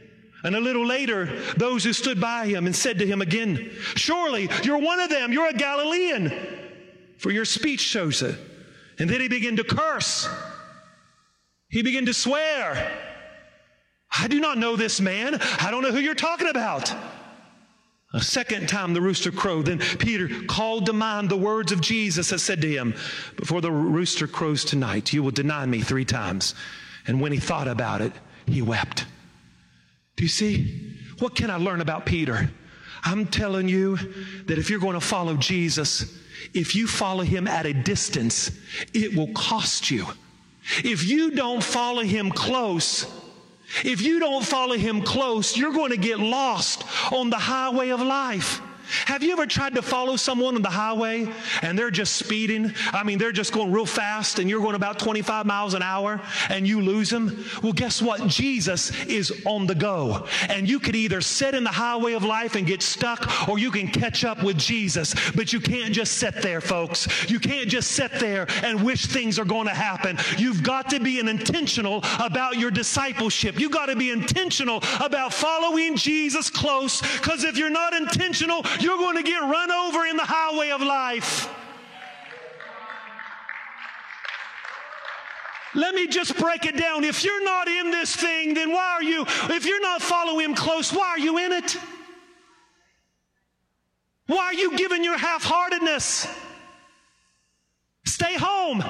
And 0.45 0.55
a 0.55 0.61
little 0.61 0.87
later, 0.87 1.27
those 1.57 1.83
who 1.83 1.93
stood 1.93 2.21
by 2.21 2.47
him 2.47 2.67
and 2.67 2.77
said 2.77 2.99
to 2.99 3.07
him 3.07 3.23
again, 3.23 3.71
Surely 3.95 4.49
you're 4.63 4.79
one 4.79 5.01
of 5.01 5.09
them. 5.09 5.33
You're 5.33 5.49
a 5.49 5.55
Galilean. 5.55 6.33
For 7.19 7.31
your 7.31 7.45
speech 7.45 7.81
shows 7.81 8.23
it. 8.23 8.39
And 8.99 9.09
then 9.09 9.21
he 9.21 9.29
began 9.29 9.57
to 9.57 9.65
curse. 9.65 10.29
He 11.69 11.83
began 11.83 12.07
to 12.07 12.15
swear. 12.15 12.93
I 14.19 14.29
do 14.29 14.41
not 14.41 14.59
know 14.59 14.77
this 14.77 15.01
man. 15.01 15.39
I 15.61 15.71
don't 15.71 15.83
know 15.83 15.91
who 15.91 15.99
you're 15.99 16.15
talking 16.15 16.49
about. 16.49 16.95
A 18.15 18.21
second 18.21 18.69
time 18.69 18.95
the 18.95 19.01
rooster 19.01 19.33
crowed. 19.33 19.67
Then 19.67 19.79
Peter 19.79 20.29
called 20.47 20.87
to 20.87 20.93
mind 20.93 21.29
the 21.29 21.37
words 21.37 21.73
of 21.73 21.81
Jesus 21.81 22.31
that 22.31 22.39
said 22.39 22.63
to 22.63 22.69
him, 22.69 22.95
Before 23.37 23.61
the 23.61 23.71
rooster 23.71 24.27
crows 24.27 24.65
tonight, 24.65 25.13
you 25.13 25.23
will 25.23 25.33
deny 25.33 25.67
me 25.67 25.81
three 25.81 26.05
times. 26.05 26.55
And 27.07 27.21
when 27.21 27.33
he 27.33 27.39
thought 27.39 27.69
about 27.69 28.01
it, 28.01 28.13
he 28.47 28.63
wept. 28.63 29.07
Do 30.17 30.25
you 30.25 30.29
see? 30.29 30.97
What 31.19 31.35
can 31.35 31.51
I 31.51 31.57
learn 31.57 31.81
about 31.81 32.07
Peter? 32.07 32.51
I'm 33.05 33.27
telling 33.27 33.69
you 33.69 33.97
that 34.47 34.59
if 34.59 34.71
you're 34.71 34.81
going 34.81 34.95
to 34.95 35.01
follow 35.01 35.37
Jesus, 35.37 36.19
if 36.55 36.75
you 36.75 36.87
follow 36.87 37.23
him 37.23 37.47
at 37.47 37.67
a 37.67 37.73
distance, 37.73 38.51
it 38.95 39.17
will 39.17 39.33
cost 39.33 39.91
you. 39.91 40.07
If 40.79 41.05
you 41.09 41.31
don't 41.31 41.63
follow 41.63 42.03
him 42.03 42.31
close, 42.31 43.07
if 43.85 44.01
you 44.01 44.19
don't 44.19 44.45
follow 44.45 44.77
him 44.77 45.03
close, 45.03 45.57
you're 45.57 45.73
going 45.73 45.91
to 45.91 45.97
get 45.97 46.19
lost 46.19 46.85
on 47.13 47.31
the 47.31 47.39
highway 47.39 47.91
of 47.91 48.01
life. 48.01 48.61
Have 49.07 49.23
you 49.23 49.33
ever 49.33 49.47
tried 49.47 49.75
to 49.75 49.83
follow 49.83 50.17
someone 50.17 50.57
on 50.57 50.63
the 50.63 50.71
highway 50.71 51.27
and 51.63 51.79
they're 51.79 51.91
just 51.91 52.17
speeding? 52.17 52.73
I 52.93 53.03
mean, 53.03 53.19
they're 53.19 53.33
just 53.33 53.53
going 53.53 53.73
real 53.73 53.87
fast 53.87 54.39
and 54.39 54.49
you're 54.49 54.61
going 54.61 54.75
about 54.75 54.99
25 54.99 55.47
miles 55.47 55.75
an 55.75 55.83
hour 55.83 56.21
and 56.51 56.67
you 56.67 56.81
lose 56.81 57.11
them? 57.11 57.45
Well, 57.63 57.73
guess 57.73 58.01
what? 58.01 58.27
Jesus 58.27 58.93
is 59.07 59.43
on 59.45 59.67
the 59.67 59.75
go. 59.75 60.27
And 60.49 60.69
you 60.69 60.79
could 60.79 60.97
either 60.97 61.21
sit 61.21 61.55
in 61.55 61.65
the 61.65 61.71
highway 61.71 62.15
of 62.15 62.25
life 62.25 62.55
and 62.55 62.67
get 62.67 62.83
stuck 62.83 63.49
or 63.49 63.59
you 63.59 63.71
can 63.71 63.89
catch 63.89 64.25
up 64.25 64.43
with 64.43 64.59
Jesus. 64.59 65.15
But 65.35 65.53
you 65.53 65.61
can't 65.61 65.93
just 65.93 66.19
sit 66.19 66.43
there, 66.43 66.61
folks. 66.61 67.09
You 67.31 67.41
can't 67.41 67.69
just 67.69 67.93
sit 67.93 68.13
there 68.13 68.47
and 68.63 68.83
wish 68.83 69.07
things 69.07 69.39
are 69.39 69.45
going 69.45 69.67
to 69.67 69.75
happen. 69.75 70.19
You've 70.39 70.63
got 70.63 70.91
to 70.91 71.01
be 71.01 71.19
intentional 71.19 72.03
about 72.19 72.59
your 72.59 72.71
discipleship. 72.71 73.59
You've 73.59 73.73
got 73.73 73.87
to 73.87 73.97
be 73.97 74.11
intentional 74.11 74.83
about 75.01 75.33
following 75.33 75.97
Jesus 75.97 76.51
close 76.51 77.01
because 77.01 77.45
if 77.45 77.57
you're 77.57 77.71
not 77.71 77.95
intentional, 77.95 78.63
you're 78.83 78.97
going 78.97 79.17
to 79.17 79.23
get 79.23 79.41
run 79.41 79.71
over 79.71 80.07
in 80.07 80.17
the 80.17 80.25
highway 80.25 80.71
of 80.71 80.81
life. 80.81 81.49
Let 85.75 85.95
me 85.95 86.07
just 86.07 86.39
break 86.39 86.65
it 86.65 86.77
down. 86.77 87.05
If 87.05 87.23
you're 87.23 87.45
not 87.45 87.69
in 87.69 87.91
this 87.91 88.17
thing, 88.17 88.55
then 88.55 88.73
why 88.73 88.93
are 88.93 89.03
you, 89.03 89.27
if 89.51 89.67
you're 89.67 89.83
not 89.83 90.01
following 90.01 90.47
him 90.47 90.55
close, 90.55 90.91
why 90.93 91.09
are 91.09 91.19
you 91.19 91.37
in 91.39 91.53
it? 91.53 91.77
Why 94.27 94.47
are 94.47 94.55
you 94.55 94.77
giving 94.77 95.05
your 95.05 95.19
half 95.19 95.45
heartedness? 95.45 96.27
Stay 98.07 98.35
home. 98.39 98.83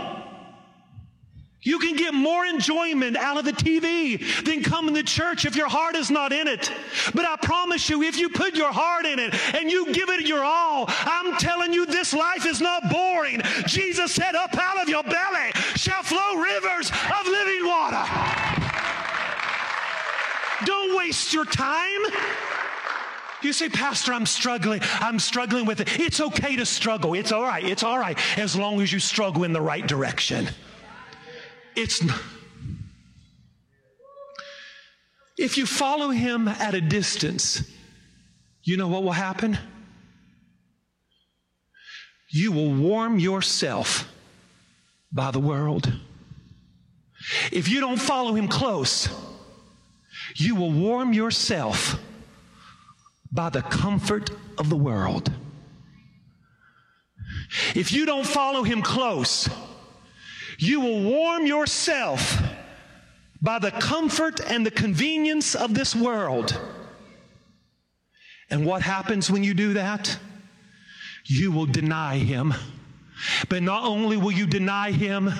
You 1.67 1.81
can 1.81 1.97
get 1.97 2.15
more 2.15 2.47
enjoyment 2.47 3.17
out 3.17 3.39
of 3.39 3.45
the 3.45 3.51
TV 3.51 4.45
than 4.45 4.63
coming 4.63 4.95
to 4.95 5.03
church 5.03 5.45
if 5.45 5.57
your 5.57 5.69
heart 5.69 5.97
is 5.97 6.13
not 6.13 6.33
in 6.33 6.47
it. 6.47 6.71
But 7.13 7.25
I 7.25 7.35
promise 7.35 7.91
you, 7.91 8.05
if 8.05 8.17
you 8.17 8.29
put 8.29 8.55
your 8.55 8.71
heart 8.71 9.05
in 9.05 9.19
it 9.19 9.35
and 9.53 9.69
you 9.69 9.93
give 9.93 10.09
it 10.09 10.29
your 10.29 10.45
all, 10.45 10.85
I'm 10.89 11.37
telling 11.39 11.73
you, 11.73 11.85
this 11.85 12.15
life 12.15 12.47
is 12.47 12.61
not 12.61 12.89
boring. 12.89 13.43
Jesus 13.67 14.15
said, 14.15 14.37
Up 14.37 14.57
out 14.57 14.81
of 14.81 14.89
your 14.89 15.03
belly 15.03 15.51
shall 15.75 16.05
flow 16.05 16.37
rivers 16.37 16.89
of 16.89 17.27
living 17.27 17.67
water. 17.67 18.05
Don't 20.65 20.97
waste 20.97 21.35
your 21.35 21.47
time. 21.47 22.01
You 23.43 23.53
say, 23.53 23.69
Pastor, 23.69 24.13
I'm 24.13 24.27
struggling. 24.27 24.83
I'm 25.01 25.19
struggling 25.19 25.67
with 25.67 25.81
it. 25.81 25.99
It's 25.99 26.21
okay 26.21 26.55
to 26.55 26.65
struggle. 26.65 27.15
It's 27.15 27.33
all 27.33 27.43
right. 27.43 27.65
It's 27.65 27.83
all 27.83 27.99
right 27.99 28.17
as 28.39 28.55
long 28.55 28.81
as 28.81 28.93
you 28.93 29.01
struggle 29.01 29.43
in 29.43 29.53
the 29.53 29.61
right 29.61 29.85
direction. 29.85 30.49
It's 31.77 32.03
not. 32.03 32.21
If 35.39 35.59
you 35.59 35.67
follow 35.67 36.09
him 36.09 36.49
at 36.49 36.75
a 36.75 36.81
distance, 36.81 37.63
you 38.63 38.77
know 38.79 38.89
what 38.89 39.03
will 39.03 39.13
happen? 39.13 39.59
You 42.31 42.53
will 42.53 42.73
warm 42.73 43.19
yourself 43.19 44.11
by 45.13 45.31
the 45.31 45.39
world. 45.39 45.93
If 47.53 47.69
you 47.69 47.81
don't 47.81 48.01
follow 48.01 48.35
him 48.35 48.49
close, 48.49 49.09
you 50.37 50.55
will 50.55 50.73
warm 50.73 51.13
yourself 51.13 52.01
by 53.31 53.51
the 53.51 53.63
comfort 53.63 54.31
of 54.59 54.71
the 54.71 54.77
world. 54.77 55.31
If 57.75 57.93
you 57.93 58.07
don't 58.07 58.27
follow 58.27 58.63
him 58.63 58.83
close, 58.83 59.49
you 60.59 60.81
will 60.81 61.03
warm 61.03 61.47
yourself 61.47 62.41
by 63.43 63.59
the 63.59 63.71
comfort 63.71 64.41
and 64.41 64.65
the 64.65 64.71
convenience 64.71 65.55
of 65.55 65.75
this 65.75 65.95
world. 65.95 66.59
And 68.51 68.65
what 68.65 68.83
happens 68.83 69.31
when 69.31 69.45
you 69.45 69.55
do 69.55 69.75
that? 69.75 70.19
You 71.25 71.53
will 71.53 71.67
deny 71.67 72.19
him. 72.19 72.55
But 73.49 73.63
not 73.63 73.85
only 73.85 74.17
will 74.17 74.33
you 74.33 74.47
deny 74.47 74.93
him, 74.93 75.33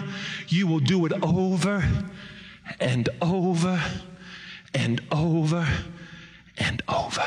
you 0.49 0.67
will 0.67 0.81
do 0.81 1.07
it 1.07 1.13
over 1.23 1.85
and 2.81 3.09
over 3.21 3.83
and 4.75 5.01
over 5.13 5.67
and 6.59 6.83
over. 6.89 7.25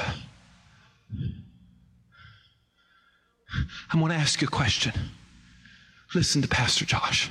I'm 3.92 4.00
going 4.00 4.12
to 4.12 4.18
ask 4.18 4.42
you 4.42 4.48
a 4.48 4.52
question. 4.52 4.94
Listen 6.14 6.42
to 6.42 6.48
Pastor 6.48 6.86
Josh. 6.86 7.30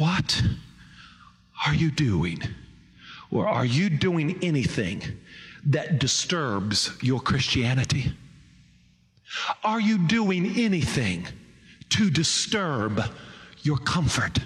What 0.00 0.42
are 1.66 1.74
you 1.74 1.90
doing? 1.90 2.38
Or 3.30 3.46
are 3.46 3.66
you 3.66 3.90
doing 3.90 4.38
anything 4.40 5.02
that 5.66 5.98
disturbs 5.98 6.90
your 7.02 7.20
Christianity? 7.20 8.14
Are 9.62 9.78
you 9.78 9.98
doing 9.98 10.56
anything 10.56 11.26
to 11.90 12.08
disturb 12.08 13.02
your 13.62 13.76
comfort? 13.76 14.38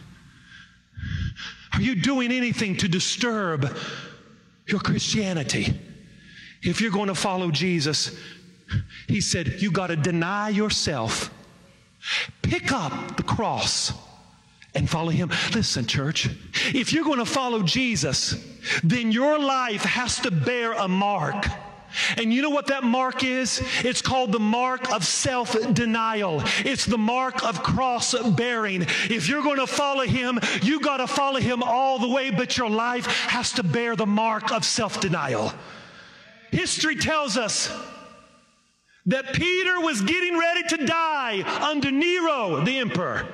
Are 1.72 1.80
you 1.80 2.02
doing 2.02 2.32
anything 2.32 2.76
to 2.78 2.88
disturb 2.88 3.78
your 4.66 4.80
Christianity? 4.80 5.80
If 6.62 6.80
you're 6.80 6.90
going 6.90 7.07
to 7.07 7.14
follow 7.14 7.52
Jesus, 7.52 8.18
he 9.07 9.20
said, 9.20 9.62
you 9.62 9.70
got 9.70 9.86
to 9.86 9.96
deny 9.96 10.48
yourself, 10.48 11.32
pick 12.42 12.72
up 12.72 13.16
the 13.16 13.22
cross 13.22 13.92
and 14.75 14.89
follow 14.89 15.11
him. 15.11 15.31
Listen, 15.53 15.87
church, 15.87 16.29
if 16.75 16.93
you're 16.93 17.05
going 17.05 17.18
to 17.18 17.25
follow 17.25 17.62
Jesus, 17.62 18.35
then 18.83 19.12
your 19.12 19.39
life 19.39 19.83
has 19.83 20.18
to 20.20 20.31
bear 20.31 20.72
a 20.72 20.89
mark. 20.89 21.47
And 22.16 22.33
you 22.33 22.43
know 22.43 22.51
what 22.51 22.66
that 22.68 22.83
mark 22.83 23.22
is? 23.22 23.62
It's 23.85 24.03
called 24.03 24.33
the 24.33 24.41
mark 24.41 24.93
of 24.93 25.05
self 25.05 25.57
denial. 25.75 26.43
It's 26.64 26.87
the 26.87 26.99
mark 26.99 27.45
of 27.45 27.62
cross 27.62 28.14
bearing. 28.31 28.83
If 28.83 29.29
you're 29.29 29.43
going 29.43 29.61
to 29.61 29.66
follow 29.66 30.05
him, 30.05 30.41
you 30.62 30.81
got 30.81 30.97
to 30.97 31.07
follow 31.07 31.39
him 31.39 31.62
all 31.62 31.99
the 31.99 32.09
way, 32.09 32.31
but 32.31 32.57
your 32.57 32.70
life 32.70 33.07
has 33.07 33.53
to 33.53 33.62
bear 33.62 33.95
the 33.95 34.07
mark 34.07 34.53
of 34.53 34.64
self 34.64 35.01
denial. 35.01 35.53
History 36.51 36.97
tells 36.97 37.37
us 37.37 37.70
that 39.07 39.35
Peter 39.35 39.81
was 39.81 40.01
getting 40.01 40.39
ready 40.39 40.62
to 40.68 40.87
die 40.87 41.43
under 41.61 41.91
Nero, 41.91 42.64
the 42.64 42.79
emperor, 42.79 43.27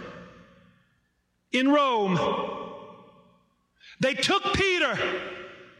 in 1.53 1.71
Rome. 1.71 2.19
They 4.01 4.15
took 4.15 4.55
Peter 4.55 4.99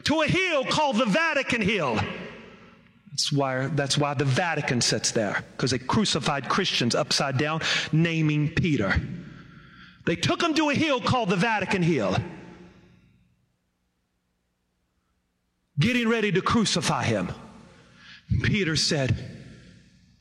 to 0.05 0.23
a 0.23 0.27
hill 0.27 0.65
called 0.65 0.97
the 0.97 1.07
Vatican 1.07 1.63
Hill. 1.63 1.99
That's 3.11 3.33
why, 3.33 3.67
that's 3.69 3.99
why 3.99 4.15
the 4.15 4.25
Vatican 4.25 4.81
sits 4.81 5.11
there, 5.11 5.45
because 5.53 5.73
they 5.73 5.79
crucified 5.79 6.49
Christians 6.49 6.95
upside 6.95 7.39
down, 7.39 7.61
naming 7.93 8.49
Peter. 8.51 9.01
They 10.07 10.17
took 10.17 10.43
him 10.43 10.55
to 10.55 10.71
a 10.71 10.75
hill 10.75 11.01
called 11.01 11.29
the 11.29 11.37
Vatican 11.37 11.83
Hill, 11.83 12.17
getting 15.79 16.09
ready 16.09 16.33
to 16.33 16.41
crucify 16.41 17.05
him. 17.05 17.31
Peter 18.43 18.77
said, 18.77 19.17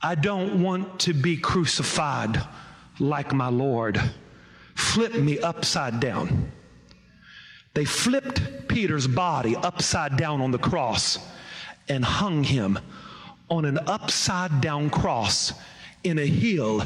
I 0.02 0.16
don't 0.16 0.64
want 0.64 1.02
to 1.02 1.14
be 1.14 1.38
crucified 1.38 2.42
like 3.00 3.34
my 3.34 3.50
Lord. 3.50 4.02
Flip 4.80 5.14
me 5.14 5.38
upside 5.40 6.00
down. 6.00 6.52
They 7.74 7.84
flipped 7.84 8.68
Peter's 8.70 9.08
body 9.08 9.56
upside 9.58 10.16
down 10.16 10.42
on 10.42 10.52
the 10.52 10.58
cross 10.58 11.20
and 11.90 12.04
hung 12.04 12.44
him 12.44 12.80
on 13.50 13.66
an 13.66 13.78
upside 13.88 14.62
down 14.62 14.90
cross 14.90 15.54
in 16.04 16.18
a 16.18 16.26
hill 16.26 16.84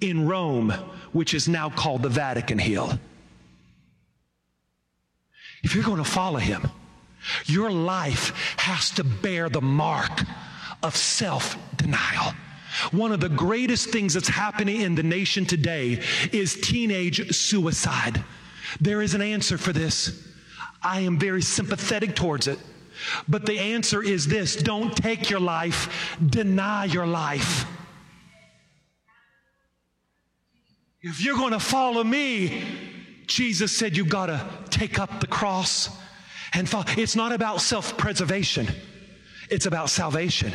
in 0.00 0.28
Rome, 0.28 0.70
which 1.12 1.34
is 1.34 1.48
now 1.48 1.70
called 1.70 2.02
the 2.02 2.08
Vatican 2.08 2.58
Hill. 2.58 2.98
If 5.64 5.74
you're 5.74 5.84
going 5.84 6.02
to 6.02 6.04
follow 6.04 6.38
him, 6.38 6.68
your 7.46 7.70
life 7.70 8.54
has 8.58 8.90
to 8.92 9.04
bear 9.04 9.48
the 9.48 9.60
mark 9.60 10.22
of 10.84 10.96
self 10.96 11.56
denial. 11.76 12.32
One 12.90 13.12
of 13.12 13.20
the 13.20 13.28
greatest 13.28 13.90
things 13.90 14.14
that's 14.14 14.28
happening 14.28 14.80
in 14.80 14.94
the 14.94 15.02
nation 15.02 15.46
today 15.46 16.00
is 16.32 16.60
teenage 16.60 17.34
suicide. 17.34 18.24
There 18.80 19.02
is 19.02 19.14
an 19.14 19.22
answer 19.22 19.58
for 19.58 19.72
this. 19.72 20.28
I 20.82 21.00
am 21.00 21.18
very 21.18 21.42
sympathetic 21.42 22.14
towards 22.14 22.46
it. 22.46 22.58
But 23.28 23.46
the 23.46 23.58
answer 23.58 24.02
is 24.02 24.26
this 24.26 24.56
don't 24.56 24.96
take 24.96 25.30
your 25.30 25.40
life, 25.40 26.16
deny 26.24 26.84
your 26.84 27.06
life. 27.06 27.64
If 31.02 31.22
you're 31.22 31.36
going 31.36 31.52
to 31.52 31.60
follow 31.60 32.02
me, 32.02 32.64
Jesus 33.26 33.76
said 33.76 33.96
you've 33.96 34.08
got 34.08 34.26
to 34.26 34.46
take 34.70 34.98
up 34.98 35.20
the 35.20 35.26
cross 35.26 35.90
and 36.52 36.68
follow. 36.68 36.84
It's 36.96 37.16
not 37.16 37.32
about 37.32 37.60
self 37.60 37.96
preservation, 37.96 38.68
it's 39.50 39.66
about 39.66 39.90
salvation. 39.90 40.52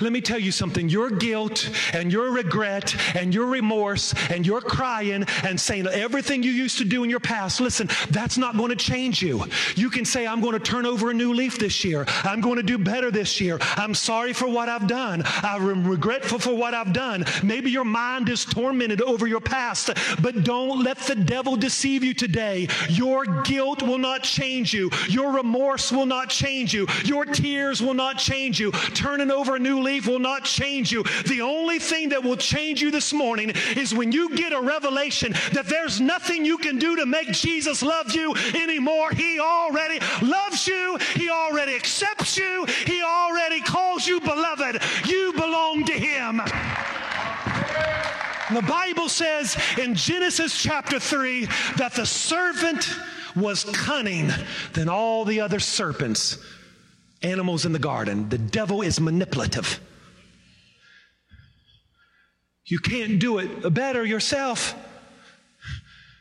Let 0.00 0.12
me 0.12 0.20
tell 0.20 0.38
you 0.38 0.52
something. 0.52 0.88
Your 0.88 1.10
guilt 1.10 1.70
and 1.92 2.12
your 2.12 2.32
regret 2.32 2.94
and 3.16 3.34
your 3.34 3.46
remorse 3.46 4.14
and 4.30 4.46
your 4.46 4.60
crying 4.60 5.24
and 5.44 5.60
saying 5.60 5.86
everything 5.86 6.42
you 6.42 6.50
used 6.50 6.78
to 6.78 6.84
do 6.84 7.04
in 7.04 7.10
your 7.10 7.20
past, 7.20 7.60
listen, 7.60 7.88
that's 8.10 8.38
not 8.38 8.56
going 8.56 8.70
to 8.70 8.76
change 8.76 9.22
you. 9.22 9.44
You 9.76 9.90
can 9.90 10.04
say, 10.04 10.26
I'm 10.26 10.40
going 10.40 10.52
to 10.52 10.60
turn 10.60 10.86
over 10.86 11.10
a 11.10 11.14
new 11.14 11.32
leaf 11.32 11.58
this 11.58 11.84
year. 11.84 12.04
I'm 12.24 12.40
going 12.40 12.56
to 12.56 12.62
do 12.62 12.78
better 12.78 13.10
this 13.10 13.40
year. 13.40 13.58
I'm 13.76 13.94
sorry 13.94 14.32
for 14.32 14.48
what 14.48 14.68
I've 14.68 14.86
done. 14.86 15.22
I'm 15.26 15.86
regretful 15.86 16.38
for 16.38 16.54
what 16.54 16.74
I've 16.74 16.92
done. 16.92 17.24
Maybe 17.42 17.70
your 17.70 17.84
mind 17.84 18.28
is 18.28 18.44
tormented 18.44 19.02
over 19.02 19.26
your 19.26 19.40
past, 19.40 19.90
but 20.20 20.44
don't 20.44 20.82
let 20.82 20.98
the 20.98 21.14
devil 21.14 21.56
deceive 21.56 22.04
you 22.04 22.14
today. 22.14 22.68
Your 22.88 23.24
guilt 23.42 23.82
will 23.82 23.98
not 23.98 24.22
change 24.22 24.72
you. 24.72 24.90
Your 25.08 25.32
remorse 25.32 25.92
will 25.92 26.06
not 26.06 26.30
change 26.30 26.74
you. 26.74 26.86
Your 27.04 27.24
tears 27.24 27.82
will 27.82 27.94
not 27.94 28.18
change 28.18 28.58
you. 28.60 28.72
Turning 28.72 29.30
over 29.30 29.56
a 29.56 29.58
new 29.58 29.69
new 29.70 29.80
leaf 29.82 30.06
will 30.06 30.18
not 30.18 30.44
change 30.44 30.90
you. 30.90 31.04
The 31.26 31.40
only 31.40 31.78
thing 31.78 32.08
that 32.10 32.22
will 32.22 32.36
change 32.36 32.82
you 32.82 32.90
this 32.90 33.12
morning 33.12 33.52
is 33.76 33.94
when 33.94 34.10
you 34.10 34.34
get 34.34 34.52
a 34.52 34.60
revelation 34.60 35.32
that 35.52 35.66
there's 35.66 36.00
nothing 36.00 36.44
you 36.44 36.58
can 36.58 36.78
do 36.78 36.96
to 36.96 37.06
make 37.06 37.30
Jesus 37.30 37.82
love 37.82 38.12
you 38.12 38.34
anymore. 38.54 39.10
He 39.12 39.38
already 39.38 40.00
loves 40.22 40.66
you, 40.66 40.98
He 41.14 41.30
already 41.30 41.74
accepts 41.74 42.36
you, 42.36 42.66
He 42.84 43.02
already 43.02 43.60
calls 43.60 44.06
you 44.06 44.20
beloved. 44.20 44.82
You 45.06 45.32
belong 45.34 45.84
to 45.84 45.92
Him. 45.92 46.38
The 48.52 48.62
Bible 48.62 49.08
says 49.08 49.56
in 49.78 49.94
Genesis 49.94 50.60
chapter 50.60 50.98
3 50.98 51.46
that 51.76 51.92
the 51.94 52.04
serpent 52.04 52.92
was 53.36 53.62
cunning 53.64 54.32
than 54.72 54.88
all 54.88 55.24
the 55.24 55.40
other 55.40 55.60
serpents 55.60 56.38
animals 57.22 57.64
in 57.64 57.72
the 57.72 57.78
garden. 57.78 58.28
The 58.28 58.38
devil 58.38 58.82
is 58.82 59.00
manipulative. 59.00 59.80
You 62.64 62.78
can't 62.78 63.18
do 63.18 63.38
it 63.38 63.74
better 63.74 64.04
yourself. 64.04 64.74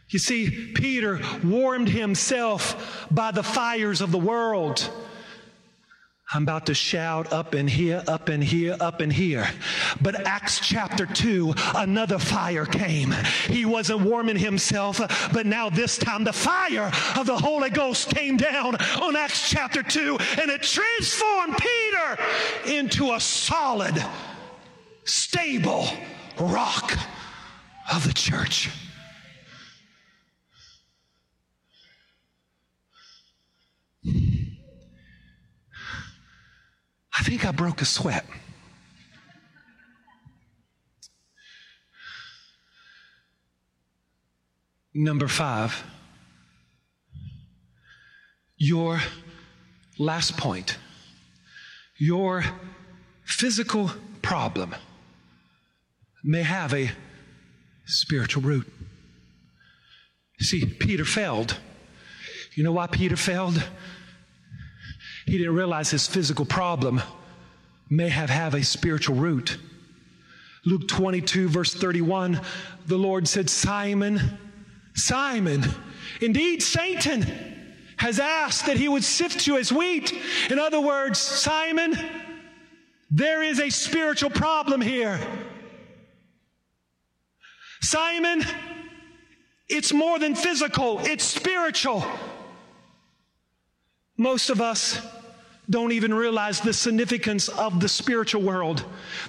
You 0.10 0.18
see, 0.18 0.72
Peter 0.74 1.22
warmed 1.44 1.90
himself 1.90 3.08
by 3.12 3.32
the 3.32 3.44
fires 3.44 4.02
of 4.02 4.12
the 4.12 4.18
world. 4.18 4.90
I'm 6.32 6.44
about 6.44 6.68
to 6.68 6.76
shout 6.76 7.34
up 7.34 7.56
in 7.56 7.68
here, 7.68 8.04
up 8.08 8.30
in 8.30 8.40
here, 8.40 8.78
up 8.80 9.02
in 9.02 9.10
here. 9.10 9.50
But 10.00 10.28
Acts 10.28 10.60
chapter 10.60 11.08
2, 11.08 11.56
another 11.76 12.20
fire 12.20 12.66
came. 12.66 13.16
He 13.48 13.66
wasn't 13.66 14.02
warming 14.02 14.38
himself, 14.38 15.00
but 15.34 15.48
now 15.48 15.72
this 15.72 15.98
time 15.98 16.24
the 16.24 16.34
fire 16.34 16.92
of 17.18 17.26
the 17.26 17.38
Holy 17.38 17.72
Ghost 17.72 18.10
came 18.10 18.38
down 18.38 18.76
on 19.02 19.16
Acts 19.16 19.50
chapter 19.50 19.82
2 19.82 20.20
and 20.40 20.52
it 20.52 20.62
transformed 20.62 21.58
Peter 21.58 22.78
into 22.78 23.14
a 23.14 23.20
solid, 23.20 23.96
stable 25.06 25.88
rock 26.40 26.96
of 27.92 28.06
the 28.08 28.14
church. 28.14 28.70
I 37.20 37.22
think 37.22 37.46
I 37.46 37.52
broke 37.52 37.82
a 37.82 37.86
sweat. 37.86 38.26
Number 44.94 45.28
five, 45.28 45.84
your 48.56 49.02
last 49.98 50.38
point, 50.38 50.78
your 51.98 52.46
physical 53.26 53.92
problem 54.22 54.74
may 56.24 56.44
have 56.44 56.74
a 56.74 56.92
spiritual 57.86 58.44
root. 58.44 58.72
See, 60.40 60.66
Peter 60.66 61.04
failed. 61.04 61.58
You 62.56 62.64
know 62.64 62.72
why 62.72 62.88
Peter 62.88 63.18
failed? 63.18 63.62
He 65.30 65.38
didn't 65.38 65.54
realize 65.54 65.92
his 65.92 66.08
physical 66.08 66.44
problem 66.44 67.04
may 67.88 68.10
have 68.10 68.32
have 68.32 68.56
a 68.56 68.64
spiritual 68.64 69.16
root. 69.16 69.60
Luke 70.66 70.88
22 70.88 71.48
verse 71.48 71.72
31, 71.72 72.42
the 72.88 72.98
Lord 72.98 73.28
said, 73.28 73.48
Simon, 73.48 74.20
Simon, 74.96 75.64
indeed 76.20 76.64
Satan 76.64 77.28
has 77.98 78.20
asked 78.20 78.66
that 78.66 78.78
he 78.78 78.88
would 78.88 79.04
sift 79.04 79.46
you 79.46 79.60
as 79.60 79.72
wheat. 79.72 80.12
In 80.50 80.58
other 80.58 80.82
words, 80.82 81.20
Simon, 81.20 81.96
there 83.12 83.44
is 83.44 83.60
a 83.60 83.70
spiritual 83.70 84.32
problem 84.32 84.82
here. 84.82 85.20
Simon, 87.82 88.44
it's 89.68 89.94
more 89.94 90.18
than 90.18 90.34
physical, 90.34 90.98
it's 91.02 91.24
spiritual. 91.24 92.04
Most 94.18 94.50
of 94.50 94.60
us 94.60 95.00
don't 95.70 95.92
even 95.92 96.14
realize 96.14 96.60
the 96.60 96.74
significance 96.74 97.48
of 97.48 97.80
the 97.80 97.88
spiritual 97.88 98.42
world. 98.42 98.84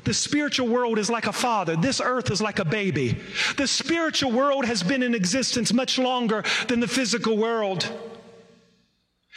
The 0.05 0.15
spiritual 0.15 0.69
world 0.69 0.99
is 0.99 1.11
like 1.11 1.27
a 1.27 1.33
father. 1.33 1.77
This 1.77 2.01
earth 2.01 2.31
is 2.31 2.41
like 2.41 2.59
a 2.59 2.65
baby. 2.65 3.19
The 3.57 3.67
spiritual 3.67 4.33
world 4.33 4.65
has 4.65 4.83
been 4.83 5.03
in 5.03 5.15
existence 5.15 5.73
much 5.73 5.99
longer 5.99 6.43
than 6.69 6.81
the 6.81 6.89
physical 6.89 7.37
world. 7.37 7.93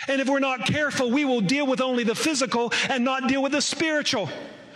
And 0.08 0.22
if 0.22 0.30
we're 0.30 0.40
not 0.40 0.66
careful, 0.66 1.12
we 1.12 1.26
will 1.26 1.42
deal 1.42 1.68
with 1.68 1.82
only 1.82 2.04
the 2.04 2.16
physical 2.16 2.72
and 2.90 3.04
not 3.04 3.28
deal 3.28 3.44
with 3.44 3.52
the 3.52 3.62
spiritual. 3.62 4.30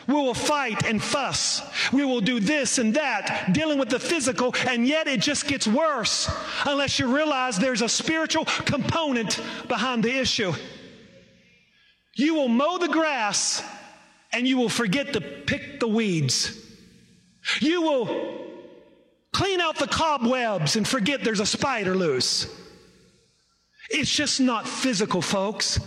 We 0.08 0.14
will 0.14 0.34
fight 0.34 0.86
and 0.86 1.04
fuss. 1.04 1.62
We 1.92 2.06
will 2.06 2.22
do 2.22 2.40
this 2.40 2.78
and 2.78 2.94
that, 2.94 3.50
dealing 3.52 3.78
with 3.78 3.90
the 3.90 4.00
physical, 4.00 4.56
and 4.66 4.88
yet 4.88 5.08
it 5.08 5.20
just 5.20 5.48
gets 5.48 5.68
worse 5.68 6.30
unless 6.66 6.98
you 6.98 7.14
realize 7.14 7.58
there's 7.58 7.82
a 7.82 7.90
spiritual 7.90 8.46
component 8.46 9.42
behind 9.68 10.04
the 10.04 10.18
issue. 10.18 10.54
You 12.18 12.34
will 12.34 12.48
mow 12.48 12.80
the 12.80 12.88
grass 12.88 13.64
and 14.34 14.48
you 14.48 14.58
will 14.58 14.70
forget 14.70 15.14
to 15.14 15.22
pick 15.22 15.80
the 15.80 15.88
weeds. 15.88 16.66
You 17.62 17.84
will 17.84 18.48
clean 19.32 19.62
out 19.62 19.78
the 19.78 19.88
cobwebs 19.88 20.76
and 20.76 20.88
forget 20.88 21.24
there's 21.24 21.40
a 21.40 21.46
spider 21.46 21.96
loose. 21.96 22.48
It's 23.92 24.12
just 24.12 24.42
not 24.42 24.68
physical, 24.68 25.22
folks. 25.22 25.80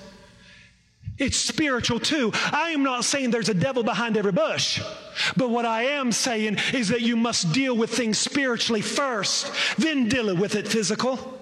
It's 1.18 1.36
spiritual 1.36 1.98
too. 1.98 2.30
I 2.34 2.70
am 2.70 2.84
not 2.84 3.04
saying 3.04 3.32
there's 3.32 3.48
a 3.48 3.54
devil 3.54 3.82
behind 3.82 4.16
every 4.16 4.32
bush, 4.32 4.80
but 5.36 5.50
what 5.50 5.66
I 5.66 5.82
am 5.82 6.12
saying 6.12 6.58
is 6.72 6.88
that 6.88 7.02
you 7.02 7.16
must 7.16 7.52
deal 7.52 7.76
with 7.76 7.90
things 7.90 8.18
spiritually 8.18 8.80
first, 8.80 9.52
then 9.76 10.08
deal 10.08 10.34
with 10.36 10.54
it 10.54 10.66
physical. 10.66 11.39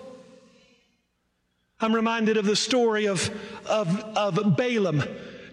I'm 1.81 1.95
reminded 1.95 2.37
of 2.39 2.45
the 2.45 2.57
story 2.57 3.07
of, 3.07 3.31
of, 3.65 3.89
of 4.17 4.57
Balaam, 4.57 5.05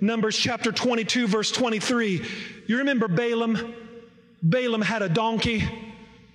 Numbers 0.02 0.36
chapter 0.36 0.72
22, 0.72 1.28
verse 1.28 1.52
23. 1.52 2.26
You 2.66 2.78
remember 2.80 3.08
Balaam? 3.08 3.76
Balaam 4.42 4.82
had 4.82 5.04
a 5.04 5.10
donkey. 5.10 5.64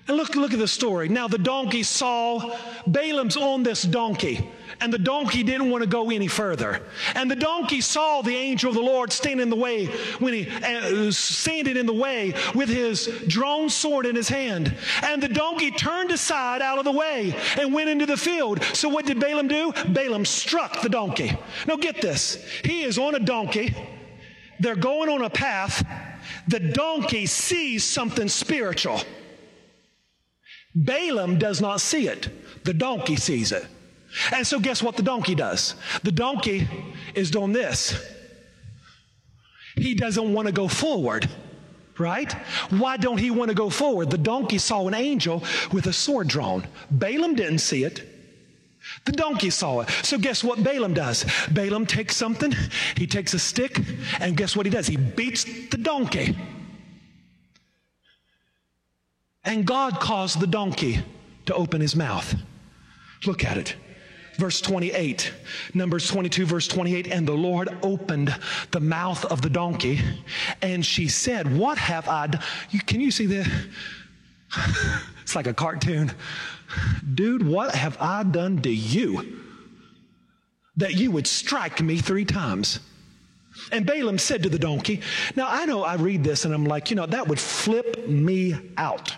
And 0.07 0.17
look, 0.17 0.37
look 0.37 0.53
at 0.53 0.61
the 0.61 0.69
story. 0.69 1.09
Now 1.09 1.27
the 1.27 1.39
donkey 1.39 1.83
saw 1.83 2.57
Balaam's 2.87 3.37
on 3.37 3.65
this 3.65 3.83
donkey 3.83 4.49
and 4.81 4.93
the 4.93 4.99
donkey 4.99 5.43
didn't 5.43 5.71
want 5.71 5.83
to 5.83 5.89
go 5.89 6.11
any 6.11 6.27
further. 6.27 6.81
And 7.15 7.31
the 7.31 7.37
donkey 7.37 7.81
saw 7.81 8.23
the 8.23 8.35
angel 8.35 8.71
of 8.71 8.77
the 8.77 8.83
Lord 8.83 9.13
standing 9.13 9.43
in 9.43 9.51
the 9.51 9.57
way 9.57 9.87
when 10.19 10.33
he 10.33 10.49
uh, 10.49 11.11
standing 11.11 11.77
in 11.77 11.87
the 11.87 11.93
way 11.93 12.35
with 12.55 12.69
his 12.69 13.07
drawn 13.27 13.69
sword 13.69 14.07
in 14.07 14.17
his 14.17 14.29
hand. 14.29 14.75
And 15.03 15.23
the 15.23 15.29
donkey 15.29 15.71
turned 15.71 16.11
aside 16.11 16.63
out 16.63 16.79
of 16.79 16.85
the 16.85 16.93
way 16.93 17.35
and 17.59 17.75
went 17.75 17.91
into 17.91 18.07
the 18.07 18.17
field. 18.17 18.63
So 18.73 18.89
what 18.89 19.07
did 19.07 19.21
Balaam 19.21 19.49
do? 19.49 19.73
Balaam 19.89 20.25
struck 20.25 20.81
the 20.81 20.89
donkey. 20.89 21.37
Now 21.67 21.77
get 21.77 22.01
this. 22.01 22.45
He 22.65 22.83
is 22.83 22.99
on 22.99 23.15
a 23.15 23.21
donkey. 23.21 23.75
They're 24.61 24.77
going 24.77 25.09
on 25.09 25.23
a 25.23 25.31
path. 25.31 25.87
The 26.49 26.61
donkey 26.61 27.27
sees 27.27 27.85
something 27.85 28.29
spiritual. 28.29 29.01
Balaam 30.75 31.39
does 31.39 31.61
not 31.61 31.81
see 31.81 32.07
it. 32.07 32.29
The 32.65 32.75
donkey 32.75 33.17
sees 33.17 33.53
it. 33.53 33.67
And 34.33 34.47
so, 34.47 34.59
guess 34.59 34.83
what 34.83 34.97
the 34.97 35.03
donkey 35.03 35.35
does? 35.35 35.75
The 36.03 36.13
donkey 36.13 36.69
is 37.15 37.31
doing 37.31 37.53
this. 37.53 37.95
He 39.77 39.95
doesn't 39.95 40.33
want 40.33 40.47
to 40.47 40.53
go 40.53 40.67
forward, 40.67 41.29
right? 41.99 42.33
Why 42.71 42.97
don't 42.97 43.19
he 43.19 43.31
want 43.31 43.51
to 43.51 43.55
go 43.55 43.71
forward? 43.71 44.11
The 44.11 44.19
donkey 44.19 44.59
saw 44.59 44.89
an 44.89 44.95
angel 44.95 45.45
with 45.73 45.87
a 45.87 45.93
sword 45.93 46.29
drawn. 46.29 46.67
Balaam 46.91 47.35
didn't 47.35 47.61
see 47.61 47.85
it. 47.85 48.07
The 49.05 49.13
donkey 49.13 49.51
saw 49.51 49.81
it. 49.81 49.91
So, 50.03 50.19
guess 50.19 50.43
what 50.43 50.63
Balaam 50.65 50.95
does? 50.95 51.25
Balaam 51.53 51.87
takes 51.87 52.17
something, 52.17 52.53
he 52.97 53.07
takes 53.07 53.33
a 53.35 53.39
stick, 53.39 53.79
and 54.19 54.37
guess 54.37 54.57
what 54.57 54.67
he 54.67 54.71
does? 54.71 54.87
He 54.87 54.97
beats 54.97 55.45
the 55.45 55.79
donkey. 55.79 56.37
And 59.45 59.65
God 59.65 60.01
caused 60.01 60.41
the 60.41 60.47
donkey 60.47 61.01
to 61.47 61.55
open 61.55 61.81
his 61.81 61.95
mouth. 61.95 62.35
Look 63.25 63.45
at 63.45 63.57
it 63.57 63.77
verse 64.41 64.61
28. 64.61 65.33
Numbers 65.75 66.09
22, 66.09 66.47
verse 66.47 66.67
28. 66.67 67.07
And 67.09 67.29
the 67.29 67.33
Lord 67.33 67.69
opened 67.83 68.35
the 68.73 68.81
mouth 68.81 69.25
of 69.27 69.43
the 69.43 69.51
donkey, 69.51 70.01
and 70.63 70.85
she 70.85 71.07
said, 71.07 71.57
What 71.57 71.79
have 71.79 72.09
I 72.09 72.27
done? 72.29 72.43
Can 72.87 73.01
you 73.01 73.11
see 73.11 73.27
this? 73.27 73.47
it's 75.23 75.37
like 75.37 75.47
a 75.47 75.55
cartoon. 75.55 76.11
Dude, 77.15 77.47
what 77.47 77.75
have 77.75 77.97
I 78.01 78.23
done 78.25 78.63
to 78.63 78.71
you 78.71 79.41
that 80.77 80.95
you 80.95 81.11
would 81.11 81.27
strike 81.27 81.81
me 81.81 81.99
three 81.99 82.25
times? 82.25 82.81
And 83.73 83.85
Balaam 83.85 84.19
said 84.19 84.43
to 84.45 84.49
the 84.49 84.59
donkey, 84.59 85.03
Now 85.37 85.47
I 85.49 85.67
know 85.67 85.83
I 85.83 85.97
read 85.97 86.25
this 86.25 86.45
and 86.45 86.55
I'm 86.55 86.65
like, 86.65 86.91
you 86.91 86.97
know, 86.97 87.07
that 87.07 87.29
would 87.29 87.41
flip 87.41 88.09
me 88.09 88.57
out. 88.77 89.15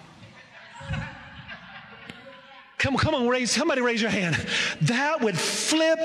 Come, 2.83 2.97
come 2.97 3.15
on, 3.15 3.29
raise, 3.29 3.53
somebody 3.53 3.81
raise 3.81 4.03
your 4.03 4.11
hand. 4.11 4.35
That 4.81 5.21
would 5.21 5.39
flip. 5.39 6.01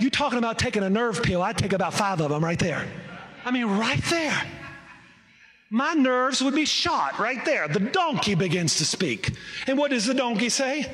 You 0.00 0.08
talking 0.08 0.38
about 0.38 0.58
taking 0.58 0.82
a 0.82 0.88
nerve 0.88 1.22
pill. 1.22 1.42
I'd 1.42 1.58
take 1.58 1.74
about 1.74 1.92
five 1.92 2.22
of 2.22 2.30
them 2.30 2.42
right 2.42 2.58
there. 2.58 2.88
I 3.44 3.50
mean, 3.50 3.66
right 3.66 4.02
there. 4.04 4.42
My 5.68 5.92
nerves 5.92 6.42
would 6.42 6.54
be 6.54 6.64
shot 6.64 7.18
right 7.18 7.44
there. 7.44 7.68
The 7.68 7.80
donkey 7.80 8.34
begins 8.34 8.76
to 8.76 8.86
speak. 8.86 9.32
And 9.66 9.76
what 9.76 9.90
does 9.90 10.06
the 10.06 10.14
donkey 10.14 10.48
say? 10.48 10.90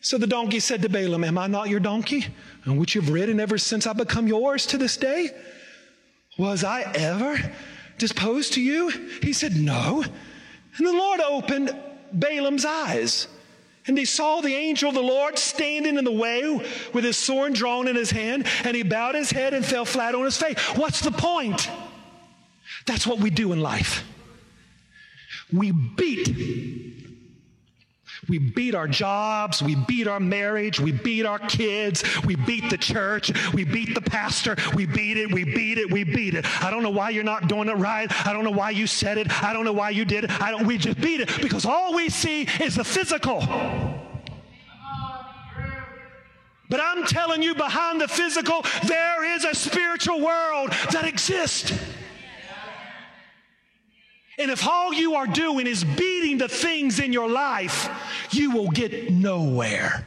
So 0.00 0.18
the 0.18 0.26
donkey 0.26 0.58
said 0.58 0.82
to 0.82 0.88
Balaam, 0.88 1.22
Am 1.22 1.38
I 1.38 1.46
not 1.46 1.68
your 1.68 1.78
donkey, 1.78 2.26
on 2.66 2.76
which 2.76 2.96
you've 2.96 3.10
ridden 3.10 3.38
ever 3.38 3.58
since 3.58 3.86
I 3.86 3.92
become 3.92 4.26
yours 4.26 4.66
to 4.66 4.78
this 4.78 4.96
day? 4.96 5.30
Was 6.38 6.64
I 6.64 6.82
ever 6.92 7.38
disposed 7.98 8.54
to 8.54 8.60
you? 8.60 8.88
He 9.22 9.32
said, 9.32 9.54
No. 9.54 10.02
And 10.76 10.86
the 10.86 10.92
Lord 10.92 11.20
opened 11.20 11.70
Balaam's 12.12 12.64
eyes 12.64 13.28
and 13.86 13.96
he 13.96 14.04
saw 14.04 14.40
the 14.40 14.54
angel 14.54 14.88
of 14.88 14.94
the 14.94 15.02
Lord 15.02 15.38
standing 15.38 15.96
in 15.96 16.04
the 16.04 16.12
way 16.12 16.60
with 16.92 17.04
his 17.04 17.16
sword 17.16 17.54
drawn 17.54 17.88
in 17.88 17.96
his 17.96 18.10
hand, 18.10 18.46
and 18.64 18.76
he 18.76 18.82
bowed 18.82 19.14
his 19.14 19.30
head 19.30 19.54
and 19.54 19.64
fell 19.64 19.84
flat 19.84 20.14
on 20.14 20.24
his 20.24 20.36
face. 20.36 20.58
What's 20.76 21.00
the 21.00 21.12
point? 21.12 21.70
That's 22.86 23.06
what 23.06 23.18
we 23.18 23.30
do 23.30 23.52
in 23.52 23.60
life. 23.60 24.04
We 25.52 25.72
beat. 25.72 26.85
We 28.28 28.38
beat 28.38 28.74
our 28.74 28.88
jobs, 28.88 29.62
we 29.62 29.74
beat 29.74 30.06
our 30.06 30.20
marriage, 30.20 30.80
we 30.80 30.92
beat 30.92 31.26
our 31.26 31.38
kids, 31.38 32.04
we 32.24 32.36
beat 32.36 32.68
the 32.70 32.78
church, 32.78 33.32
we 33.52 33.64
beat 33.64 33.94
the 33.94 34.00
pastor, 34.00 34.56
we 34.74 34.86
beat 34.86 35.16
it, 35.16 35.32
we 35.32 35.44
beat 35.44 35.78
it, 35.78 35.90
we 35.90 36.04
beat 36.04 36.34
it. 36.34 36.44
I 36.62 36.70
don't 36.70 36.82
know 36.82 36.90
why 36.90 37.10
you're 37.10 37.24
not 37.24 37.48
doing 37.48 37.68
it 37.68 37.76
right. 37.76 38.10
I 38.26 38.32
don't 38.32 38.44
know 38.44 38.50
why 38.50 38.70
you 38.70 38.86
said 38.86 39.18
it. 39.18 39.42
I 39.42 39.52
don't 39.52 39.64
know 39.64 39.72
why 39.72 39.90
you 39.90 40.04
did 40.04 40.24
it. 40.24 40.42
I 40.42 40.50
don't 40.50 40.66
we 40.66 40.78
just 40.78 41.00
beat 41.00 41.20
it 41.20 41.30
because 41.40 41.64
all 41.64 41.94
we 41.94 42.08
see 42.08 42.42
is 42.60 42.76
the 42.76 42.84
physical. 42.84 43.40
But 46.68 46.80
I'm 46.82 47.04
telling 47.04 47.42
you, 47.42 47.54
behind 47.54 48.00
the 48.00 48.08
physical, 48.08 48.64
there 48.86 49.24
is 49.36 49.44
a 49.44 49.54
spiritual 49.54 50.20
world 50.20 50.70
that 50.90 51.04
exists. 51.04 51.72
And 54.38 54.50
if 54.50 54.66
all 54.66 54.92
you 54.92 55.14
are 55.14 55.26
doing 55.26 55.66
is 55.66 55.82
beating 55.82 56.38
the 56.38 56.48
things 56.48 57.00
in 57.00 57.12
your 57.12 57.28
life, 57.28 57.88
you 58.30 58.50
will 58.50 58.68
get 58.68 59.10
nowhere. 59.10 60.04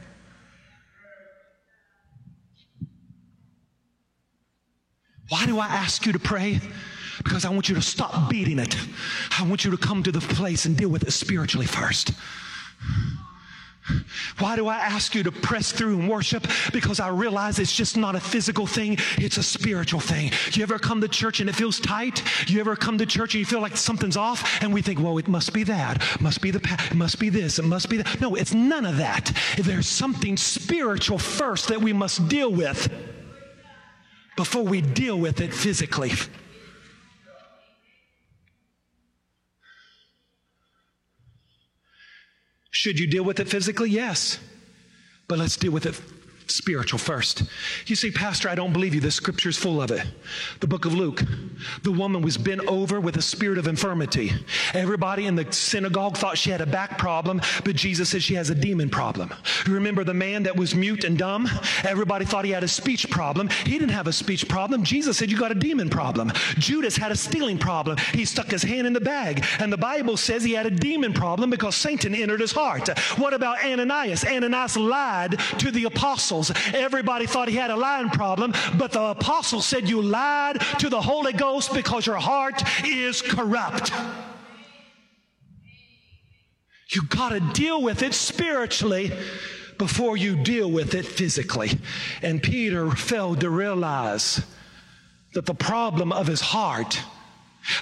Why 5.28 5.46
do 5.46 5.58
I 5.58 5.66
ask 5.66 6.06
you 6.06 6.12
to 6.12 6.18
pray? 6.18 6.60
Because 7.22 7.44
I 7.44 7.50
want 7.50 7.68
you 7.68 7.74
to 7.74 7.82
stop 7.82 8.30
beating 8.30 8.58
it. 8.58 8.76
I 9.38 9.46
want 9.46 9.64
you 9.64 9.70
to 9.72 9.76
come 9.76 10.02
to 10.02 10.12
the 10.12 10.20
place 10.20 10.64
and 10.64 10.76
deal 10.76 10.88
with 10.88 11.02
it 11.02 11.12
spiritually 11.12 11.66
first. 11.66 12.12
Why 14.38 14.56
do 14.56 14.68
I 14.68 14.76
ask 14.76 15.14
you 15.14 15.22
to 15.22 15.32
press 15.32 15.72
through 15.72 15.98
and 15.98 16.08
worship? 16.08 16.46
Because 16.72 17.00
I 17.00 17.08
realize 17.08 17.58
it's 17.58 17.74
just 17.74 17.96
not 17.96 18.14
a 18.14 18.20
physical 18.20 18.66
thing, 18.66 18.98
it's 19.18 19.36
a 19.36 19.42
spiritual 19.42 20.00
thing. 20.00 20.32
You 20.52 20.62
ever 20.62 20.78
come 20.78 21.00
to 21.00 21.08
church 21.08 21.40
and 21.40 21.48
it 21.48 21.54
feels 21.54 21.80
tight? 21.80 22.22
You 22.48 22.60
ever 22.60 22.76
come 22.76 22.98
to 22.98 23.06
church 23.06 23.34
and 23.34 23.40
you 23.40 23.46
feel 23.46 23.60
like 23.60 23.76
something's 23.76 24.16
off? 24.16 24.62
And 24.62 24.72
we 24.72 24.82
think, 24.82 25.00
well, 25.00 25.18
it 25.18 25.28
must 25.28 25.52
be 25.52 25.64
that, 25.64 26.20
must 26.20 26.40
be 26.40 26.50
the 26.50 26.60
it 26.90 26.94
must 26.94 27.18
be 27.18 27.28
this, 27.28 27.58
it 27.58 27.64
must 27.64 27.88
be 27.88 27.98
that. 27.98 28.20
No, 28.20 28.34
it's 28.34 28.54
none 28.54 28.86
of 28.86 28.96
that. 28.98 29.32
There's 29.56 29.88
something 29.88 30.36
spiritual 30.36 31.18
first 31.18 31.68
that 31.68 31.80
we 31.80 31.92
must 31.92 32.28
deal 32.28 32.52
with 32.52 32.88
before 34.36 34.64
we 34.64 34.80
deal 34.80 35.18
with 35.18 35.40
it 35.40 35.52
physically. 35.52 36.12
Should 42.70 42.98
you 42.98 43.06
deal 43.06 43.24
with 43.24 43.40
it 43.40 43.48
physically? 43.48 43.90
Yes. 43.90 44.38
But 45.28 45.38
let's 45.38 45.56
deal 45.56 45.72
with 45.72 45.86
it 45.86 46.00
spiritual 46.50 46.98
first. 46.98 47.42
You 47.86 47.96
say, 47.96 48.10
Pastor, 48.10 48.48
I 48.48 48.54
don't 48.54 48.72
believe 48.72 48.94
you. 48.94 49.00
The 49.00 49.10
scripture's 49.10 49.56
full 49.56 49.80
of 49.80 49.90
it. 49.90 50.06
The 50.60 50.66
book 50.66 50.84
of 50.84 50.94
Luke. 50.94 51.22
The 51.82 51.92
woman 51.92 52.22
was 52.22 52.36
bent 52.36 52.60
over 52.66 53.00
with 53.00 53.16
a 53.16 53.22
spirit 53.22 53.58
of 53.58 53.66
infirmity. 53.66 54.32
Everybody 54.74 55.26
in 55.26 55.36
the 55.36 55.50
synagogue 55.52 56.16
thought 56.16 56.38
she 56.38 56.50
had 56.50 56.60
a 56.60 56.66
back 56.66 56.98
problem, 56.98 57.40
but 57.64 57.76
Jesus 57.76 58.08
said 58.08 58.22
she 58.22 58.34
has 58.34 58.50
a 58.50 58.54
demon 58.54 58.88
problem. 58.88 59.32
Remember 59.66 60.04
the 60.04 60.14
man 60.14 60.42
that 60.44 60.56
was 60.56 60.74
mute 60.74 61.04
and 61.04 61.18
dumb? 61.18 61.48
Everybody 61.84 62.24
thought 62.24 62.44
he 62.44 62.50
had 62.50 62.64
a 62.64 62.68
speech 62.68 63.10
problem. 63.10 63.48
He 63.64 63.78
didn't 63.78 63.90
have 63.90 64.06
a 64.06 64.12
speech 64.12 64.48
problem. 64.48 64.84
Jesus 64.84 65.18
said, 65.18 65.30
You 65.30 65.38
got 65.38 65.52
a 65.52 65.54
demon 65.54 65.90
problem. 65.90 66.32
Judas 66.58 66.96
had 66.96 67.12
a 67.12 67.16
stealing 67.16 67.58
problem. 67.58 67.96
He 68.12 68.24
stuck 68.24 68.50
his 68.50 68.62
hand 68.62 68.86
in 68.86 68.92
the 68.92 69.00
bag. 69.00 69.44
And 69.58 69.72
the 69.72 69.76
Bible 69.76 70.16
says 70.16 70.42
he 70.42 70.52
had 70.52 70.66
a 70.66 70.70
demon 70.70 71.12
problem 71.12 71.50
because 71.50 71.76
Satan 71.76 72.14
entered 72.14 72.40
his 72.40 72.52
heart. 72.52 72.88
What 73.18 73.34
about 73.34 73.62
Ananias? 73.64 74.24
Ananias 74.24 74.76
lied 74.76 75.38
to 75.58 75.70
the 75.70 75.84
apostles 75.84 76.39
apostles. 76.40 76.74
Everybody 76.74 77.26
thought 77.26 77.48
he 77.48 77.56
had 77.56 77.70
a 77.70 77.76
lying 77.76 78.10
problem, 78.10 78.52
but 78.78 78.92
the 78.92 79.02
apostle 79.02 79.60
said, 79.60 79.88
You 79.88 80.02
lied 80.02 80.60
to 80.78 80.88
the 80.88 81.00
Holy 81.00 81.32
Ghost 81.32 81.72
because 81.74 82.06
your 82.06 82.16
heart 82.16 82.62
is 82.84 83.22
corrupt. 83.22 83.92
You 86.88 87.02
got 87.08 87.30
to 87.30 87.40
deal 87.52 87.82
with 87.82 88.02
it 88.02 88.14
spiritually 88.14 89.12
before 89.78 90.16
you 90.16 90.36
deal 90.36 90.70
with 90.70 90.94
it 90.94 91.06
physically. 91.06 91.70
And 92.20 92.42
Peter 92.42 92.90
failed 92.90 93.40
to 93.40 93.50
realize 93.50 94.44
that 95.34 95.46
the 95.46 95.54
problem 95.54 96.12
of 96.12 96.26
his 96.26 96.40
heart 96.40 97.00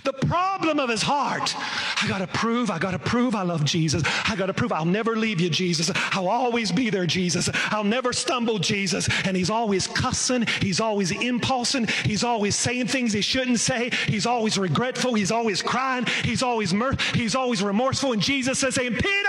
The 0.05 0.13
problem 0.13 0.81
of 0.81 0.91
his 0.91 1.03
heart. 1.03 1.55
I 2.03 2.09
got 2.09 2.19
to 2.19 2.27
prove, 2.27 2.71
I 2.71 2.79
got 2.79 2.91
to 2.91 2.99
prove 2.99 3.35
I 3.35 3.43
love 3.43 3.65
Jesus. 3.65 4.03
I 4.29 4.35
got 4.37 4.47
to 4.47 4.55
prove 4.55 4.73
I'll 4.73 4.85
never 4.85 5.17
leave 5.17 5.41
you, 5.41 5.51
Jesus. 5.51 5.91
I'll 6.13 6.29
always 6.29 6.73
be 6.73 6.91
there, 6.91 7.07
Jesus. 7.07 7.49
I'll 7.71 7.85
never 7.85 8.13
stumble, 8.13 8.59
Jesus. 8.59 9.09
And 9.25 9.37
he's 9.37 9.51
always 9.51 9.87
cussing. 9.87 10.47
He's 10.61 10.81
always 10.81 11.11
impulsing. 11.11 11.87
He's 12.05 12.25
always 12.25 12.57
saying 12.57 12.89
things 12.89 13.13
he 13.13 13.21
shouldn't 13.21 13.61
say. 13.61 13.91
He's 14.07 14.27
always 14.27 14.59
regretful. 14.59 15.15
He's 15.15 15.31
always 15.31 15.63
crying. 15.63 16.07
He's 16.25 16.43
always 16.43 16.75
mirth. 16.75 17.01
He's 17.15 17.35
always 17.35 17.63
remorseful. 17.63 18.13
And 18.13 18.23
Jesus 18.23 18.59
says, 18.59 18.75
saying, 18.75 18.95
Peter, 18.95 19.29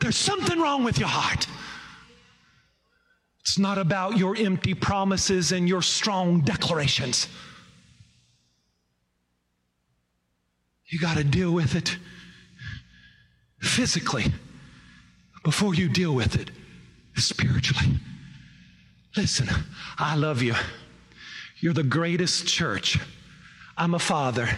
there's 0.00 0.16
something 0.16 0.60
wrong 0.60 0.84
with 0.84 0.98
your 0.98 1.08
heart. 1.08 1.46
It's 3.40 3.58
not 3.58 3.78
about 3.78 4.16
your 4.16 4.36
empty 4.36 4.74
promises 4.74 5.52
and 5.52 5.68
your 5.68 5.82
strong 5.82 6.40
declarations. 6.40 7.28
You 10.88 10.98
got 10.98 11.16
to 11.16 11.24
deal 11.24 11.52
with 11.52 11.74
it 11.74 11.96
physically 13.60 14.26
before 15.42 15.74
you 15.74 15.88
deal 15.88 16.14
with 16.14 16.36
it 16.36 16.50
spiritually. 17.16 17.98
Listen, 19.16 19.48
I 19.98 20.16
love 20.16 20.42
you. 20.42 20.54
You're 21.60 21.74
the 21.74 21.82
greatest 21.82 22.46
church. 22.46 22.98
I'm 23.76 23.94
a 23.94 23.98
father. 23.98 24.48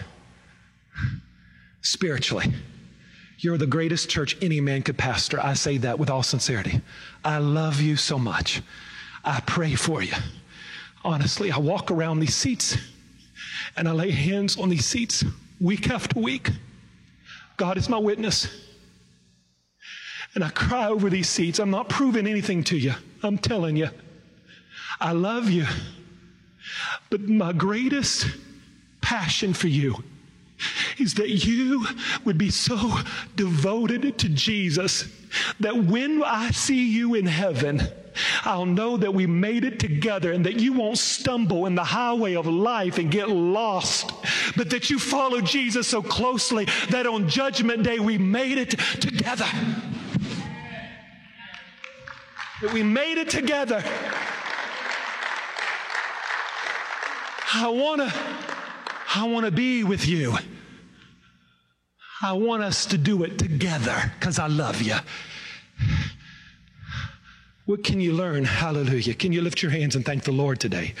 Spiritually, 1.81 2.53
you're 3.39 3.57
the 3.57 3.67
greatest 3.67 4.09
church 4.09 4.35
any 4.41 4.59
man 4.59 4.81
could 4.81 4.97
pastor. 4.97 5.39
I 5.39 5.53
say 5.53 5.77
that 5.77 5.99
with 5.99 6.09
all 6.09 6.23
sincerity. 6.23 6.81
I 7.23 7.37
love 7.37 7.79
you 7.79 7.95
so 7.95 8.19
much. 8.19 8.61
I 9.23 9.41
pray 9.41 9.75
for 9.75 10.01
you. 10.01 10.13
Honestly, 11.05 11.51
I 11.51 11.57
walk 11.59 11.91
around 11.91 12.19
these 12.19 12.35
seats 12.35 12.77
and 13.75 13.87
I 13.87 13.91
lay 13.91 14.11
hands 14.11 14.57
on 14.57 14.69
these 14.69 14.85
seats 14.85 15.23
week 15.59 15.89
after 15.89 16.19
week. 16.19 16.51
God 17.57 17.77
is 17.77 17.89
my 17.89 17.97
witness. 17.97 18.47
And 20.35 20.43
I 20.43 20.49
cry 20.49 20.87
over 20.87 21.09
these 21.09 21.29
seeds. 21.29 21.59
I'm 21.59 21.71
not 21.71 21.89
proving 21.89 22.27
anything 22.27 22.63
to 22.65 22.77
you. 22.77 22.93
I'm 23.23 23.37
telling 23.37 23.75
you. 23.75 23.89
I 24.99 25.13
love 25.13 25.49
you. 25.49 25.65
But 27.09 27.21
my 27.21 27.53
greatest 27.53 28.27
passion 29.01 29.53
for 29.53 29.67
you 29.67 30.03
is 30.97 31.15
that 31.15 31.29
you 31.29 31.85
would 32.25 32.37
be 32.37 32.49
so 32.49 32.99
devoted 33.35 34.17
to 34.17 34.29
Jesus 34.29 35.07
that 35.59 35.75
when 35.75 36.23
I 36.23 36.51
see 36.51 36.89
you 36.89 37.15
in 37.15 37.25
heaven, 37.25 37.81
I'll 38.43 38.65
know 38.65 38.97
that 38.97 39.13
we 39.13 39.27
made 39.27 39.63
it 39.63 39.79
together 39.79 40.31
and 40.31 40.45
that 40.45 40.59
you 40.59 40.73
won't 40.73 40.97
stumble 40.97 41.65
in 41.65 41.75
the 41.75 41.83
highway 41.83 42.35
of 42.35 42.47
life 42.47 42.97
and 42.97 43.11
get 43.11 43.29
lost, 43.29 44.11
but 44.55 44.69
that 44.71 44.89
you 44.89 44.99
follow 44.99 45.41
Jesus 45.41 45.87
so 45.87 46.01
closely 46.01 46.65
that 46.89 47.05
on 47.05 47.29
Judgment 47.29 47.83
Day 47.83 47.99
we 47.99 48.17
made 48.17 48.57
it 48.57 48.71
together. 48.71 49.47
That 52.61 52.73
we 52.73 52.81
made 52.81 53.19
it 53.19 53.29
together. 53.29 53.83
I 57.53 57.69
want 57.69 58.01
to 58.01 58.46
I 59.17 59.23
want 59.23 59.47
to 59.47 59.51
be 59.51 59.83
with 59.83 60.07
you. 60.07 60.37
I 62.21 62.33
want 62.33 62.61
us 62.61 62.85
to 62.87 62.99
do 62.99 63.23
it 63.23 63.39
together 63.39 64.13
because 64.19 64.37
I 64.37 64.45
love 64.45 64.79
you. 64.79 64.95
What 67.65 67.83
can 67.83 67.99
you 67.99 68.13
learn? 68.13 68.45
Hallelujah. 68.45 69.15
Can 69.15 69.31
you 69.31 69.41
lift 69.41 69.63
your 69.63 69.71
hands 69.71 69.95
and 69.95 70.05
thank 70.05 70.23
the 70.23 70.31
Lord 70.31 70.59
today? 70.59 70.93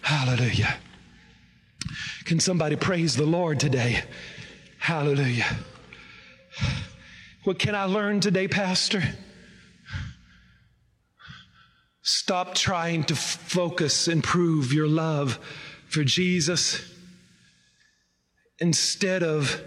Hallelujah. 0.00 0.76
Can 2.24 2.38
somebody 2.38 2.76
praise 2.76 3.16
the 3.16 3.26
Lord 3.26 3.58
today? 3.58 4.04
Hallelujah. 4.78 5.56
What 7.42 7.58
can 7.58 7.74
I 7.74 7.84
learn 7.84 8.20
today, 8.20 8.46
Pastor? 8.46 9.02
Stop 12.02 12.54
trying 12.54 13.02
to 13.04 13.16
focus 13.16 14.06
and 14.06 14.22
prove 14.22 14.72
your 14.72 14.86
love 14.86 15.40
for 15.88 16.04
Jesus 16.04 16.92
instead 18.58 19.22
of 19.22 19.60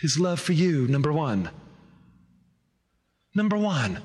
his 0.00 0.18
love 0.18 0.40
for 0.40 0.52
you, 0.52 0.86
number 0.88 1.12
one. 1.12 1.50
Number 3.34 3.56
one. 3.56 4.00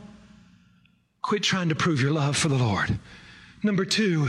Quit 1.21 1.41
trying 1.41 1.69
to 1.69 1.75
prove 1.75 2.01
your 2.01 2.11
love 2.11 2.35
for 2.35 2.49
the 2.49 2.57
Lord. 2.57 2.99
Number 3.63 3.85
two, 3.85 4.27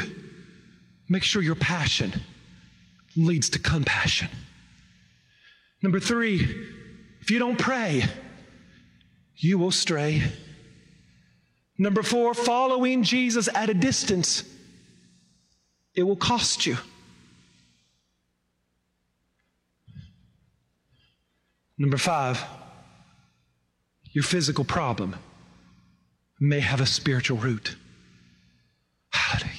make 1.09 1.25
sure 1.25 1.43
your 1.43 1.57
passion 1.57 2.13
leads 3.17 3.51
to 3.51 3.59
compassion. 3.59 4.29
Number 5.83 5.99
three, 5.99 6.69
if 7.21 7.31
you 7.31 7.39
don't 7.39 7.59
pray, 7.59 8.05
you 9.37 9.59
will 9.59 9.73
stray. 9.73 10.23
Number 11.77 12.03
four, 12.03 12.33
following 12.33 13.03
Jesus 13.03 13.49
at 13.53 13.69
a 13.69 13.75
distance, 13.75 14.45
it 15.97 16.05
will 16.05 16.17
cost 16.17 16.65
you. 16.65 16.77
Number 21.79 21.97
five, 21.97 22.43
your 24.13 24.25
physical 24.25 24.65
problem 24.65 25.17
may 26.41 26.61
have 26.61 26.81
a 26.81 26.87
spiritual 26.87 27.39
root. 27.39 27.77
Hallelujah. 29.11 29.54